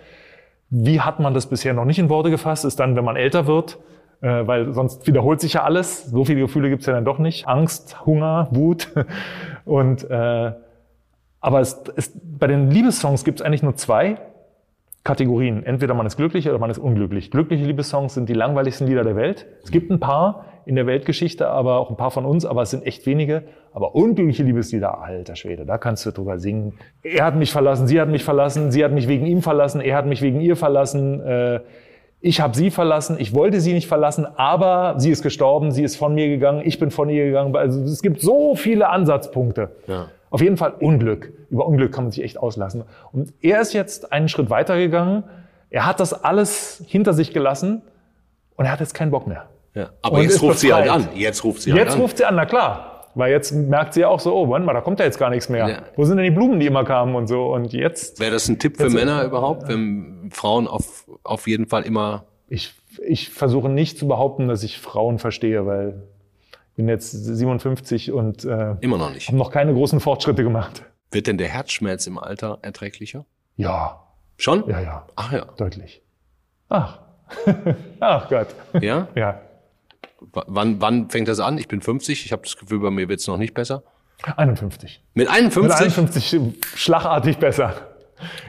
Wie 0.70 1.01
hat 1.01 1.20
man 1.20 1.34
das 1.34 1.47
bisher 1.47 1.74
noch 1.74 1.86
nicht 1.86 1.97
in 1.97 2.09
Worte 2.09 2.30
gefasst? 2.30 2.65
Ist 2.65 2.80
dann, 2.80 2.95
wenn 2.95 3.03
man 3.03 3.15
älter 3.15 3.47
wird, 3.47 3.80
äh, 4.22 4.45
weil 4.45 4.74
sonst 4.74 5.07
wiederholt 5.07 5.41
sich 5.41 5.53
ja 5.53 5.63
alles. 5.63 6.05
So 6.05 6.24
viele 6.24 6.41
Gefühle 6.41 6.70
gibt 6.70 6.82
es 6.82 6.86
ja 6.86 6.93
dann 6.93 7.05
doch 7.05 7.18
nicht. 7.18 7.47
Angst, 7.47 8.05
Hunger, 8.05 8.47
Wut. 8.51 8.89
Und 9.65 10.07
äh, 10.11 10.51
aber 11.39 11.61
es, 11.61 11.82
es, 11.95 12.11
bei 12.13 12.45
den 12.45 12.70
Liebessongs 12.70 13.24
gibt 13.24 13.39
es 13.39 13.45
eigentlich 13.45 13.63
nur 13.63 13.76
zwei 13.76 14.18
Kategorien. 15.03 15.63
Entweder 15.63 15.93
man 15.95 16.05
ist 16.05 16.18
glücklich 16.18 16.47
oder 16.47 16.59
man 16.59 16.70
ist 16.70 16.78
unglücklich. 16.78 17.32
Glückliche 17.32 17.65
Liebessongs 17.65 18.13
sind 18.13 18.30
die 18.30 18.34
langweiligsten 18.34 18.86
Lieder 18.86 19.03
der 19.03 19.15
Welt. 19.15 19.47
Es 19.63 19.72
gibt 19.72 19.89
ein 19.89 19.99
paar 19.99 20.45
in 20.68 20.76
der 20.76 20.86
Weltgeschichte, 20.86 21.47
aber 21.47 21.78
auch 21.78 21.89
ein 21.89 21.95
paar 21.95 22.11
von 22.11 22.26
uns, 22.26 22.45
aber 22.45 22.61
es 22.61 22.72
sind 22.72 22.86
echt 22.86 23.05
wenige. 23.05 23.43
Aber 23.74 23.95
unglückliche 23.95 24.43
Liebeslieder, 24.43 25.01
alter 25.01 25.36
Schwede, 25.36 25.65
da 25.65 25.78
kannst 25.78 26.05
du 26.05 26.11
drüber 26.11 26.39
singen. 26.39 26.74
Er 27.03 27.26
hat 27.26 27.36
mich 27.36 27.51
verlassen, 27.51 27.88
sie 27.88 28.01
hat 28.01 28.09
mich 28.09 28.24
verlassen, 28.24 28.72
sie 28.72 28.84
hat 28.84 28.91
mich 28.91 29.07
wegen 29.07 29.26
ihm 29.26 29.41
verlassen, 29.41 29.82
er 29.82 29.95
hat 29.95 30.05
mich 30.05 30.22
wegen 30.22 30.41
ihr 30.41 30.55
verlassen. 30.55 31.22
Äh, 31.22 31.61
ich 32.20 32.41
habe 32.41 32.55
sie 32.55 32.72
verlassen, 32.72 33.18
ich 33.20 33.34
wollte 33.34 33.61
sie 33.61 33.74
nicht 33.74 33.88
verlassen, 33.88 34.26
aber 34.26 34.95
sie 34.97 35.11
ist 35.11 35.24
gestorben, 35.24 35.72
sie 35.72 35.84
ist 35.84 35.95
von 35.95 36.15
mir 36.15 36.28
gegangen, 36.28 36.61
ich 36.65 36.80
bin 36.80 36.91
von 36.91 37.09
ihr 37.09 37.26
gegangen. 37.26 37.55
Also 37.55 37.82
es 37.84 38.01
gibt 38.01 38.20
so 38.22 38.55
viele 38.55 38.89
Ansatzpunkte. 38.89 39.70
Ja. 39.88 40.07
Auf 40.30 40.41
jeden 40.41 40.57
Fall 40.57 40.74
Unglück. 40.80 41.32
Über 41.49 41.65
Unglück 41.65 41.93
kann 41.93 42.05
man 42.05 42.11
sich 42.11 42.24
echt 42.24 42.38
auslassen. 42.38 42.84
Und 43.13 43.34
er 43.41 43.61
ist 43.61 43.74
jetzt 43.74 44.11
einen 44.11 44.28
Schritt 44.28 44.49
weiter 44.49 44.78
gegangen. 44.78 45.24
Er 45.70 45.86
hat 45.86 45.99
das 45.99 46.26
alles 46.26 46.84
hinter 46.88 47.13
sich 47.13 47.34
gelassen 47.34 47.84
und 48.55 48.65
er 48.65 48.72
hat 48.72 48.80
jetzt 48.80 48.93
keinen 48.93 49.11
Bock 49.11 49.28
mehr. 49.28 49.45
Ja. 49.78 49.89
Aber 50.01 50.17
Und 50.17 50.23
jetzt 50.23 50.41
ruft 50.41 50.59
sie 50.59 50.73
halt 50.73 50.86
befreit. 50.86 51.07
an. 51.11 51.15
Jetzt 51.15 51.43
ruft 51.43 51.61
sie 51.61 51.71
halt 51.71 51.82
Jetzt 51.84 51.95
an. 51.95 52.01
ruft 52.01 52.17
sie 52.17 52.25
an, 52.25 52.36
na 52.36 52.45
klar. 52.45 52.93
Weil 53.15 53.32
jetzt 53.32 53.51
merkt 53.51 53.93
sie 53.95 54.05
auch 54.05 54.19
so, 54.19 54.36
oh, 54.36 54.45
Mann, 54.45 54.63
mal, 54.63 54.73
da 54.73 54.82
kommt 54.82 54.99
ja 54.99 55.05
jetzt 55.05 55.17
gar 55.17 55.30
nichts 55.32 55.49
mehr. 55.49 55.67
Ja. 55.67 55.82
Wo 55.95 56.03
sind 56.05 56.17
denn 56.17 56.23
die 56.25 56.32
Blumen, 56.32 56.59
die 56.59 56.67
immer 56.67 56.84
kamen 56.84 57.15
und 57.15 57.28
so? 57.28 57.51
Und 57.53 57.73
jetzt, 57.73 58.19
Wäre 58.19 58.32
das 58.32 58.47
ein 58.47 58.59
Tipp 58.59 58.78
für 58.78 58.84
Jetzt- 58.84 58.93
Männer 58.93 59.23
überhaupt, 59.23 59.67
wenn 59.67 60.30
Frauen 60.32 60.67
auf, 60.67 61.05
auf 61.23 61.47
jeden 61.47 61.67
Fall 61.67 61.84
immer. 61.84 62.25
ich, 62.47 62.75
ich 63.05 63.30
versuche 63.30 63.69
nicht 63.69 63.97
zu 63.97 64.07
behaupten, 64.07 64.47
dass 64.47 64.61
ich 64.63 64.80
Frauen 64.80 65.17
verstehe, 65.19 65.65
weil 65.65 66.03
ich 66.71 66.75
bin 66.75 66.88
jetzt 66.89 67.09
57 67.11 68.11
und 68.11 68.45
äh, 68.45 68.75
Immer 68.82 68.97
noch 68.99 69.11
nicht. 69.11 69.28
habe 69.30 69.38
noch 69.38 69.51
keine 69.51 69.73
großen 69.73 69.99
Fortschritte 69.99 70.43
gemacht. 70.43 70.84
Wird 71.09 71.25
denn 71.25 71.38
der 71.39 71.47
Herzschmerz 71.47 72.05
im 72.05 72.19
Alter 72.19 72.59
erträglicher? 72.61 73.25
Ja, 73.55 74.03
Schon? 74.38 74.63
ja, 74.69 74.80
ja, 74.80 75.07
Ach 75.15 75.32
ja. 75.34 75.45
deutlich. 75.57 76.03
Ach, 76.69 76.99
ach 77.99 78.30
Gott. 78.30 78.47
Ja? 78.80 79.07
Ja, 79.15 79.41
wann, 80.20 80.82
wann 80.82 81.09
fängt 81.09 81.28
das 81.28 81.39
an? 81.39 81.57
Ich 81.57 81.68
bin 81.68 81.82
50. 81.82 82.26
Ich 82.26 82.32
habe 82.32 82.43
das 82.43 82.57
Gefühl, 82.57 82.80
bei 82.80 82.91
mir 82.91 83.09
wird 83.09 83.20
es 83.20 83.28
noch 83.28 83.38
nicht 83.38 83.53
besser. 83.53 83.84
51. 84.36 85.03
Mit 85.13 85.28
Mit 85.28 85.36
51? 85.36 85.82
51 85.97 86.53
schlagartig 86.76 87.38
besser. 87.38 87.76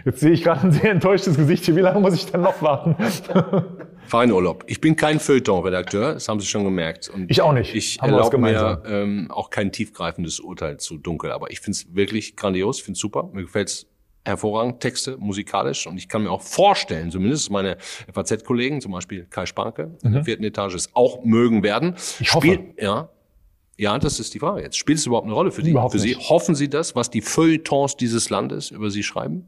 Jetzt 0.05 0.21
sehe 0.21 0.33
ich 0.33 0.43
gerade 0.43 0.63
ein 0.63 0.73
sehr 0.73 0.91
enttäuschtes 0.91 1.37
Gesicht 1.37 1.65
hier. 1.65 1.77
Wie 1.77 1.81
lange 1.81 2.01
muss 2.01 2.15
ich 2.15 2.27
dann 2.27 2.41
noch 2.41 2.63
warten? 2.63 2.97
Fahr 4.07 4.25
in 4.25 4.33
Urlaub. 4.33 4.65
Ich 4.67 4.81
bin 4.81 4.97
kein 4.97 5.21
Feuilleton-Redakteur, 5.21 6.15
das 6.15 6.29
haben 6.29 6.41
Sie 6.41 6.47
schon 6.47 6.65
gemerkt. 6.65 7.11
Und 7.11 7.31
Ich 7.31 7.43
auch 7.43 7.53
nicht. 7.53 7.75
Ich 7.75 8.01
erlaube 8.01 8.39
mir 8.39 8.83
ähm, 8.87 9.31
auch 9.31 9.51
kein 9.51 9.71
tiefgreifendes 9.71 10.41
Urteil 10.41 10.79
zu 10.79 10.97
dunkel. 10.97 11.31
Aber 11.33 11.51
ich 11.51 11.61
finde 11.61 11.77
es 11.77 11.95
wirklich 11.95 12.35
grandios, 12.35 12.81
finde 12.81 12.97
es 12.97 13.01
super. 13.01 13.29
Mir 13.33 13.43
gefällt 13.43 13.69
es 13.69 13.87
hervorragend, 14.29 14.81
Texte, 14.81 15.17
musikalisch. 15.19 15.87
Und 15.87 15.99
ich 15.99 16.09
kann 16.09 16.23
mir 16.23 16.31
auch 16.31 16.43
vorstellen, 16.43 17.11
zumindest 17.11 17.51
meine 17.51 17.77
FAZ-Kollegen, 18.13 18.81
zum 18.81 18.93
Beispiel 18.93 19.27
Kai 19.29 19.47
Spanke 19.47 19.97
in 20.03 20.13
der 20.13 20.25
vierten 20.25 20.45
Etage, 20.45 20.75
es 20.75 20.91
auch 20.95 21.25
mögen 21.25 21.63
werden. 21.63 21.91
Mhm. 21.91 21.97
Ich 22.21 22.35
hoffe. 22.35 22.61
ja. 22.79 23.09
Ja, 23.81 23.97
das 23.97 24.19
ist 24.19 24.35
die 24.35 24.41
Frage 24.41 24.61
jetzt. 24.61 24.77
Spielt 24.77 24.99
es 24.99 25.07
überhaupt 25.07 25.27
eine 25.27 25.35
Rolle 25.35 25.53
für, 25.53 25.63
die, 25.63 25.71
Überhaupt 25.71 25.93
für 25.93 26.01
Sie? 26.01 26.17
Hoffen 26.17 26.57
Sie 26.57 26.69
das, 26.69 26.97
was 26.97 27.11
die 27.11 27.21
Feuilletons 27.21 27.97
dieses 27.97 28.29
Landes 28.29 28.73
über 28.73 28.91
Sie 28.91 29.05
schreiben? 29.05 29.47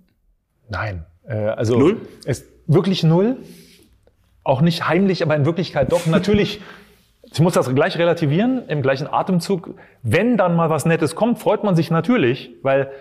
Nein. 0.68 1.04
Äh, 1.26 1.34
also 1.34 1.76
Null? 1.76 2.00
Es, 2.24 2.44
wirklich 2.68 3.02
null. 3.02 3.38
Auch 4.44 4.60
nicht 4.60 4.88
heimlich, 4.88 5.22
aber 5.22 5.34
in 5.34 5.44
Wirklichkeit 5.44 5.90
doch. 5.90 6.06
Natürlich, 6.06 6.60
ich 7.32 7.40
muss 7.40 7.54
das 7.54 7.74
gleich 7.74 7.98
relativieren, 7.98 8.68
im 8.68 8.82
gleichen 8.82 9.08
Atemzug. 9.08 9.74
Wenn 10.02 10.36
dann 10.36 10.54
mal 10.54 10.70
was 10.70 10.86
Nettes 10.86 11.16
kommt, 11.16 11.40
freut 11.40 11.64
man 11.64 11.74
sich 11.74 11.90
natürlich, 11.90 12.52
weil 12.62 12.92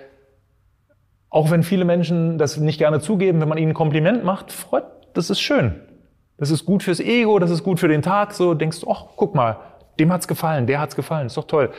auch 1.30 1.52
wenn 1.52 1.64
viele 1.64 1.86
Menschen 1.86 2.38
das 2.38 2.58
nicht 2.58 2.78
gerne 2.78 3.00
zugeben, 3.00 3.40
wenn 3.42 3.50
man 3.50 3.58
ihnen 3.58 3.72
ein 3.72 3.76
Kompliment 3.76 4.24
macht, 4.24 4.52
freut, 4.52 4.86
das 5.14 5.30
ist 5.30 5.40
schön. 5.40 5.76
Das 6.38 6.52
ist 6.52 6.66
gut 6.66 6.84
fürs 6.84 7.00
Ego, 7.00 7.38
das 7.40 7.52
ist 7.52 7.64
gut 7.64 7.80
für 7.80 7.88
den 7.88 8.02
Tag. 8.02 8.34
So 8.34 8.54
denkst 8.54 8.82
du, 8.82 8.90
ach, 8.90 9.06
guck 9.16 9.36
mal, 9.36 9.58
dem 10.00 10.12
hat's 10.12 10.28
gefallen, 10.28 10.66
der 10.66 10.80
hat's 10.80 10.96
gefallen, 10.96 11.28
ist 11.28 11.38
doch 11.38 11.46
toll. 11.46 11.72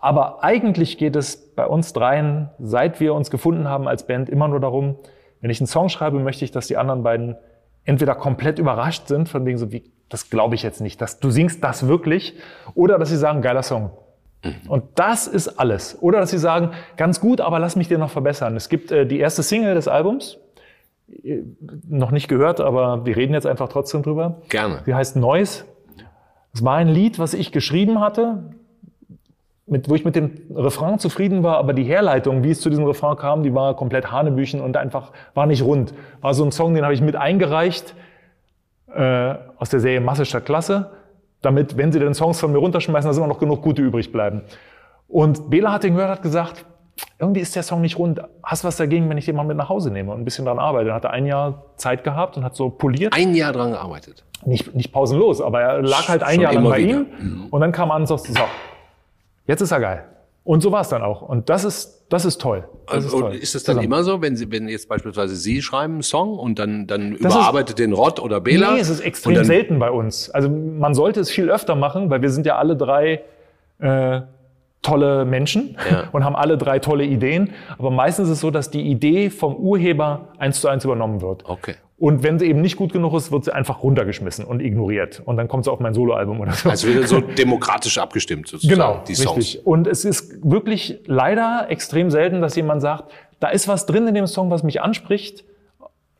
Aber 0.00 0.44
eigentlich 0.44 0.98
geht 0.98 1.16
es 1.16 1.54
bei 1.54 1.66
uns 1.66 1.92
dreien, 1.92 2.50
seit 2.58 3.00
wir 3.00 3.14
uns 3.14 3.30
gefunden 3.30 3.68
haben 3.68 3.88
als 3.88 4.06
Band, 4.06 4.28
immer 4.28 4.48
nur 4.48 4.60
darum, 4.60 4.96
wenn 5.40 5.50
ich 5.50 5.60
einen 5.60 5.66
Song 5.66 5.88
schreibe, 5.88 6.18
möchte 6.18 6.44
ich, 6.44 6.50
dass 6.50 6.66
die 6.66 6.76
anderen 6.76 7.02
beiden 7.02 7.36
entweder 7.84 8.14
komplett 8.14 8.58
überrascht 8.58 9.08
sind, 9.08 9.28
von 9.28 9.46
wegen 9.46 9.58
so 9.58 9.72
wie, 9.72 9.92
das 10.08 10.30
glaube 10.30 10.54
ich 10.54 10.62
jetzt 10.62 10.80
nicht, 10.80 11.00
dass 11.00 11.20
du 11.20 11.30
singst 11.30 11.62
das 11.64 11.86
wirklich, 11.86 12.34
oder 12.74 12.98
dass 12.98 13.08
sie 13.08 13.16
sagen, 13.16 13.40
geiler 13.40 13.62
Song. 13.62 13.90
Und 14.68 14.84
das 14.94 15.26
ist 15.26 15.58
alles. 15.58 16.00
Oder 16.00 16.20
dass 16.20 16.30
sie 16.30 16.38
sagen, 16.38 16.70
ganz 16.96 17.20
gut, 17.20 17.40
aber 17.40 17.58
lass 17.58 17.76
mich 17.76 17.88
dir 17.88 17.98
noch 17.98 18.10
verbessern. 18.10 18.56
Es 18.56 18.68
gibt 18.68 18.92
äh, 18.92 19.06
die 19.06 19.18
erste 19.18 19.42
Single 19.42 19.74
des 19.74 19.88
Albums, 19.88 20.38
äh, 21.22 21.42
noch 21.88 22.10
nicht 22.10 22.28
gehört, 22.28 22.60
aber 22.60 23.04
wir 23.04 23.16
reden 23.16 23.34
jetzt 23.34 23.46
einfach 23.46 23.68
trotzdem 23.68 24.02
drüber. 24.02 24.42
Gerne. 24.48 24.82
Die 24.86 24.94
heißt 24.94 25.16
Noise. 25.16 25.64
Es 26.52 26.64
war 26.64 26.76
ein 26.76 26.88
Lied, 26.88 27.18
was 27.18 27.34
ich 27.34 27.52
geschrieben 27.52 28.00
hatte, 28.00 28.54
mit, 29.66 29.88
wo 29.88 29.94
ich 29.94 30.04
mit 30.04 30.16
dem 30.16 30.32
Refrain 30.54 30.98
zufrieden 30.98 31.42
war, 31.42 31.58
aber 31.58 31.72
die 31.74 31.84
Herleitung, 31.84 32.42
wie 32.42 32.50
es 32.50 32.60
zu 32.60 32.70
diesem 32.70 32.84
Refrain 32.84 33.16
kam, 33.16 33.42
die 33.42 33.54
war 33.54 33.76
komplett 33.76 34.10
Hanebüchen 34.10 34.60
und 34.60 34.76
einfach 34.76 35.12
war 35.34 35.46
nicht 35.46 35.62
rund. 35.62 35.92
War 36.20 36.32
so 36.32 36.44
ein 36.44 36.52
Song, 36.52 36.74
den 36.74 36.84
habe 36.84 36.94
ich 36.94 37.02
mit 37.02 37.16
eingereicht 37.16 37.94
äh, 38.94 39.34
aus 39.58 39.68
der 39.68 39.80
Serie 39.80 40.00
Masse 40.00 40.24
statt 40.24 40.46
Klasse, 40.46 40.90
damit, 41.42 41.76
wenn 41.76 41.92
sie 41.92 41.98
den 42.00 42.14
Songs 42.14 42.40
von 42.40 42.52
mir 42.52 42.58
runterschmeißen, 42.58 43.08
dass 43.08 43.16
immer 43.16 43.26
noch 43.26 43.38
genug 43.38 43.62
gute 43.62 43.82
übrig 43.82 44.10
bleiben. 44.12 44.42
Und 45.08 45.50
Bela 45.50 45.72
hat 45.72 45.84
den 45.84 45.94
gehört, 45.94 46.10
hat 46.10 46.22
gesagt, 46.22 46.64
irgendwie 47.18 47.40
ist 47.40 47.54
der 47.54 47.62
Song 47.62 47.80
nicht 47.80 47.96
rund. 47.98 48.20
Hast 48.42 48.64
du 48.64 48.68
was 48.68 48.76
dagegen, 48.76 49.08
wenn 49.08 49.18
ich 49.18 49.24
den 49.24 49.36
mal 49.36 49.44
mit 49.44 49.56
nach 49.56 49.68
Hause 49.68 49.90
nehme 49.90 50.12
und 50.12 50.20
ein 50.20 50.24
bisschen 50.24 50.44
dran 50.44 50.58
arbeite? 50.58 50.86
Dann 50.86 50.94
hat 50.96 51.04
er 51.04 51.10
ein 51.10 51.26
Jahr 51.26 51.62
Zeit 51.76 52.02
gehabt 52.04 52.36
und 52.36 52.44
hat 52.44 52.56
so 52.56 52.70
poliert 52.70 53.14
Ein 53.14 53.34
Jahr 53.34 53.52
dran 53.52 53.70
gearbeitet. 53.70 54.24
nicht, 54.44 54.74
nicht 54.74 54.92
pausenlos, 54.92 55.40
aber 55.40 55.60
er 55.62 55.82
lag 55.82 56.08
halt 56.08 56.22
ein 56.22 56.34
Schon 56.34 56.42
Jahr 56.42 56.52
lang 56.54 56.64
bei 56.64 56.78
wieder. 56.78 56.98
Mhm. 56.98 57.06
ihm 57.44 57.46
und 57.50 57.60
dann 57.60 57.72
kam 57.72 57.90
er 57.90 57.94
an 57.94 58.02
und 58.02 58.06
sagte, 58.08 58.32
so, 58.32 58.40
jetzt 59.46 59.60
ist 59.60 59.70
er 59.70 59.80
geil. 59.80 60.04
Und 60.44 60.62
so 60.62 60.72
war 60.72 60.80
es 60.80 60.88
dann 60.88 61.02
auch. 61.02 61.20
Und 61.22 61.50
das 61.50 61.64
ist, 61.64 62.06
das 62.08 62.24
ist 62.24 62.40
toll. 62.40 62.66
Das 62.86 63.04
ist, 63.04 63.12
und 63.12 63.20
toll. 63.20 63.34
ist 63.34 63.54
es 63.54 63.64
dann 63.64 63.74
Zusammen. 63.76 63.84
immer 63.84 64.02
so, 64.02 64.22
wenn 64.22 64.34
Sie, 64.36 64.50
wenn 64.50 64.66
jetzt 64.68 64.88
beispielsweise 64.88 65.36
Sie 65.36 65.60
schreiben 65.60 65.94
einen 65.94 66.02
Song 66.02 66.38
und 66.38 66.58
dann, 66.58 66.86
dann 66.86 67.12
Das 67.12 67.20
ist- 67.20 67.38
überarbeitet 67.38 67.78
den 67.78 67.92
Rott 67.92 68.18
oder 68.18 68.40
Bela? 68.40 68.72
Nee, 68.72 68.80
es 68.80 68.88
ist 68.88 69.00
extrem 69.00 69.44
selten 69.44 69.78
bei 69.78 69.90
uns. 69.90 70.30
Also 70.30 70.48
man 70.48 70.94
sollte 70.94 71.20
es 71.20 71.30
viel 71.30 71.50
öfter 71.50 71.74
machen, 71.74 72.08
weil 72.08 72.22
wir 72.22 72.30
sind 72.30 72.46
ja 72.46 72.56
alle 72.56 72.76
drei 72.76 73.20
äh, 73.80 74.22
tolle 74.80 75.24
Menschen 75.26 75.76
Ja. 75.90 76.04
und 76.12 76.24
haben 76.24 76.34
alle 76.36 76.56
drei 76.56 76.78
tolle 76.78 77.04
Ideen. 77.04 77.52
Aber 77.76 77.90
meistens 77.90 78.28
ist 78.28 78.34
es 78.34 78.40
so, 78.40 78.50
dass 78.50 78.70
die 78.70 78.82
Idee 78.82 79.28
vom 79.28 79.54
Urheber 79.56 80.28
eins 80.38 80.60
zu 80.62 80.68
eins 80.68 80.84
übernommen 80.84 81.20
wird. 81.20 81.44
Okay. 81.46 81.74
Und 81.98 82.22
wenn 82.22 82.38
sie 82.38 82.46
eben 82.46 82.60
nicht 82.60 82.76
gut 82.76 82.92
genug 82.92 83.12
ist, 83.14 83.32
wird 83.32 83.44
sie 83.44 83.52
einfach 83.52 83.82
runtergeschmissen 83.82 84.44
und 84.44 84.60
ignoriert. 84.60 85.20
Und 85.24 85.36
dann 85.36 85.48
kommt 85.48 85.64
sie 85.64 85.72
auf 85.72 85.80
mein 85.80 85.94
Soloalbum 85.94 86.38
oder 86.40 86.52
so. 86.52 86.68
Also 86.70 86.86
wieder 86.88 87.04
so 87.06 87.20
demokratisch 87.20 87.98
abgestimmt 87.98 88.46
sozusagen, 88.46 88.78
Genau, 88.78 89.02
die 89.08 89.16
Songs. 89.16 89.36
richtig. 89.36 89.66
Und 89.66 89.88
es 89.88 90.04
ist 90.04 90.38
wirklich 90.48 91.00
leider 91.06 91.66
extrem 91.70 92.10
selten, 92.10 92.40
dass 92.40 92.54
jemand 92.54 92.82
sagt, 92.82 93.10
da 93.40 93.48
ist 93.48 93.66
was 93.66 93.84
drin 93.86 94.06
in 94.06 94.14
dem 94.14 94.28
Song, 94.28 94.48
was 94.50 94.62
mich 94.62 94.80
anspricht. 94.80 95.44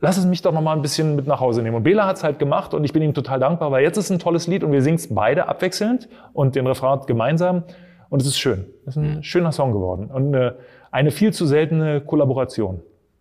Lass 0.01 0.16
es 0.16 0.26
mich 0.26 0.43
doch 0.43 0.53
noch 0.53 0.62
mal 0.62 0.74
ein 0.74 0.83
bisschen 0.83 1.14
mit 1.16 1.26
nach 1.29 1.39
Hause 1.41 1.62
nehmen. 1.62 1.76
Und 1.76 1.83
Bela 1.85 2.07
hat 2.07 2.16
es 2.16 2.24
halt 2.24 2.39
gemacht 2.41 2.74
und 2.74 2.83
ich 2.85 2.93
bin 2.93 3.03
ihm 3.03 3.14
total 3.14 3.39
dankbar, 3.41 3.70
weil 3.70 3.83
jetzt 3.85 3.97
ist 3.99 4.11
ein 4.11 4.18
tolles 4.18 4.47
Lied 4.49 4.64
und 4.64 4.72
wir 4.72 4.83
singen 4.83 4.97
es 4.97 5.12
beide 5.12 5.49
abwechselnd 5.49 6.09
und 6.33 6.57
den 6.57 6.66
Refrain 6.66 7.01
gemeinsam. 7.07 7.62
Und 8.09 8.20
es 8.22 8.26
ist 8.29 8.39
schön. 8.39 8.66
Es 8.87 8.97
ist 8.97 9.03
ein 9.03 9.16
Mhm. 9.18 9.22
schöner 9.22 9.53
Song 9.53 9.72
geworden. 9.72 10.07
Und 10.12 10.35
eine, 10.35 10.57
eine 10.91 11.11
viel 11.12 11.33
zu 11.33 11.47
seltene 11.47 12.01
Kollaboration. 12.01 12.81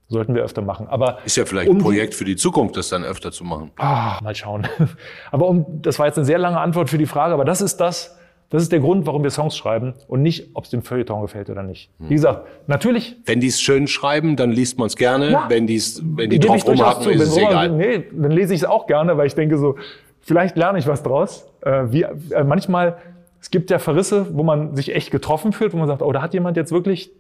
Sollten 0.10 0.36
wir 0.36 0.44
öfter 0.44 0.62
machen. 0.62 0.88
Aber 0.88 1.20
Ist 1.26 1.36
ja 1.36 1.46
vielleicht 1.46 1.70
um 1.70 1.78
ein 1.78 1.82
Projekt 1.82 2.16
für 2.16 2.24
die 2.24 2.38
Zukunft, 2.38 2.78
das 2.78 2.88
dann 2.88 3.04
öfter 3.04 3.32
zu 3.32 3.44
machen. 3.44 3.72
Ah, 3.78 4.20
mal 4.24 4.34
schauen. 4.34 4.66
Aber 5.32 5.48
um, 5.48 5.66
das 5.82 6.00
war 6.00 6.06
jetzt 6.06 6.18
eine 6.18 6.26
sehr 6.26 6.38
lange 6.38 6.60
Antwort 6.60 6.90
für 6.90 6.98
die 6.98 7.06
Frage, 7.06 7.34
aber 7.34 7.44
das 7.44 7.60
ist 7.60 7.78
das, 7.78 8.18
das 8.50 8.64
ist 8.64 8.72
der 8.72 8.80
Grund, 8.80 9.06
warum 9.06 9.24
wir 9.24 9.30
Songs 9.30 9.58
schreiben 9.58 9.94
und 10.08 10.22
nicht, 10.22 10.52
ob 10.54 10.64
es 10.64 10.70
dem 10.70 10.82
Feuilleton 10.82 11.22
gefällt 11.22 11.50
oder 11.50 11.64
nicht. 11.64 11.90
Hm. 12.00 12.10
Wie 12.10 12.14
gesagt, 12.14 12.48
natürlich. 12.68 13.18
Wenn 13.26 13.42
die 13.42 13.48
es 13.48 13.60
schön 13.60 13.88
schreiben, 13.88 14.38
dann 14.38 14.52
liest 14.52 14.78
man 14.78 14.88
es 14.88 14.96
gerne. 14.96 15.32
Ja. 15.32 15.46
Wenn, 15.50 15.68
die's, 15.68 16.02
wenn 16.02 16.30
die 16.30 16.40
drauf 16.40 16.66
rumhaken, 16.66 17.04
zu. 17.04 17.10
ist 17.10 17.20
Wenn 17.20 17.28
es 17.28 17.38
egal. 17.38 17.70
Nee, 17.72 18.06
dann 18.12 18.32
lese 18.32 18.54
ich 18.54 18.62
es 18.62 18.66
auch 18.66 18.88
gerne, 18.88 19.18
weil 19.18 19.28
ich 19.28 19.36
denke 19.36 19.58
so, 19.58 19.76
vielleicht 20.22 20.56
lerne 20.56 20.80
ich 20.80 20.88
was 20.88 21.04
draus. 21.04 21.52
Äh, 21.62 21.84
wie, 21.90 22.04
äh, 22.04 22.46
manchmal, 22.46 22.98
es 23.42 23.52
gibt 23.52 23.70
ja 23.70 23.80
Verrisse, 23.80 24.28
wo 24.32 24.44
man 24.44 24.78
sich 24.78 24.96
echt 24.96 25.12
getroffen 25.12 25.52
fühlt, 25.52 25.74
wo 25.74 25.78
man 25.78 25.88
sagt, 25.88 26.02
oh, 26.02 26.12
da 26.14 26.22
hat 26.22 26.34
jemand 26.34 26.56
jetzt 26.56 26.72
wirklich 26.72 27.12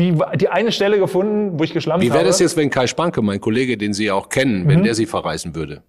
die, 0.00 0.18
die 0.36 0.48
eine 0.48 0.72
Stelle 0.72 0.98
gefunden, 0.98 1.58
wo 1.58 1.64
ich 1.64 1.72
geschlampt 1.72 2.02
Wie 2.04 2.08
habe. 2.10 2.18
wäre 2.20 2.26
das 2.28 2.40
jetzt, 2.40 2.56
wenn 2.56 2.70
Kai 2.70 2.86
Spanke, 2.86 3.22
mein 3.22 3.40
Kollege, 3.40 3.76
den 3.76 3.92
Sie 3.92 4.06
ja 4.06 4.14
auch 4.14 4.28
kennen, 4.28 4.64
Mhm. 4.64 4.68
wenn 4.68 4.82
der 4.84 4.94
Sie 4.94 5.06
verreisen 5.06 5.54
würde? 5.54 5.82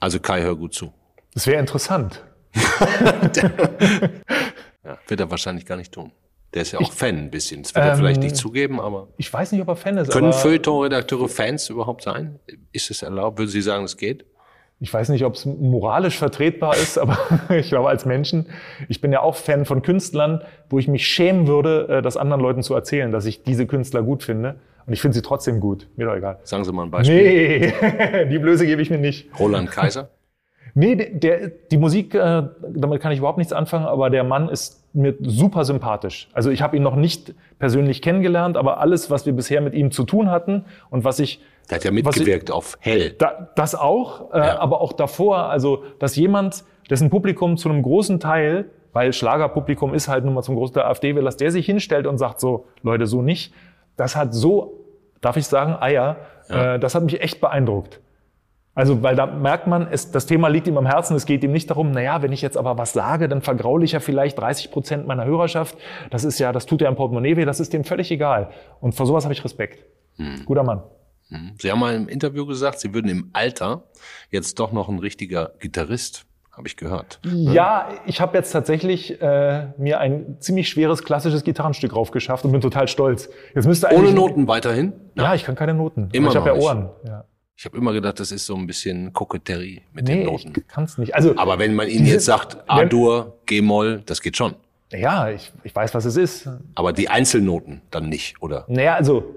Also 0.00 0.18
Kai, 0.20 0.42
hör 0.42 0.56
gut 0.56 0.74
zu. 0.74 0.92
Das 1.34 1.46
wäre 1.46 1.60
interessant. 1.60 2.24
Ja, 4.84 4.96
wird 5.06 5.20
er 5.20 5.30
wahrscheinlich 5.30 5.66
gar 5.66 5.76
nicht 5.76 5.92
tun. 5.92 6.12
Der 6.54 6.62
ist 6.62 6.72
ja 6.72 6.78
auch 6.80 6.92
Fan 6.92 7.16
ein 7.18 7.30
bisschen. 7.30 7.62
Das 7.62 7.74
wird 7.74 7.84
er 7.84 7.96
vielleicht 7.96 8.20
nicht 8.22 8.36
zugeben, 8.36 8.80
aber 8.80 9.08
Ich 9.18 9.30
weiß 9.30 9.52
nicht, 9.52 9.60
ob 9.60 9.68
er 9.68 9.76
Fan 9.76 9.98
ist, 9.98 10.10
können 10.10 10.28
Ähm, 10.28 10.32
Feuilleton-Redakteure 10.32 11.28
Fans 11.28 11.68
überhaupt 11.68 12.02
sein? 12.04 12.38
Ist 12.72 12.90
es 12.90 13.02
erlaubt? 13.02 13.38
Würden 13.38 13.50
Sie 13.50 13.60
sagen, 13.60 13.84
es 13.84 13.96
geht? 13.98 14.24
Ich 14.80 14.94
weiß 14.94 15.08
nicht, 15.08 15.24
ob 15.24 15.34
es 15.34 15.44
moralisch 15.44 16.18
vertretbar 16.18 16.74
ist, 16.76 16.98
aber 16.98 17.18
ich 17.50 17.68
glaube, 17.68 17.88
als 17.88 18.06
Menschen, 18.06 18.46
ich 18.88 19.00
bin 19.00 19.12
ja 19.12 19.20
auch 19.20 19.34
Fan 19.34 19.64
von 19.64 19.82
Künstlern, 19.82 20.42
wo 20.70 20.78
ich 20.78 20.86
mich 20.86 21.06
schämen 21.06 21.46
würde, 21.46 21.88
äh, 21.88 22.02
das 22.02 22.16
anderen 22.16 22.40
Leuten 22.40 22.62
zu 22.62 22.74
erzählen, 22.74 23.10
dass 23.10 23.26
ich 23.26 23.42
diese 23.42 23.66
Künstler 23.66 24.02
gut 24.02 24.22
finde. 24.22 24.56
Und 24.86 24.92
ich 24.94 25.02
finde 25.02 25.14
sie 25.16 25.22
trotzdem 25.22 25.60
gut. 25.60 25.88
Mir 25.96 26.06
doch 26.06 26.14
egal. 26.14 26.38
Sagen 26.44 26.64
Sie 26.64 26.72
mal 26.72 26.84
ein 26.84 26.90
Beispiel. 26.90 27.72
Nee, 27.82 28.24
die 28.30 28.38
Blöße 28.38 28.64
gebe 28.64 28.80
ich 28.80 28.88
mir 28.88 28.98
nicht. 28.98 29.28
Roland 29.38 29.70
Kaiser? 29.70 30.10
Nee, 30.74 30.94
der, 30.94 31.48
die 31.48 31.76
Musik, 31.76 32.14
äh, 32.14 32.42
damit 32.68 33.00
kann 33.00 33.10
ich 33.10 33.18
überhaupt 33.18 33.38
nichts 33.38 33.52
anfangen, 33.52 33.86
aber 33.86 34.10
der 34.10 34.22
Mann 34.22 34.48
ist 34.48 34.84
mir 34.92 35.14
super 35.20 35.64
sympathisch. 35.64 36.28
Also 36.34 36.50
ich 36.50 36.62
habe 36.62 36.76
ihn 36.76 36.84
noch 36.84 36.94
nicht 36.94 37.34
persönlich 37.58 38.00
kennengelernt, 38.00 38.56
aber 38.56 38.78
alles, 38.78 39.10
was 39.10 39.26
wir 39.26 39.32
bisher 39.32 39.60
mit 39.60 39.74
ihm 39.74 39.90
zu 39.90 40.04
tun 40.04 40.30
hatten 40.30 40.66
und 40.90 41.02
was 41.02 41.18
ich 41.18 41.40
Der 41.70 41.76
hat 41.76 41.84
ja 41.84 41.90
Was 41.90 41.96
ich- 41.96 42.04
mitgewirkt 42.04 42.50
auf 42.50 42.76
Hell. 42.80 43.10
Da, 43.18 43.50
das 43.56 43.74
auch, 43.74 44.32
äh, 44.32 44.38
Ja. 44.38 44.58
aber 44.60 44.80
auch 44.80 44.92
davor, 44.92 45.50
also 45.50 45.82
dass 45.98 46.16
jemand, 46.16 46.64
dessen 46.90 47.10
Publikum 47.10 47.56
zu 47.56 47.68
einem 47.68 47.82
großen 47.82 48.20
Teil, 48.20 48.70
weil 48.92 49.12
Schlagerpublikum 49.12 49.92
ist 49.94 50.08
halt 50.08 50.24
nun 50.24 50.34
mal 50.34 50.42
zum 50.42 50.56
großen 50.56 50.74
Teil 50.74 50.84
AfD, 50.84 51.14
will, 51.14 51.24
dass 51.24 51.36
der 51.36 51.50
sich 51.50 51.66
hinstellt 51.66 52.06
und 52.06 52.16
sagt 52.18 52.40
so, 52.40 52.66
Leute, 52.82 53.06
so 53.06 53.20
nicht, 53.22 53.52
das 53.96 54.16
hat 54.16 54.32
so, 54.34 54.84
darf 55.20 55.36
ich 55.36 55.46
sagen, 55.46 55.74
Eier, 55.78 56.16
Ja. 56.48 56.74
äh, 56.76 56.78
das 56.78 56.94
hat 56.94 57.02
mich 57.04 57.20
echt 57.20 57.40
beeindruckt. 57.40 58.00
Also, 58.74 59.02
weil 59.02 59.16
da 59.16 59.26
merkt 59.26 59.66
man, 59.66 59.88
es, 59.90 60.12
das 60.12 60.26
Thema 60.26 60.46
liegt 60.46 60.68
ihm 60.68 60.78
am 60.78 60.86
Herzen. 60.86 61.16
Es 61.16 61.26
geht 61.26 61.42
ihm 61.42 61.50
nicht 61.50 61.68
darum, 61.68 61.90
naja, 61.90 62.22
wenn 62.22 62.30
ich 62.30 62.42
jetzt 62.42 62.56
aber 62.56 62.78
was 62.78 62.92
sage, 62.92 63.28
dann 63.28 63.42
vergraule 63.42 63.84
ich 63.84 63.90
ja 63.90 63.98
vielleicht 63.98 64.38
30 64.38 64.70
Prozent 64.70 65.04
meiner 65.04 65.24
Hörerschaft. 65.24 65.76
Das 66.10 66.22
ist 66.22 66.38
ja, 66.38 66.52
das 66.52 66.64
tut 66.64 66.80
ja 66.80 66.88
im 66.88 66.94
Portemonnaie 66.94 67.36
weh, 67.36 67.44
das 67.44 67.58
ist 67.58 67.72
dem 67.72 67.82
völlig 67.82 68.08
egal. 68.12 68.50
Und 68.80 68.94
vor 68.94 69.04
sowas 69.04 69.24
habe 69.24 69.34
ich 69.34 69.42
Respekt. 69.44 69.84
Guter 70.46 70.62
Mann. 70.62 70.82
Sie 71.58 71.70
haben 71.70 71.78
mal 71.80 71.94
im 71.94 72.08
Interview 72.08 72.46
gesagt, 72.46 72.80
Sie 72.80 72.94
würden 72.94 73.10
im 73.10 73.30
Alter 73.34 73.84
jetzt 74.30 74.58
doch 74.58 74.72
noch 74.72 74.88
ein 74.88 74.98
richtiger 74.98 75.52
Gitarrist, 75.58 76.24
habe 76.52 76.66
ich 76.68 76.76
gehört. 76.76 77.20
Ja, 77.24 77.88
ich 78.06 78.20
habe 78.20 78.36
jetzt 78.38 78.50
tatsächlich 78.50 79.20
äh, 79.20 79.66
mir 79.76 80.00
ein 80.00 80.36
ziemlich 80.40 80.68
schweres 80.68 81.04
klassisches 81.04 81.44
Gitarrenstück 81.44 81.94
raufgeschafft 81.94 82.44
und 82.44 82.52
bin 82.52 82.60
total 82.60 82.88
stolz. 82.88 83.28
Jetzt 83.54 83.66
müsste 83.66 83.88
Ohne 83.92 84.12
Noten 84.12 84.48
weiterhin? 84.48 84.92
Ja, 85.16 85.34
ich 85.34 85.44
kann 85.44 85.54
keine 85.54 85.74
Noten. 85.74 86.08
Immer 86.12 86.30
ich 86.30 86.36
habe 86.36 86.48
ja. 86.48 86.54
Ohren. 86.54 86.88
Ja. 87.06 87.24
Ich 87.56 87.64
habe 87.64 87.76
immer 87.76 87.92
gedacht, 87.92 88.20
das 88.20 88.30
ist 88.32 88.46
so 88.46 88.54
ein 88.54 88.66
bisschen 88.66 89.12
Koketterie 89.12 89.82
mit 89.92 90.06
Nee, 90.06 90.18
den 90.18 90.26
Noten. 90.26 90.52
ich 90.56 90.68
kann 90.68 90.84
es 90.84 90.96
nicht. 90.96 91.14
Also 91.14 91.36
Aber 91.36 91.58
wenn 91.58 91.74
man 91.74 91.88
Ihnen 91.88 92.06
jetzt 92.06 92.24
sagt, 92.24 92.56
A-Dur, 92.68 93.36
G-Moll, 93.46 94.02
das 94.06 94.22
geht 94.22 94.36
schon. 94.36 94.54
ja, 94.92 95.28
ich, 95.30 95.52
ich 95.64 95.74
weiß, 95.74 95.92
was 95.92 96.04
es 96.04 96.16
ist. 96.16 96.48
Aber 96.76 96.92
die 96.92 97.08
Einzelnoten 97.10 97.82
dann 97.90 98.08
nicht, 98.08 98.40
oder? 98.40 98.64
Naja, 98.68 98.94
also 98.94 99.34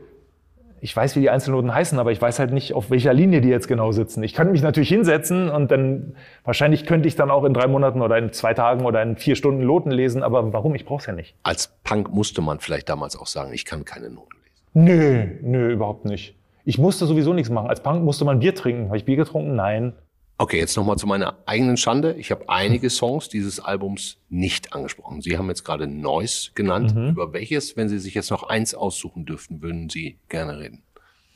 ich 0.83 0.95
weiß, 0.95 1.15
wie 1.15 1.19
die 1.19 1.29
Einzelnoten 1.29 1.73
heißen, 1.73 1.99
aber 1.99 2.11
ich 2.11 2.19
weiß 2.19 2.39
halt 2.39 2.51
nicht, 2.51 2.73
auf 2.73 2.89
welcher 2.89 3.13
Linie 3.13 3.39
die 3.39 3.49
jetzt 3.49 3.67
genau 3.67 3.91
sitzen. 3.91 4.23
Ich 4.23 4.33
könnte 4.33 4.51
mich 4.51 4.63
natürlich 4.63 4.89
hinsetzen 4.89 5.49
und 5.49 5.69
dann 5.69 6.15
wahrscheinlich 6.43 6.87
könnte 6.87 7.07
ich 7.07 7.15
dann 7.15 7.29
auch 7.29 7.43
in 7.43 7.53
drei 7.53 7.67
Monaten 7.67 8.01
oder 8.01 8.17
in 8.17 8.33
zwei 8.33 8.55
Tagen 8.55 8.83
oder 8.83 9.01
in 9.03 9.15
vier 9.15 9.35
Stunden 9.35 9.63
Noten 9.63 9.91
lesen, 9.91 10.23
aber 10.23 10.51
warum? 10.53 10.73
Ich 10.73 10.85
brauche 10.85 11.01
es 11.01 11.05
ja 11.05 11.13
nicht. 11.13 11.35
Als 11.43 11.71
Punk 11.83 12.11
musste 12.11 12.41
man 12.41 12.59
vielleicht 12.59 12.89
damals 12.89 13.15
auch 13.15 13.27
sagen, 13.27 13.53
ich 13.53 13.63
kann 13.65 13.85
keine 13.85 14.09
Noten 14.09 14.35
lesen. 14.43 14.65
Nö, 14.73 15.27
nö, 15.43 15.71
überhaupt 15.71 16.05
nicht. 16.05 16.35
Ich 16.65 16.79
musste 16.79 17.05
sowieso 17.05 17.33
nichts 17.33 17.51
machen. 17.51 17.69
Als 17.69 17.83
Punk 17.83 18.03
musste 18.03 18.25
man 18.25 18.39
Bier 18.39 18.55
trinken. 18.55 18.87
Habe 18.87 18.97
ich 18.97 19.05
Bier 19.05 19.17
getrunken? 19.17 19.55
Nein. 19.55 19.93
Okay, 20.41 20.57
jetzt 20.57 20.75
nochmal 20.75 20.97
zu 20.97 21.05
meiner 21.05 21.35
eigenen 21.45 21.77
Schande. 21.77 22.13
Ich 22.13 22.31
habe 22.31 22.49
einige 22.49 22.89
Songs 22.89 23.29
dieses 23.29 23.59
Albums 23.59 24.17
nicht 24.27 24.73
angesprochen. 24.73 25.21
Sie 25.21 25.37
haben 25.37 25.47
jetzt 25.49 25.63
gerade 25.63 25.85
Noise 25.85 26.49
genannt. 26.55 26.95
Mhm. 26.95 27.09
Über 27.09 27.31
welches, 27.31 27.77
wenn 27.77 27.89
Sie 27.89 27.99
sich 27.99 28.15
jetzt 28.15 28.31
noch 28.31 28.41
eins 28.49 28.73
aussuchen 28.73 29.27
dürften, 29.27 29.61
würden 29.61 29.87
Sie 29.87 30.17
gerne 30.29 30.57
reden? 30.57 30.81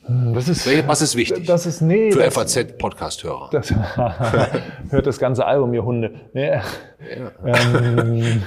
Das 0.08 0.48
ist, 0.48 0.66
Was 0.88 1.02
ist 1.02 1.14
wichtig 1.14 1.46
das 1.46 1.66
ist, 1.66 1.82
nee. 1.82 2.10
für 2.10 2.28
FAZ-Podcast-Hörer? 2.28 3.50
hört 4.90 5.06
das 5.06 5.18
ganze 5.18 5.46
Album, 5.46 5.72
ihr 5.72 5.84
Hunde. 5.84 6.22
Nee, 6.32 6.60
ähm, 7.44 8.42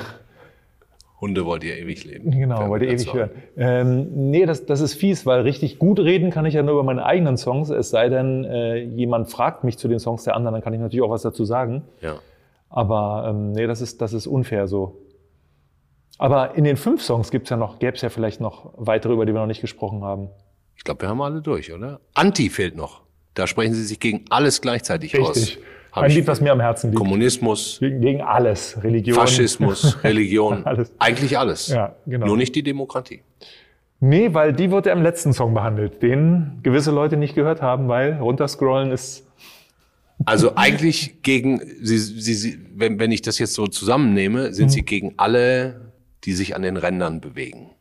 Hunde 1.21 1.45
wollt 1.45 1.63
ihr 1.63 1.77
ewig 1.77 2.05
leben. 2.05 2.31
genau, 2.31 2.59
Wer 2.59 2.69
wollt 2.69 2.83
ihr 2.83 2.89
ewig 2.89 3.13
hören. 3.13 3.31
Ähm, 3.57 4.29
nee, 4.29 4.45
das, 4.45 4.65
das 4.65 4.79
ist 4.79 4.93
fies, 4.93 5.25
weil 5.25 5.41
richtig 5.41 5.77
gut 5.77 5.99
reden 5.99 6.31
kann 6.31 6.45
ich 6.45 6.53
ja 6.53 6.63
nur 6.63 6.73
über 6.73 6.83
meine 6.83 7.05
eigenen 7.05 7.37
Songs. 7.37 7.69
Es 7.69 7.89
sei 7.89 8.07
denn, 8.09 8.45
äh, 8.45 8.77
jemand 8.77 9.29
fragt 9.29 9.63
mich 9.63 9.77
zu 9.77 9.87
den 9.87 9.99
Songs 9.99 10.23
der 10.23 10.35
anderen, 10.35 10.53
dann 10.53 10.63
kann 10.63 10.73
ich 10.73 10.79
natürlich 10.79 11.03
auch 11.03 11.09
was 11.09 11.21
dazu 11.21 11.43
sagen. 11.43 11.83
Ja. 12.01 12.19
Aber 12.69 13.27
ähm, 13.29 13.51
nee, 13.51 13.67
das 13.67 13.81
ist, 13.81 14.01
das 14.01 14.13
ist 14.13 14.27
unfair 14.27 14.67
so. 14.67 15.01
Aber 16.17 16.55
in 16.55 16.63
den 16.63 16.77
fünf 16.77 17.01
Songs 17.01 17.31
gibt's 17.31 17.49
ja 17.49 17.57
noch, 17.57 17.79
gäbe 17.79 17.95
es 17.95 18.01
ja 18.01 18.09
vielleicht 18.09 18.41
noch 18.41 18.73
weitere, 18.77 19.13
über 19.13 19.25
die 19.25 19.33
wir 19.33 19.39
noch 19.39 19.47
nicht 19.47 19.61
gesprochen 19.61 20.03
haben. 20.03 20.29
Ich 20.75 20.83
glaube, 20.83 21.01
wir 21.01 21.09
haben 21.09 21.21
alle 21.21 21.41
durch, 21.41 21.73
oder? 21.73 21.99
Anti 22.13 22.49
fehlt 22.49 22.75
noch. 22.75 23.01
Da 23.33 23.47
sprechen 23.47 23.73
Sie 23.73 23.83
sich 23.83 23.99
gegen 23.99 24.25
alles 24.29 24.61
gleichzeitig 24.61 25.13
Richtig. 25.13 25.57
aus. 25.57 25.57
Ein 25.91 26.09
ich- 26.11 26.17
Lied, 26.17 26.27
was 26.27 26.39
mir 26.41 26.51
am 26.51 26.59
Herzen 26.59 26.91
liegt. 26.91 26.99
Kommunismus, 26.99 27.77
Gegen, 27.79 28.01
gegen 28.01 28.21
alles. 28.21 28.77
Religion. 28.83 29.15
Faschismus, 29.15 29.97
Religion, 30.03 30.63
Alles. 30.65 30.91
eigentlich 30.99 31.37
alles. 31.37 31.67
Ja, 31.67 31.95
genau. 32.05 32.27
Nur 32.27 32.37
nicht 32.37 32.55
die 32.55 32.63
Demokratie. 32.63 33.21
Nee, 33.99 34.33
weil 34.33 34.53
die 34.53 34.71
wird 34.71 34.85
ja 34.85 34.93
im 34.93 35.01
letzten 35.01 35.33
Song 35.33 35.53
behandelt, 35.53 36.01
den 36.01 36.59
gewisse 36.63 36.91
Leute 36.91 37.17
nicht 37.17 37.35
gehört 37.35 37.61
haben, 37.61 37.87
weil 37.89 38.13
runterscrollen 38.13 38.91
ist. 38.91 39.25
Also 40.25 40.51
eigentlich 40.55 41.21
gegen, 41.23 41.59
Sie, 41.81 41.97
Sie, 41.97 42.33
Sie, 42.33 42.59
wenn, 42.75 42.99
wenn 42.99 43.11
ich 43.11 43.21
das 43.21 43.39
jetzt 43.39 43.53
so 43.55 43.67
zusammennehme, 43.67 44.53
sind 44.53 44.65
Mhm. 44.67 44.69
Sie 44.69 44.81
gegen 44.83 45.13
alle, 45.17 45.91
die 46.23 46.33
sich 46.33 46.55
an 46.55 46.61
den 46.61 46.77
Rändern 46.77 47.19
bewegen. 47.19 47.71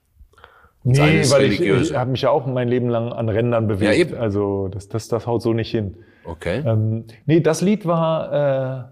Nee, 0.84 0.98
weil 0.98 1.20
ich, 1.20 1.32
Religiöse. 1.60 1.92
ich 1.92 1.98
habe 1.98 2.10
mich 2.12 2.22
ja 2.22 2.30
auch 2.30 2.46
mein 2.46 2.68
Leben 2.68 2.88
lang 2.88 3.12
an 3.12 3.28
Rändern 3.28 3.68
bewegt. 3.68 3.82
Ja, 3.92 3.92
eben. 3.92 4.14
Also 4.16 4.68
das, 4.68 4.88
das, 4.88 5.08
das 5.08 5.26
haut 5.26 5.42
so 5.42 5.52
nicht 5.52 5.70
hin. 5.70 5.96
Okay. 6.28 6.62
Ähm, 6.64 7.04
nee, 7.26 7.40
das 7.40 7.62
Lied 7.62 7.86
war 7.86 8.90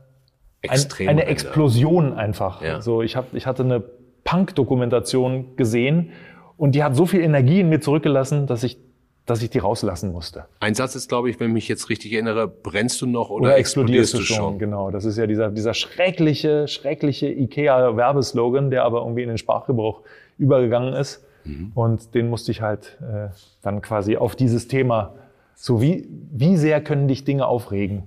äh, 0.64 0.68
ein, 0.68 1.08
eine. 1.08 1.26
Explosion 1.26 2.14
einfach. 2.14 2.62
Ja. 2.62 2.80
So, 2.80 3.02
ich, 3.02 3.16
hab, 3.16 3.34
ich 3.34 3.46
hatte 3.46 3.62
eine 3.62 3.82
Punk-Dokumentation 4.24 5.56
gesehen 5.56 6.10
und 6.56 6.74
die 6.74 6.82
hat 6.82 6.96
so 6.96 7.06
viel 7.06 7.20
Energie 7.20 7.60
in 7.60 7.68
mir 7.68 7.80
zurückgelassen, 7.80 8.46
dass 8.46 8.64
ich, 8.64 8.78
dass 9.26 9.42
ich 9.42 9.50
die 9.50 9.58
rauslassen 9.58 10.12
musste. 10.12 10.46
Ein 10.60 10.74
Satz 10.74 10.94
ist, 10.96 11.08
glaube 11.08 11.28
ich, 11.30 11.38
wenn 11.38 11.48
ich 11.48 11.54
mich 11.54 11.68
jetzt 11.68 11.90
richtig 11.90 12.12
erinnere, 12.12 12.48
brennst 12.48 13.00
du 13.02 13.06
noch 13.06 13.30
oder, 13.30 13.48
Oder 13.48 13.58
explodierst 13.58 14.14
du 14.14 14.22
schon? 14.22 14.58
Genau, 14.58 14.90
das 14.90 15.04
ist 15.04 15.18
ja 15.18 15.26
dieser, 15.26 15.50
dieser 15.50 15.74
schreckliche, 15.74 16.68
schreckliche 16.68 17.28
IKEA-Werbeslogan, 17.28 18.70
der 18.70 18.84
aber 18.84 19.00
irgendwie 19.00 19.22
in 19.22 19.28
den 19.28 19.38
Sprachgebrauch 19.38 20.02
übergegangen 20.38 20.94
ist. 20.94 21.24
Mhm. 21.44 21.72
Und 21.74 22.14
den 22.14 22.28
musste 22.28 22.50
ich 22.50 22.62
halt 22.62 22.98
äh, 23.00 23.28
dann 23.62 23.82
quasi 23.82 24.16
auf 24.16 24.34
dieses 24.36 24.68
Thema, 24.68 25.14
so 25.56 25.82
wie, 25.82 26.06
wie 26.30 26.56
sehr 26.56 26.80
können 26.80 27.08
dich 27.08 27.24
Dinge 27.24 27.46
aufregen? 27.46 28.04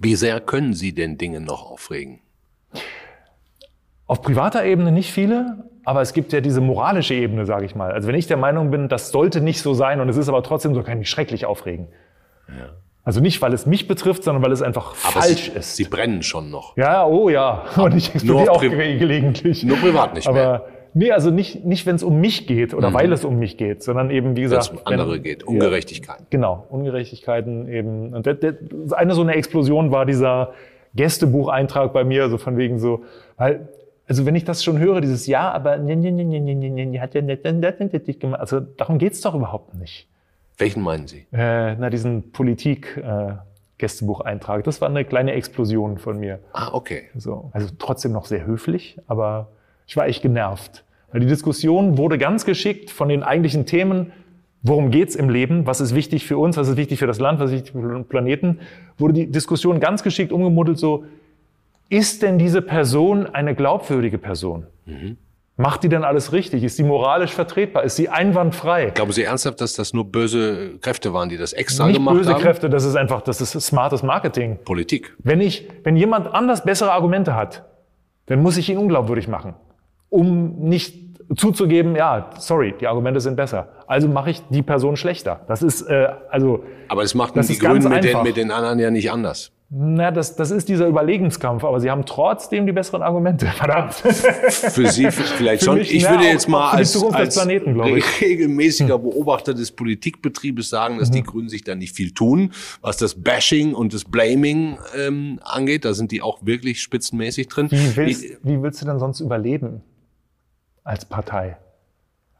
Wie 0.00 0.14
sehr 0.14 0.40
können 0.40 0.74
Sie 0.74 0.94
denn 0.94 1.18
Dinge 1.18 1.40
noch 1.40 1.70
aufregen? 1.70 2.20
Auf 4.06 4.22
privater 4.22 4.64
Ebene 4.64 4.92
nicht 4.92 5.12
viele, 5.12 5.64
aber 5.84 6.00
es 6.00 6.12
gibt 6.12 6.32
ja 6.32 6.40
diese 6.40 6.60
moralische 6.60 7.14
Ebene, 7.14 7.44
sage 7.44 7.66
ich 7.66 7.74
mal. 7.74 7.90
Also 7.90 8.08
wenn 8.08 8.14
ich 8.14 8.28
der 8.28 8.36
Meinung 8.36 8.70
bin, 8.70 8.88
das 8.88 9.10
sollte 9.10 9.40
nicht 9.40 9.60
so 9.60 9.74
sein 9.74 10.00
und 10.00 10.08
es 10.08 10.16
ist 10.16 10.28
aber 10.28 10.42
trotzdem 10.42 10.74
so, 10.74 10.82
kann 10.82 10.94
ich 10.94 10.98
mich 11.00 11.10
schrecklich 11.10 11.46
aufregen. 11.46 11.88
Ja. 12.48 12.70
Also 13.02 13.20
nicht, 13.20 13.42
weil 13.42 13.52
es 13.52 13.66
mich 13.66 13.88
betrifft, 13.88 14.22
sondern 14.22 14.44
weil 14.44 14.52
es 14.52 14.62
einfach 14.62 14.94
aber 15.02 15.22
falsch 15.22 15.50
sie, 15.50 15.58
ist. 15.58 15.76
Sie 15.76 15.84
brennen 15.84 16.22
schon 16.22 16.50
noch. 16.50 16.76
Ja, 16.76 17.06
oh 17.06 17.28
ja. 17.28 17.64
Und 17.76 17.96
ich 17.96 18.14
explodiere 18.14 18.52
auch 18.52 18.60
gelegentlich. 18.60 19.64
Nur 19.64 19.78
privat 19.78 20.14
nicht 20.14 20.28
aber, 20.28 20.38
mehr. 20.38 20.64
Nee, 20.98 21.12
also 21.12 21.30
nicht, 21.30 21.64
nicht 21.64 21.86
wenn 21.86 21.94
es 21.94 22.02
um 22.02 22.20
mich 22.20 22.48
geht 22.48 22.74
oder 22.74 22.90
mhm. 22.90 22.94
weil 22.94 23.12
es 23.12 23.24
um 23.24 23.38
mich 23.38 23.56
geht, 23.56 23.84
sondern 23.84 24.10
eben, 24.10 24.34
wie 24.36 24.42
gesagt. 24.42 24.70
Wenn 24.70 24.76
es 24.76 24.82
um 24.82 24.86
andere 24.86 25.14
wenn, 25.14 25.22
geht, 25.22 25.44
Ungerechtigkeiten. 25.44 26.24
Ja, 26.24 26.28
genau, 26.30 26.66
Ungerechtigkeiten 26.70 27.68
eben. 27.68 28.14
Und 28.14 28.26
das, 28.26 28.38
das, 28.40 28.56
eine 28.92 29.14
so 29.14 29.22
eine 29.22 29.34
Explosion 29.34 29.92
war 29.92 30.06
dieser 30.06 30.54
Gästebucheintrag 30.96 31.92
bei 31.92 32.02
mir, 32.02 32.28
so 32.28 32.36
von 32.36 32.56
wegen 32.56 32.80
so, 32.80 33.04
weil 33.36 33.68
also 34.08 34.26
wenn 34.26 34.34
ich 34.34 34.44
das 34.44 34.64
schon 34.64 34.80
höre, 34.80 35.00
dieses 35.00 35.28
Ja, 35.28 35.52
aber 35.52 35.76
ne, 35.76 35.94
ne, 35.94 36.10
ne, 36.10 36.24
ne, 36.24 36.40
ne, 36.40 36.56
ne, 36.56 36.86
ne, 36.86 37.00
hat 37.00 37.14
ja 37.14 37.22
nicht, 37.22 37.44
nicht, 37.44 38.08
nicht 38.08 38.18
gemacht. 38.18 38.40
Also 38.40 38.58
darum 38.58 38.98
geht's 38.98 39.20
doch 39.20 39.36
überhaupt 39.36 39.74
nicht. 39.74 40.08
Welchen 40.56 40.82
meinen 40.82 41.06
Sie? 41.06 41.26
Äh, 41.30 41.76
na, 41.76 41.90
diesen 41.90 42.32
Politik-Gästebucheintrag. 42.32 44.60
Äh, 44.60 44.64
das 44.64 44.80
war 44.80 44.88
eine 44.88 45.04
kleine 45.04 45.34
Explosion 45.34 45.98
von 45.98 46.18
mir. 46.18 46.40
Ah, 46.52 46.70
okay. 46.72 47.04
So, 47.14 47.50
also 47.52 47.68
trotzdem 47.78 48.10
noch 48.10 48.24
sehr 48.24 48.44
höflich, 48.46 48.98
aber 49.06 49.46
ich 49.86 49.96
war 49.96 50.08
echt 50.08 50.22
genervt. 50.22 50.82
Weil 51.12 51.20
die 51.20 51.26
Diskussion 51.26 51.96
wurde 51.98 52.18
ganz 52.18 52.44
geschickt 52.44 52.90
von 52.90 53.08
den 53.08 53.22
eigentlichen 53.22 53.66
Themen, 53.66 54.12
worum 54.62 54.90
geht's 54.90 55.14
im 55.14 55.30
Leben, 55.30 55.66
was 55.66 55.80
ist 55.80 55.94
wichtig 55.94 56.26
für 56.26 56.38
uns, 56.38 56.56
was 56.56 56.68
ist 56.68 56.76
wichtig 56.76 56.98
für 56.98 57.06
das 57.06 57.18
Land, 57.18 57.40
was 57.40 57.50
ist 57.50 57.56
wichtig 57.56 57.72
für 57.72 57.88
den 57.88 58.04
Planeten, 58.04 58.60
wurde 58.98 59.14
die 59.14 59.30
Diskussion 59.30 59.80
ganz 59.80 60.02
geschickt 60.02 60.32
umgemuddelt 60.32 60.78
so, 60.78 61.04
ist 61.88 62.22
denn 62.22 62.38
diese 62.38 62.60
Person 62.60 63.26
eine 63.26 63.54
glaubwürdige 63.54 64.18
Person? 64.18 64.66
Mhm. 64.84 65.16
Macht 65.60 65.82
die 65.82 65.88
denn 65.88 66.04
alles 66.04 66.32
richtig? 66.32 66.62
Ist 66.62 66.76
sie 66.76 66.84
moralisch 66.84 67.32
vertretbar? 67.32 67.82
Ist 67.82 67.96
sie 67.96 68.08
einwandfrei? 68.08 68.90
Glauben 68.90 69.10
Sie 69.10 69.24
ernsthaft, 69.24 69.60
dass 69.60 69.74
das 69.74 69.92
nur 69.92 70.04
böse 70.04 70.78
Kräfte 70.80 71.12
waren, 71.12 71.28
die 71.28 71.36
das 71.36 71.52
extra 71.52 71.86
Nicht 71.86 71.96
gemacht 71.96 72.14
haben? 72.14 72.18
Nicht 72.18 72.28
böse 72.28 72.40
Kräfte, 72.40 72.70
das 72.70 72.84
ist 72.84 72.94
einfach, 72.94 73.22
das 73.22 73.40
ist 73.40 73.52
smartes 73.60 74.04
Marketing. 74.04 74.58
Politik. 74.64 75.16
Wenn 75.18 75.40
ich, 75.40 75.66
wenn 75.82 75.96
jemand 75.96 76.32
anders 76.32 76.62
bessere 76.62 76.92
Argumente 76.92 77.34
hat, 77.34 77.64
dann 78.26 78.40
muss 78.40 78.56
ich 78.56 78.70
ihn 78.70 78.78
unglaubwürdig 78.78 79.26
machen, 79.26 79.54
um 80.08 80.60
nicht 80.60 81.08
zuzugeben, 81.36 81.94
ja, 81.94 82.30
sorry, 82.38 82.74
die 82.80 82.86
Argumente 82.86 83.20
sind 83.20 83.36
besser. 83.36 83.68
Also 83.86 84.08
mache 84.08 84.30
ich 84.30 84.42
die 84.50 84.62
Person 84.62 84.96
schlechter. 84.96 85.40
Das 85.48 85.62
ist 85.62 85.82
äh, 85.82 86.08
also. 86.30 86.64
Aber 86.88 87.02
das 87.02 87.14
machten 87.14 87.38
das 87.38 87.48
die 87.48 87.58
Grünen 87.58 87.88
mit 87.88 88.04
den, 88.04 88.22
mit 88.22 88.36
den 88.36 88.50
anderen 88.50 88.78
ja 88.78 88.90
nicht 88.90 89.10
anders. 89.10 89.52
Na, 89.70 90.10
das, 90.10 90.34
das 90.34 90.50
ist 90.50 90.70
dieser 90.70 90.86
Überlegenskampf, 90.86 91.62
aber 91.62 91.78
sie 91.78 91.90
haben 91.90 92.06
trotzdem 92.06 92.64
die 92.64 92.72
besseren 92.72 93.02
Argumente. 93.02 93.44
Verdammt. 93.56 93.92
Für 93.92 94.86
Sie 94.86 95.10
vielleicht 95.10 95.64
schon. 95.64 95.78
ich 95.78 96.08
würde 96.08 96.24
jetzt 96.24 96.48
mal 96.48 96.70
als, 96.70 96.96
als 97.12 97.34
Planeten, 97.34 97.78
regelmäßiger 97.78 98.94
hm. 98.94 99.02
Beobachter 99.02 99.52
des 99.52 99.72
Politikbetriebes 99.72 100.70
sagen, 100.70 100.98
dass 100.98 101.10
mhm. 101.10 101.16
die 101.16 101.22
Grünen 101.22 101.48
sich 101.50 101.64
da 101.64 101.74
nicht 101.74 101.94
viel 101.94 102.12
tun, 102.12 102.52
was 102.80 102.96
das 102.96 103.14
Bashing 103.14 103.74
und 103.74 103.92
das 103.92 104.04
Blaming 104.04 104.78
ähm, 104.96 105.38
angeht. 105.42 105.84
Da 105.84 105.92
sind 105.92 106.12
die 106.12 106.22
auch 106.22 106.38
wirklich 106.46 106.80
spitzenmäßig 106.80 107.48
drin. 107.48 107.70
Wie 107.70 107.94
willst, 107.94 108.24
ich, 108.24 108.38
wie 108.42 108.62
willst 108.62 108.80
du 108.80 108.86
denn 108.86 108.98
sonst 108.98 109.20
überleben 109.20 109.82
als 110.88 111.04
Partei? 111.04 111.56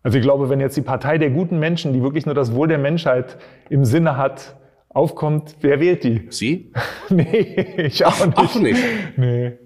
Also 0.03 0.19
ich 0.19 0.25
glaube, 0.25 0.49
wenn 0.49 0.61
jetzt 0.61 0.77
die 0.77 0.83
Partei 0.83 1.19
der 1.19 1.31
guten 1.31 1.59
Menschen, 1.59 1.93
die 1.93 2.03
wirklich 2.03 2.25
nur 2.25 2.35
das 2.35 2.55
Wohl 2.55 2.67
der 2.69 2.79
Menschheit 2.79 3.37
im 3.69 3.85
Sinne 3.85 4.17
hat, 4.17 4.57
aufkommt, 4.89 5.57
wer 5.61 5.81
wählt 5.81 6.03
die? 6.03 6.27
Sie? 6.31 6.73
nee, 7.11 7.85
ich 7.87 8.05
auch 8.07 8.27
nicht. 8.27 8.39
Auch 8.39 8.55
nicht? 8.55 8.83
Nee. 9.17 9.59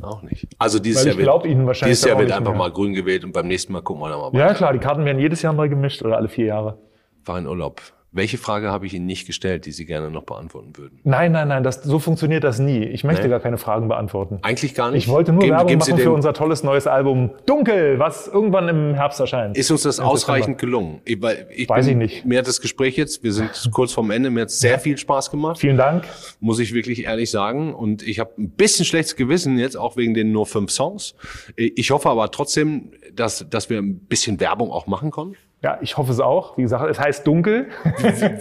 Auch 0.00 0.22
nicht. 0.22 0.48
Also 0.58 0.80
dieses 0.80 1.04
Jahr 1.04 1.16
wird, 1.16 1.46
Ihnen 1.46 1.66
wahrscheinlich 1.66 1.98
dieses 1.98 2.10
Jahr 2.10 2.18
wird 2.18 2.32
einfach 2.32 2.50
mehr. 2.50 2.58
mal 2.58 2.72
grün 2.72 2.92
gewählt 2.92 3.24
und 3.24 3.32
beim 3.32 3.46
nächsten 3.46 3.72
Mal 3.72 3.82
gucken 3.82 4.02
wir 4.02 4.08
dann 4.08 4.18
mal 4.18 4.32
weiter. 4.32 4.38
Ja 4.38 4.54
klar, 4.54 4.72
die 4.72 4.80
Karten 4.80 5.04
werden 5.04 5.20
jedes 5.20 5.40
Jahr 5.42 5.52
neu 5.52 5.68
gemischt 5.68 6.02
oder 6.02 6.16
alle 6.16 6.28
vier 6.28 6.46
Jahre. 6.46 6.78
War 7.24 7.38
in 7.38 7.46
Urlaub. 7.46 7.80
Welche 8.14 8.38
Frage 8.38 8.70
habe 8.70 8.86
ich 8.86 8.94
Ihnen 8.94 9.06
nicht 9.06 9.26
gestellt, 9.26 9.66
die 9.66 9.72
Sie 9.72 9.86
gerne 9.86 10.08
noch 10.08 10.22
beantworten 10.22 10.76
würden? 10.76 11.00
Nein, 11.02 11.32
nein, 11.32 11.48
nein, 11.48 11.64
das, 11.64 11.82
so 11.82 11.98
funktioniert 11.98 12.44
das 12.44 12.60
nie. 12.60 12.84
Ich 12.84 13.02
möchte 13.02 13.24
nee? 13.24 13.28
gar 13.28 13.40
keine 13.40 13.58
Fragen 13.58 13.88
beantworten. 13.88 14.38
Eigentlich 14.42 14.76
gar 14.76 14.92
nicht. 14.92 15.06
Ich 15.06 15.10
wollte 15.10 15.32
nur 15.32 15.40
geben, 15.40 15.50
Werbung 15.50 15.66
geben 15.66 15.78
machen 15.80 15.98
für 15.98 16.12
unser 16.12 16.32
tolles 16.32 16.62
neues 16.62 16.86
Album 16.86 17.32
Dunkel, 17.44 17.98
was 17.98 18.28
irgendwann 18.28 18.68
im 18.68 18.94
Herbst 18.94 19.18
erscheint. 19.18 19.56
Ist 19.56 19.68
uns 19.72 19.82
das 19.82 19.98
ausreichend 19.98 20.58
gelungen? 20.58 21.00
Ich, 21.04 21.18
ich 21.56 21.68
Weiß 21.68 21.86
bin, 21.86 22.00
ich 22.00 22.12
nicht. 22.12 22.24
Mir 22.24 22.38
hat 22.38 22.46
das 22.46 22.60
Gespräch 22.60 22.96
jetzt, 22.96 23.24
wir 23.24 23.32
sind 23.32 23.50
kurz 23.72 23.92
vorm 23.92 24.12
Ende, 24.12 24.30
mir 24.30 24.42
hat 24.42 24.50
es 24.50 24.60
sehr 24.60 24.78
viel 24.78 24.96
Spaß 24.96 25.32
gemacht. 25.32 25.58
Vielen 25.58 25.76
Dank. 25.76 26.04
Muss 26.38 26.60
ich 26.60 26.72
wirklich 26.72 27.06
ehrlich 27.06 27.32
sagen. 27.32 27.74
Und 27.74 28.06
ich 28.06 28.20
habe 28.20 28.30
ein 28.38 28.50
bisschen 28.50 28.84
schlechtes 28.84 29.16
Gewissen 29.16 29.58
jetzt, 29.58 29.76
auch 29.76 29.96
wegen 29.96 30.14
den 30.14 30.30
nur 30.30 30.46
fünf 30.46 30.70
Songs. 30.70 31.16
Ich 31.56 31.90
hoffe 31.90 32.08
aber 32.10 32.30
trotzdem, 32.30 32.92
dass, 33.12 33.44
dass 33.50 33.70
wir 33.70 33.78
ein 33.78 33.98
bisschen 33.98 34.38
Werbung 34.38 34.70
auch 34.70 34.86
machen 34.86 35.10
können. 35.10 35.34
Ja, 35.64 35.78
ich 35.80 35.96
hoffe 35.96 36.12
es 36.12 36.20
auch. 36.20 36.58
Wie 36.58 36.62
gesagt, 36.62 36.90
es 36.90 37.00
heißt 37.00 37.26
dunkel. 37.26 37.68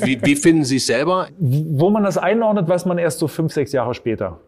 Wie, 0.02 0.06
wie, 0.06 0.26
wie 0.26 0.36
finden 0.36 0.66
Sie 0.66 0.76
es 0.76 0.88
selber? 0.88 1.28
Wo 1.40 1.90
man 1.90 2.04
das 2.04 2.18
einordnet, 2.18 2.68
weiß 2.68 2.86
man 2.86 2.98
erst 2.98 3.20
so 3.20 3.30
fünf, 3.30 3.54
sechs 3.54 3.72
Jahre 3.72 3.94
später. 3.94 4.42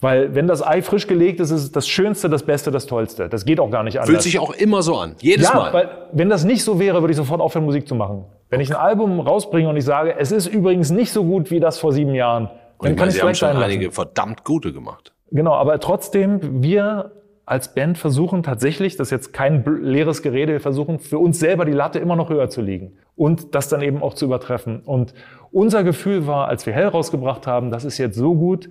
Weil 0.00 0.34
wenn 0.34 0.46
das 0.46 0.66
Ei 0.66 0.80
frisch 0.80 1.06
gelegt 1.06 1.38
ist, 1.38 1.50
ist 1.50 1.64
es 1.64 1.72
das 1.72 1.86
Schönste, 1.86 2.30
das 2.30 2.44
Beste, 2.44 2.70
das 2.70 2.86
Tollste. 2.86 3.28
Das 3.28 3.44
geht 3.44 3.60
auch 3.60 3.70
gar 3.70 3.82
nicht 3.82 3.98
anders. 3.98 4.08
Fühlt 4.08 4.22
sich 4.22 4.38
auch 4.38 4.54
immer 4.54 4.80
so 4.80 4.96
an. 4.96 5.16
Jedes 5.20 5.50
ja, 5.50 5.54
Mal. 5.54 5.72
Weil, 5.74 5.90
wenn 6.12 6.30
das 6.30 6.44
nicht 6.44 6.64
so 6.64 6.80
wäre, 6.80 7.02
würde 7.02 7.10
ich 7.10 7.16
sofort 7.18 7.42
aufhören, 7.42 7.66
Musik 7.66 7.86
zu 7.86 7.94
machen. 7.94 8.24
Wenn 8.48 8.60
ich 8.60 8.70
ein 8.70 8.80
Album 8.80 9.20
rausbringe 9.20 9.68
und 9.68 9.76
ich 9.76 9.84
sage, 9.84 10.14
es 10.18 10.32
ist 10.32 10.46
übrigens 10.46 10.90
nicht 10.90 11.12
so 11.12 11.24
gut 11.24 11.50
wie 11.50 11.60
das 11.60 11.78
vor 11.78 11.92
sieben 11.92 12.14
Jahren, 12.14 12.48
und 12.78 12.88
dann 12.88 12.96
kann 12.96 13.08
ich 13.08 13.16
Sie 13.16 13.20
haben 13.20 13.34
schon 13.34 13.48
einige 13.48 13.90
verdammt 13.90 14.44
gute 14.44 14.72
gemacht. 14.72 15.12
Genau, 15.30 15.52
aber 15.52 15.78
trotzdem, 15.78 16.62
wir 16.62 17.10
als 17.48 17.74
Band 17.74 17.96
versuchen 17.96 18.42
tatsächlich, 18.42 18.96
das 18.96 19.08
ist 19.08 19.12
jetzt 19.12 19.32
kein 19.32 19.64
leeres 19.82 20.22
Gerede, 20.22 20.52
wir 20.52 20.60
versuchen 20.60 20.98
für 20.98 21.18
uns 21.18 21.38
selber 21.38 21.64
die 21.64 21.72
Latte 21.72 21.98
immer 21.98 22.14
noch 22.14 22.28
höher 22.28 22.50
zu 22.50 22.60
liegen 22.60 22.92
und 23.16 23.54
das 23.54 23.68
dann 23.68 23.80
eben 23.80 24.02
auch 24.02 24.12
zu 24.12 24.26
übertreffen. 24.26 24.80
Und 24.80 25.14
unser 25.50 25.82
Gefühl 25.82 26.26
war, 26.26 26.48
als 26.48 26.66
wir 26.66 26.74
Hell 26.74 26.88
rausgebracht 26.88 27.46
haben, 27.46 27.70
das 27.70 27.84
ist 27.84 27.96
jetzt 27.96 28.16
so 28.16 28.34
gut, 28.34 28.68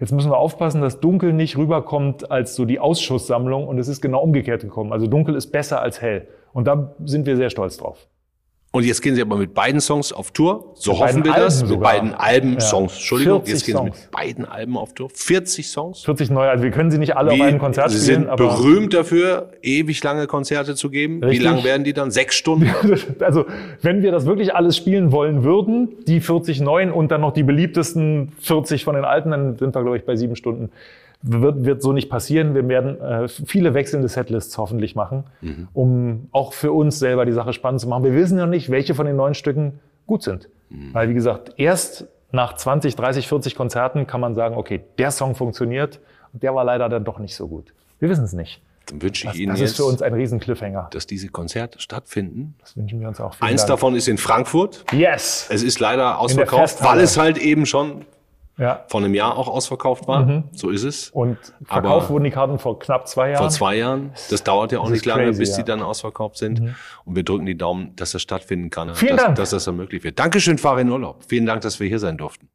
jetzt 0.00 0.12
müssen 0.12 0.32
wir 0.32 0.36
aufpassen, 0.36 0.80
dass 0.80 0.98
Dunkel 0.98 1.32
nicht 1.32 1.56
rüberkommt 1.56 2.30
als 2.30 2.56
so 2.56 2.64
die 2.64 2.80
Ausschusssammlung 2.80 3.68
und 3.68 3.78
es 3.78 3.86
ist 3.86 4.00
genau 4.00 4.20
umgekehrt 4.20 4.62
gekommen. 4.62 4.92
Also 4.92 5.06
Dunkel 5.06 5.36
ist 5.36 5.52
besser 5.52 5.80
als 5.80 6.02
Hell 6.02 6.26
und 6.52 6.66
da 6.66 6.96
sind 7.04 7.24
wir 7.24 7.36
sehr 7.36 7.50
stolz 7.50 7.76
drauf. 7.76 8.08
Und 8.70 8.84
jetzt 8.84 9.00
gehen 9.00 9.14
sie 9.14 9.22
aber 9.22 9.36
mit 9.36 9.54
beiden 9.54 9.80
Songs 9.80 10.12
auf 10.12 10.30
Tour. 10.30 10.72
So 10.74 10.92
mit 10.92 11.00
hoffen 11.00 11.24
wir 11.24 11.32
Alben 11.32 11.44
das. 11.44 11.58
Sogar. 11.60 11.70
Mit 11.70 11.80
beiden 11.80 12.14
Alben, 12.14 12.52
ja. 12.54 12.60
Songs. 12.60 12.92
Entschuldigung, 12.96 13.42
jetzt 13.46 13.64
gehen 13.64 13.76
Songs. 13.76 13.96
sie 13.96 14.02
mit 14.02 14.10
beiden 14.10 14.44
Alben 14.44 14.76
auf 14.76 14.92
Tour. 14.92 15.08
40 15.12 15.68
Songs. 15.68 16.04
40 16.04 16.30
neue. 16.30 16.50
Also 16.50 16.64
wir 16.64 16.70
können 16.70 16.90
sie 16.90 16.98
nicht 16.98 17.16
alle 17.16 17.30
Wie, 17.30 17.40
auf 17.40 17.48
einem 17.48 17.58
Konzert 17.58 17.90
sie 17.90 17.98
spielen. 17.98 18.24
Sie 18.24 18.26
sind 18.26 18.36
berühmt 18.36 18.92
dafür, 18.92 19.52
ewig 19.62 20.04
lange 20.04 20.26
Konzerte 20.26 20.74
zu 20.74 20.90
geben. 20.90 21.24
Richtig. 21.24 21.40
Wie 21.40 21.44
lang 21.44 21.64
werden 21.64 21.84
die 21.84 21.94
dann? 21.94 22.10
Sechs 22.10 22.36
Stunden? 22.36 22.70
also 23.20 23.46
wenn 23.80 24.02
wir 24.02 24.12
das 24.12 24.26
wirklich 24.26 24.54
alles 24.54 24.76
spielen 24.76 25.12
wollen 25.12 25.44
würden, 25.44 25.88
die 26.06 26.20
40 26.20 26.60
neuen 26.60 26.92
und 26.92 27.10
dann 27.10 27.22
noch 27.22 27.32
die 27.32 27.44
beliebtesten 27.44 28.32
40 28.40 28.84
von 28.84 28.94
den 28.94 29.06
alten, 29.06 29.30
dann 29.30 29.56
sind 29.56 29.74
wir, 29.74 29.82
glaube 29.82 29.96
ich, 29.96 30.04
bei 30.04 30.14
sieben 30.14 30.36
Stunden 30.36 30.70
wird, 31.22 31.64
wird 31.64 31.82
so 31.82 31.92
nicht 31.92 32.08
passieren. 32.08 32.54
Wir 32.54 32.66
werden 32.68 33.00
äh, 33.00 33.28
viele 33.28 33.74
wechselnde 33.74 34.08
Setlists 34.08 34.56
hoffentlich 34.58 34.94
machen, 34.94 35.24
mhm. 35.40 35.68
um 35.72 36.28
auch 36.32 36.52
für 36.52 36.72
uns 36.72 36.98
selber 36.98 37.24
die 37.24 37.32
Sache 37.32 37.52
spannend 37.52 37.80
zu 37.80 37.88
machen. 37.88 38.04
Wir 38.04 38.14
wissen 38.14 38.38
ja 38.38 38.46
nicht, 38.46 38.70
welche 38.70 38.94
von 38.94 39.06
den 39.06 39.16
neuen 39.16 39.34
Stücken 39.34 39.80
gut 40.06 40.22
sind. 40.22 40.48
Mhm. 40.70 40.94
Weil, 40.94 41.08
wie 41.08 41.14
gesagt, 41.14 41.54
erst 41.56 42.06
nach 42.30 42.54
20, 42.54 42.94
30, 42.94 43.26
40 43.28 43.54
Konzerten 43.54 44.06
kann 44.06 44.20
man 44.20 44.34
sagen, 44.34 44.56
okay, 44.56 44.82
der 44.98 45.10
Song 45.10 45.34
funktioniert 45.34 46.00
und 46.32 46.42
der 46.42 46.54
war 46.54 46.64
leider 46.64 46.88
dann 46.88 47.04
doch 47.04 47.18
nicht 47.18 47.34
so 47.34 47.48
gut. 47.48 47.72
Wir 47.98 48.08
wissen 48.08 48.24
es 48.24 48.32
nicht. 48.32 48.60
Dann 48.86 49.02
wünsche 49.02 49.24
ich 49.24 49.30
das, 49.30 49.38
Ihnen 49.38 49.50
das 49.50 49.60
jetzt, 49.60 49.70
ist 49.70 49.76
für 49.76 49.84
uns 49.84 50.00
ein 50.02 50.14
riesen 50.14 50.40
Cliffhanger. 50.40 50.88
dass 50.92 51.06
diese 51.06 51.28
Konzerte 51.28 51.80
stattfinden. 51.80 52.54
Das 52.60 52.76
wünschen 52.76 53.00
wir 53.00 53.08
uns 53.08 53.20
auch. 53.20 53.34
Eins 53.40 53.62
Dank. 53.62 53.68
davon 53.68 53.94
ist 53.94 54.08
in 54.08 54.18
Frankfurt. 54.18 54.84
Yes. 54.92 55.46
Es 55.50 55.62
ist 55.62 55.78
leider 55.78 56.18
ausverkauft, 56.18 56.82
weil 56.82 57.00
es 57.00 57.18
halt 57.18 57.38
eben 57.38 57.66
schon 57.66 58.06
ja. 58.58 58.84
vor 58.88 59.00
einem 59.00 59.14
Jahr 59.14 59.36
auch 59.36 59.48
ausverkauft 59.48 60.06
war. 60.06 60.26
Mhm. 60.26 60.44
So 60.52 60.70
ist 60.70 60.82
es. 60.82 61.10
Und 61.10 61.38
verkauft 61.64 62.04
Aber 62.04 62.08
wurden 62.10 62.24
die 62.24 62.30
Karten 62.30 62.58
vor 62.58 62.78
knapp 62.78 63.08
zwei 63.08 63.30
Jahren. 63.30 63.38
Vor 63.38 63.50
zwei 63.50 63.76
Jahren. 63.76 64.12
Das 64.30 64.42
dauert 64.42 64.72
ja 64.72 64.80
auch 64.80 64.84
das 64.84 64.92
nicht 64.92 65.06
lange, 65.06 65.24
crazy, 65.24 65.38
bis 65.38 65.50
ja. 65.50 65.56
die 65.58 65.64
dann 65.64 65.82
ausverkauft 65.82 66.36
sind. 66.36 66.60
Mhm. 66.60 66.74
Und 67.04 67.16
wir 67.16 67.22
drücken 67.22 67.46
die 67.46 67.56
Daumen, 67.56 67.94
dass 67.96 68.12
das 68.12 68.22
stattfinden 68.22 68.70
kann. 68.70 68.94
Vielen 68.94 69.16
dass, 69.16 69.24
Dank. 69.24 69.36
Dass 69.36 69.50
das 69.50 69.66
ermöglicht 69.66 70.04
wird. 70.04 70.18
Dankeschön, 70.18 70.58
Farin 70.58 70.90
Urlaub. 70.90 71.24
Vielen 71.28 71.46
Dank, 71.46 71.62
dass 71.62 71.80
wir 71.80 71.88
hier 71.88 71.98
sein 71.98 72.18
durften. 72.18 72.48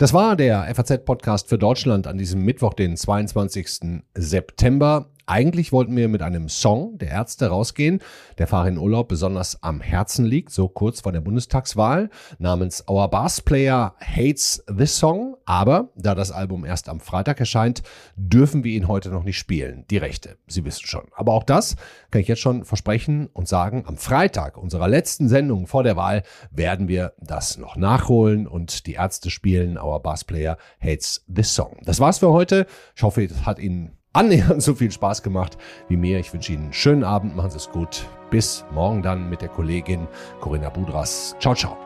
Das 0.00 0.14
war 0.14 0.34
der 0.34 0.74
FAZ-Podcast 0.74 1.50
für 1.50 1.58
Deutschland 1.58 2.06
an 2.06 2.16
diesem 2.16 2.42
Mittwoch, 2.42 2.72
den 2.72 2.96
22. 2.96 4.02
September. 4.14 5.10
Eigentlich 5.30 5.70
wollten 5.70 5.94
wir 5.94 6.08
mit 6.08 6.22
einem 6.22 6.48
Song 6.48 6.98
der 6.98 7.10
Ärzte 7.10 7.46
rausgehen, 7.46 8.00
der 8.38 8.48
Farin 8.48 8.78
Urlaub 8.78 9.06
besonders 9.06 9.62
am 9.62 9.80
Herzen 9.80 10.24
liegt, 10.24 10.50
so 10.50 10.66
kurz 10.66 11.02
vor 11.02 11.12
der 11.12 11.20
Bundestagswahl, 11.20 12.10
namens 12.40 12.82
Our 12.90 13.06
Bass 13.06 13.40
Player 13.40 13.94
Hates 14.00 14.64
This 14.76 14.98
Song. 14.98 15.36
Aber 15.44 15.90
da 15.94 16.16
das 16.16 16.32
Album 16.32 16.64
erst 16.64 16.88
am 16.88 16.98
Freitag 16.98 17.38
erscheint, 17.38 17.84
dürfen 18.16 18.64
wir 18.64 18.72
ihn 18.72 18.88
heute 18.88 19.10
noch 19.10 19.22
nicht 19.22 19.38
spielen. 19.38 19.84
Die 19.88 19.98
Rechte, 19.98 20.36
Sie 20.48 20.64
wissen 20.64 20.86
schon. 20.86 21.06
Aber 21.14 21.32
auch 21.32 21.44
das 21.44 21.76
kann 22.10 22.22
ich 22.22 22.28
jetzt 22.28 22.40
schon 22.40 22.64
versprechen 22.64 23.28
und 23.32 23.46
sagen, 23.46 23.84
am 23.86 23.98
Freitag 23.98 24.58
unserer 24.58 24.88
letzten 24.88 25.28
Sendung 25.28 25.68
vor 25.68 25.84
der 25.84 25.94
Wahl 25.94 26.24
werden 26.50 26.88
wir 26.88 27.12
das 27.20 27.56
noch 27.56 27.76
nachholen 27.76 28.48
und 28.48 28.84
die 28.88 28.94
Ärzte 28.94 29.30
spielen 29.30 29.78
Our 29.78 30.02
Bass 30.02 30.24
Player 30.24 30.58
Hates 30.80 31.24
This 31.32 31.54
Song. 31.54 31.78
Das 31.84 32.00
war's 32.00 32.18
für 32.18 32.32
heute. 32.32 32.66
Ich 32.96 33.04
hoffe, 33.04 33.22
es 33.22 33.46
hat 33.46 33.60
Ihnen 33.60 33.96
annähernd 34.12 34.62
so 34.62 34.74
viel 34.74 34.90
Spaß 34.90 35.22
gemacht 35.22 35.58
wie 35.88 35.96
mir. 35.96 36.18
Ich 36.18 36.32
wünsche 36.32 36.52
Ihnen 36.52 36.64
einen 36.64 36.72
schönen 36.72 37.04
Abend, 37.04 37.36
machen 37.36 37.50
Sie 37.50 37.56
es 37.56 37.70
gut. 37.70 38.06
Bis 38.30 38.64
morgen 38.72 39.02
dann 39.02 39.28
mit 39.28 39.42
der 39.42 39.48
Kollegin 39.48 40.06
Corinna 40.40 40.70
Budras. 40.70 41.34
Ciao, 41.40 41.54
ciao. 41.54 41.76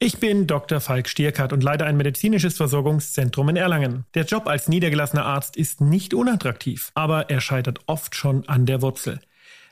Ich 0.00 0.18
bin 0.20 0.46
Dr. 0.46 0.80
Falk 0.80 1.08
Stierkart 1.08 1.54
und 1.54 1.62
leite 1.62 1.86
ein 1.86 1.96
medizinisches 1.96 2.58
Versorgungszentrum 2.58 3.48
in 3.48 3.56
Erlangen. 3.56 4.04
Der 4.12 4.24
Job 4.24 4.46
als 4.48 4.68
niedergelassener 4.68 5.24
Arzt 5.24 5.56
ist 5.56 5.80
nicht 5.80 6.12
unattraktiv, 6.12 6.92
aber 6.94 7.30
er 7.30 7.40
scheitert 7.40 7.78
oft 7.86 8.14
schon 8.14 8.46
an 8.46 8.66
der 8.66 8.82
Wurzel. 8.82 9.20